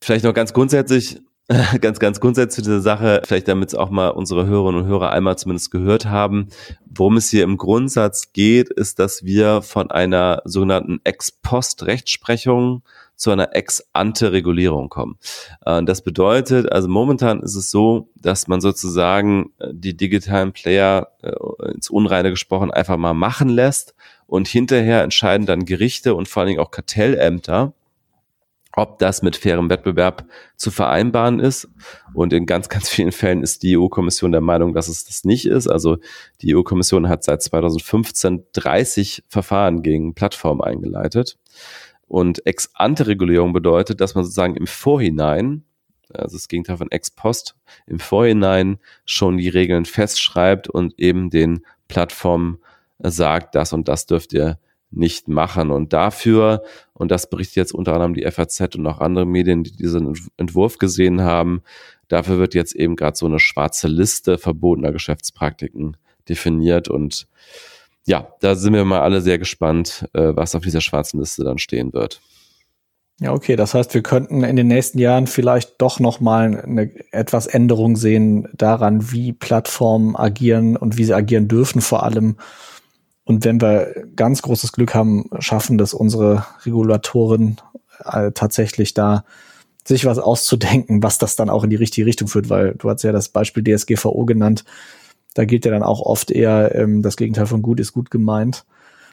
Vielleicht 0.00 0.24
noch 0.24 0.34
ganz 0.34 0.52
grundsätzlich, 0.52 1.20
ganz, 1.80 1.98
ganz 1.98 2.20
grundsätzlich 2.20 2.64
zu 2.64 2.70
dieser 2.70 2.80
Sache, 2.80 3.22
vielleicht 3.24 3.48
damit 3.48 3.70
es 3.70 3.74
auch 3.74 3.90
mal 3.90 4.08
unsere 4.08 4.46
Hörerinnen 4.46 4.82
und 4.82 4.86
Hörer 4.86 5.10
einmal 5.10 5.36
zumindest 5.36 5.72
gehört 5.72 6.06
haben. 6.06 6.48
Worum 6.86 7.16
es 7.16 7.28
hier 7.28 7.42
im 7.42 7.56
Grundsatz 7.56 8.32
geht, 8.32 8.68
ist, 8.68 9.00
dass 9.00 9.24
wir 9.24 9.62
von 9.62 9.90
einer 9.90 10.42
sogenannten 10.44 11.00
Ex-Post-Rechtsprechung 11.02 12.82
zu 13.16 13.32
einer 13.32 13.54
Ex-Ante-Regulierung 13.54 14.88
kommen. 14.90 15.18
Äh, 15.66 15.82
das 15.82 16.02
bedeutet, 16.02 16.70
also 16.70 16.88
momentan 16.88 17.42
ist 17.42 17.56
es 17.56 17.70
so, 17.70 18.08
dass 18.14 18.46
man 18.46 18.60
sozusagen 18.60 19.52
äh, 19.58 19.70
die 19.72 19.96
digitalen 19.96 20.52
Player 20.52 21.08
äh, 21.22 21.32
ins 21.72 21.90
Unreine 21.90 22.30
gesprochen 22.30 22.70
einfach 22.70 22.96
mal 22.96 23.14
machen 23.14 23.48
lässt 23.48 23.94
und 24.26 24.46
hinterher 24.46 25.02
entscheiden 25.02 25.46
dann 25.46 25.64
Gerichte 25.64 26.14
und 26.14 26.28
vor 26.28 26.40
allen 26.42 26.48
Dingen 26.48 26.60
auch 26.60 26.70
Kartellämter, 26.70 27.72
ob 28.76 28.98
das 28.98 29.22
mit 29.22 29.36
fairem 29.36 29.68
Wettbewerb 29.68 30.24
zu 30.56 30.70
vereinbaren 30.70 31.40
ist. 31.40 31.68
Und 32.14 32.32
in 32.32 32.46
ganz, 32.46 32.68
ganz 32.68 32.88
vielen 32.88 33.12
Fällen 33.12 33.42
ist 33.42 33.62
die 33.62 33.76
EU-Kommission 33.76 34.32
der 34.32 34.40
Meinung, 34.40 34.74
dass 34.74 34.88
es 34.88 35.04
das 35.04 35.24
nicht 35.24 35.46
ist. 35.46 35.66
Also 35.66 35.98
die 36.40 36.54
EU-Kommission 36.54 37.08
hat 37.08 37.24
seit 37.24 37.42
2015 37.42 38.44
30 38.52 39.24
Verfahren 39.28 39.82
gegen 39.82 40.14
Plattformen 40.14 40.60
eingeleitet. 40.60 41.36
Und 42.06 42.44
Ex-Ante-Regulierung 42.46 43.52
bedeutet, 43.52 44.00
dass 44.00 44.14
man 44.14 44.24
sozusagen 44.24 44.56
im 44.56 44.66
Vorhinein, 44.66 45.64
also 46.12 46.36
das 46.36 46.48
Gegenteil 46.48 46.76
von 46.76 46.90
Ex-Post, 46.90 47.56
im 47.86 48.00
Vorhinein 48.00 48.78
schon 49.04 49.36
die 49.36 49.48
Regeln 49.48 49.84
festschreibt 49.84 50.68
und 50.68 50.98
eben 50.98 51.30
den 51.30 51.64
Plattformen 51.88 52.58
sagt, 52.98 53.54
das 53.54 53.72
und 53.72 53.88
das 53.88 54.06
dürft 54.06 54.32
ihr 54.32 54.58
nicht 54.90 55.28
machen. 55.28 55.70
Und 55.70 55.92
dafür, 55.92 56.62
und 56.92 57.10
das 57.10 57.30
berichtet 57.30 57.56
jetzt 57.56 57.72
unter 57.72 57.94
anderem 57.94 58.14
die 58.14 58.28
FAZ 58.30 58.76
und 58.76 58.86
auch 58.86 59.00
andere 59.00 59.26
Medien, 59.26 59.62
die 59.62 59.72
diesen 59.72 60.14
Entwurf 60.36 60.78
gesehen 60.78 61.22
haben, 61.22 61.62
dafür 62.08 62.38
wird 62.38 62.54
jetzt 62.54 62.74
eben 62.74 62.96
gerade 62.96 63.16
so 63.16 63.26
eine 63.26 63.38
schwarze 63.38 63.88
Liste 63.88 64.38
verbotener 64.38 64.92
Geschäftspraktiken 64.92 65.96
definiert. 66.28 66.88
Und 66.88 67.28
ja, 68.06 68.28
da 68.40 68.54
sind 68.54 68.74
wir 68.74 68.84
mal 68.84 69.00
alle 69.00 69.20
sehr 69.20 69.38
gespannt, 69.38 70.08
äh, 70.12 70.32
was 70.34 70.54
auf 70.54 70.62
dieser 70.62 70.80
schwarzen 70.80 71.20
Liste 71.20 71.44
dann 71.44 71.58
stehen 71.58 71.92
wird. 71.92 72.20
Ja, 73.20 73.34
okay. 73.34 73.54
Das 73.54 73.74
heißt, 73.74 73.92
wir 73.92 74.02
könnten 74.02 74.42
in 74.42 74.56
den 74.56 74.66
nächsten 74.66 74.98
Jahren 74.98 75.26
vielleicht 75.26 75.74
doch 75.80 76.00
noch 76.00 76.20
mal 76.20 76.58
eine 76.58 76.90
etwas 77.12 77.46
Änderung 77.46 77.96
sehen 77.96 78.48
daran, 78.54 79.12
wie 79.12 79.34
Plattformen 79.34 80.16
agieren 80.16 80.76
und 80.76 80.96
wie 80.96 81.04
sie 81.04 81.14
agieren 81.14 81.46
dürfen, 81.46 81.82
vor 81.82 82.02
allem 82.02 82.36
und 83.30 83.44
wenn 83.44 83.60
wir 83.60 83.94
ganz 84.16 84.42
großes 84.42 84.72
Glück 84.72 84.92
haben, 84.92 85.30
schaffen 85.38 85.78
das 85.78 85.94
unsere 85.94 86.44
Regulatoren 86.66 87.58
äh, 88.04 88.32
tatsächlich 88.32 88.92
da 88.92 89.22
sich 89.84 90.04
was 90.04 90.18
auszudenken, 90.18 91.04
was 91.04 91.18
das 91.18 91.36
dann 91.36 91.48
auch 91.48 91.62
in 91.62 91.70
die 91.70 91.76
richtige 91.76 92.08
Richtung 92.08 92.26
führt, 92.26 92.50
weil 92.50 92.74
du 92.74 92.90
hast 92.90 93.04
ja 93.04 93.12
das 93.12 93.28
Beispiel 93.28 93.62
DSGVO 93.62 94.24
genannt. 94.24 94.64
Da 95.34 95.44
gilt 95.44 95.64
ja 95.64 95.70
dann 95.70 95.84
auch 95.84 96.00
oft 96.00 96.32
eher, 96.32 96.74
ähm, 96.74 97.02
das 97.02 97.16
Gegenteil 97.16 97.46
von 97.46 97.62
gut 97.62 97.78
ist 97.78 97.92
gut 97.92 98.10
gemeint. 98.10 98.64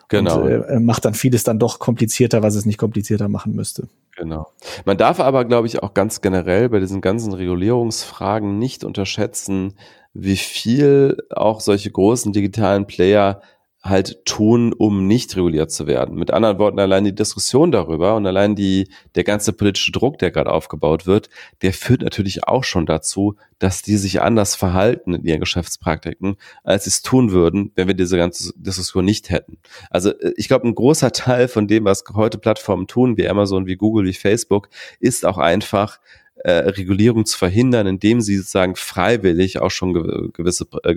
Genau. 0.08 0.40
Und, 0.40 0.50
äh, 0.50 0.80
macht 0.80 1.04
dann 1.04 1.14
vieles 1.14 1.44
dann 1.44 1.60
doch 1.60 1.78
komplizierter, 1.78 2.42
was 2.42 2.56
es 2.56 2.66
nicht 2.66 2.78
komplizierter 2.78 3.28
machen 3.28 3.54
müsste. 3.54 3.86
Genau. 4.16 4.48
Man 4.84 4.96
darf 4.96 5.20
aber, 5.20 5.44
glaube 5.44 5.68
ich, 5.68 5.80
auch 5.80 5.94
ganz 5.94 6.22
generell 6.22 6.70
bei 6.70 6.80
diesen 6.80 7.02
ganzen 7.02 7.34
Regulierungsfragen 7.34 8.58
nicht 8.58 8.82
unterschätzen, 8.82 9.74
wie 10.12 10.36
viel 10.36 11.18
auch 11.30 11.60
solche 11.60 11.92
großen 11.92 12.32
digitalen 12.32 12.88
Player 12.88 13.42
halt 13.88 14.24
tun, 14.24 14.72
um 14.72 15.06
nicht 15.06 15.36
reguliert 15.36 15.70
zu 15.70 15.86
werden. 15.86 16.16
Mit 16.16 16.30
anderen 16.30 16.58
Worten, 16.58 16.78
allein 16.78 17.04
die 17.04 17.14
Diskussion 17.14 17.72
darüber 17.72 18.16
und 18.16 18.26
allein 18.26 18.54
die, 18.54 18.88
der 19.14 19.24
ganze 19.24 19.52
politische 19.52 19.92
Druck, 19.92 20.18
der 20.18 20.30
gerade 20.30 20.50
aufgebaut 20.50 21.06
wird, 21.06 21.30
der 21.62 21.72
führt 21.72 22.02
natürlich 22.02 22.46
auch 22.46 22.64
schon 22.64 22.86
dazu, 22.86 23.36
dass 23.58 23.82
die 23.82 23.96
sich 23.96 24.20
anders 24.22 24.54
verhalten 24.54 25.14
in 25.14 25.24
ihren 25.24 25.40
Geschäftspraktiken, 25.40 26.36
als 26.64 26.84
sie 26.84 26.90
es 26.90 27.02
tun 27.02 27.32
würden, 27.32 27.72
wenn 27.74 27.88
wir 27.88 27.94
diese 27.94 28.16
ganze 28.16 28.52
Diskussion 28.56 29.04
nicht 29.04 29.30
hätten. 29.30 29.58
Also 29.90 30.10
äh, 30.10 30.32
ich 30.36 30.48
glaube, 30.48 30.68
ein 30.68 30.74
großer 30.74 31.12
Teil 31.12 31.48
von 31.48 31.66
dem, 31.66 31.84
was 31.84 32.04
heute 32.14 32.38
Plattformen 32.38 32.86
tun, 32.86 33.16
wie 33.16 33.28
Amazon, 33.28 33.66
wie 33.66 33.76
Google, 33.76 34.06
wie 34.06 34.14
Facebook, 34.14 34.68
ist 35.00 35.24
auch 35.24 35.38
einfach, 35.38 35.98
äh, 36.44 36.50
Regulierung 36.50 37.26
zu 37.26 37.36
verhindern, 37.36 37.86
indem 37.86 38.20
sie 38.20 38.36
sozusagen 38.36 38.76
freiwillig 38.76 39.60
auch 39.60 39.70
schon 39.70 39.92
gewisse 40.32 40.66
äh, 40.84 40.94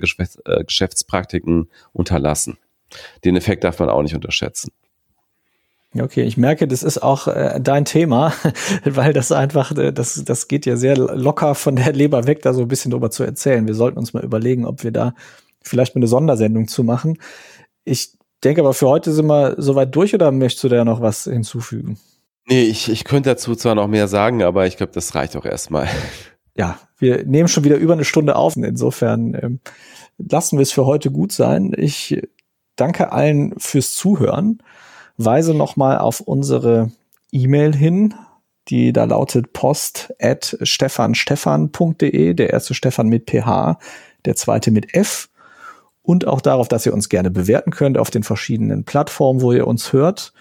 Geschäftspraktiken 0.64 1.68
unterlassen. 1.92 2.58
Den 3.24 3.36
Effekt 3.36 3.64
darf 3.64 3.78
man 3.78 3.88
auch 3.88 4.02
nicht 4.02 4.14
unterschätzen. 4.14 4.72
Okay, 5.98 6.22
ich 6.22 6.38
merke, 6.38 6.66
das 6.66 6.82
ist 6.82 7.02
auch 7.02 7.28
äh, 7.28 7.60
dein 7.60 7.84
Thema, 7.84 8.32
weil 8.84 9.12
das 9.12 9.30
einfach, 9.30 9.76
äh, 9.76 9.92
das, 9.92 10.24
das 10.24 10.48
geht 10.48 10.64
ja 10.64 10.76
sehr 10.76 10.96
locker 10.96 11.54
von 11.54 11.76
der 11.76 11.92
Leber 11.92 12.26
weg, 12.26 12.40
da 12.42 12.54
so 12.54 12.62
ein 12.62 12.68
bisschen 12.68 12.90
drüber 12.90 13.10
zu 13.10 13.24
erzählen. 13.24 13.66
Wir 13.66 13.74
sollten 13.74 13.98
uns 13.98 14.14
mal 14.14 14.24
überlegen, 14.24 14.64
ob 14.64 14.84
wir 14.84 14.90
da 14.90 15.14
vielleicht 15.60 15.94
mal 15.94 15.98
eine 15.98 16.08
Sondersendung 16.08 16.66
zu 16.66 16.82
machen. 16.82 17.18
Ich 17.84 18.14
denke 18.42 18.62
aber 18.62 18.72
für 18.72 18.88
heute 18.88 19.12
sind 19.12 19.26
wir 19.26 19.54
soweit 19.58 19.94
durch 19.94 20.14
oder 20.14 20.32
möchtest 20.32 20.64
du 20.64 20.68
da 20.68 20.84
noch 20.84 21.02
was 21.02 21.24
hinzufügen? 21.24 21.98
Nee, 22.48 22.62
ich, 22.62 22.90
ich 22.90 23.04
könnte 23.04 23.30
dazu 23.30 23.54
zwar 23.54 23.74
noch 23.74 23.86
mehr 23.86 24.08
sagen, 24.08 24.42
aber 24.42 24.66
ich 24.66 24.78
glaube, 24.78 24.92
das 24.92 25.14
reicht 25.14 25.36
auch 25.36 25.44
erstmal. 25.44 25.88
Ja, 26.54 26.78
wir 26.98 27.24
nehmen 27.24 27.48
schon 27.48 27.64
wieder 27.64 27.76
über 27.76 27.94
eine 27.94 28.04
Stunde 28.04 28.36
auf. 28.36 28.56
Insofern 28.56 29.32
ähm, 29.40 29.60
lassen 30.18 30.58
wir 30.58 30.62
es 30.62 30.70
für 30.70 30.84
heute 30.84 31.10
gut 31.10 31.32
sein. 31.32 31.72
Ich 31.74 32.20
danke 32.76 33.12
allen 33.12 33.58
fürs 33.58 33.94
Zuhören. 33.94 34.62
Weise 35.16 35.54
nochmal 35.54 35.98
auf 35.98 36.20
unsere 36.20 36.90
E-Mail 37.30 37.74
hin, 37.74 38.14
die 38.68 38.92
da 38.92 39.04
lautet 39.04 39.52
post 39.52 40.14
at 40.20 40.56
stefanstefan.de, 40.62 42.34
der 42.34 42.50
erste 42.50 42.74
Stefan 42.74 43.08
mit 43.08 43.30
PH, 43.30 43.78
der 44.24 44.36
zweite 44.36 44.70
mit 44.70 44.94
F. 44.94 45.28
Und 46.02 46.26
auch 46.26 46.40
darauf, 46.40 46.68
dass 46.68 46.84
ihr 46.84 46.94
uns 46.94 47.08
gerne 47.08 47.30
bewerten 47.30 47.70
könnt 47.70 47.96
auf 47.96 48.10
den 48.10 48.24
verschiedenen 48.24 48.84
Plattformen, 48.84 49.40
wo 49.40 49.52
ihr 49.52 49.66
uns 49.66 49.92
hört 49.92 50.32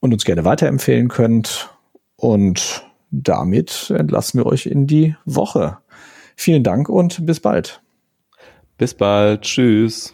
und 0.00 0.12
uns 0.12 0.24
gerne 0.24 0.44
weiterempfehlen 0.44 1.08
könnt. 1.08 1.70
Und 2.16 2.84
damit 3.10 3.90
entlassen 3.96 4.40
wir 4.40 4.46
euch 4.46 4.66
in 4.66 4.86
die 4.86 5.16
Woche. 5.24 5.78
Vielen 6.36 6.62
Dank 6.62 6.88
und 6.88 7.24
bis 7.24 7.40
bald. 7.40 7.80
Bis 8.76 8.92
bald. 8.94 9.42
Tschüss. 9.42 10.12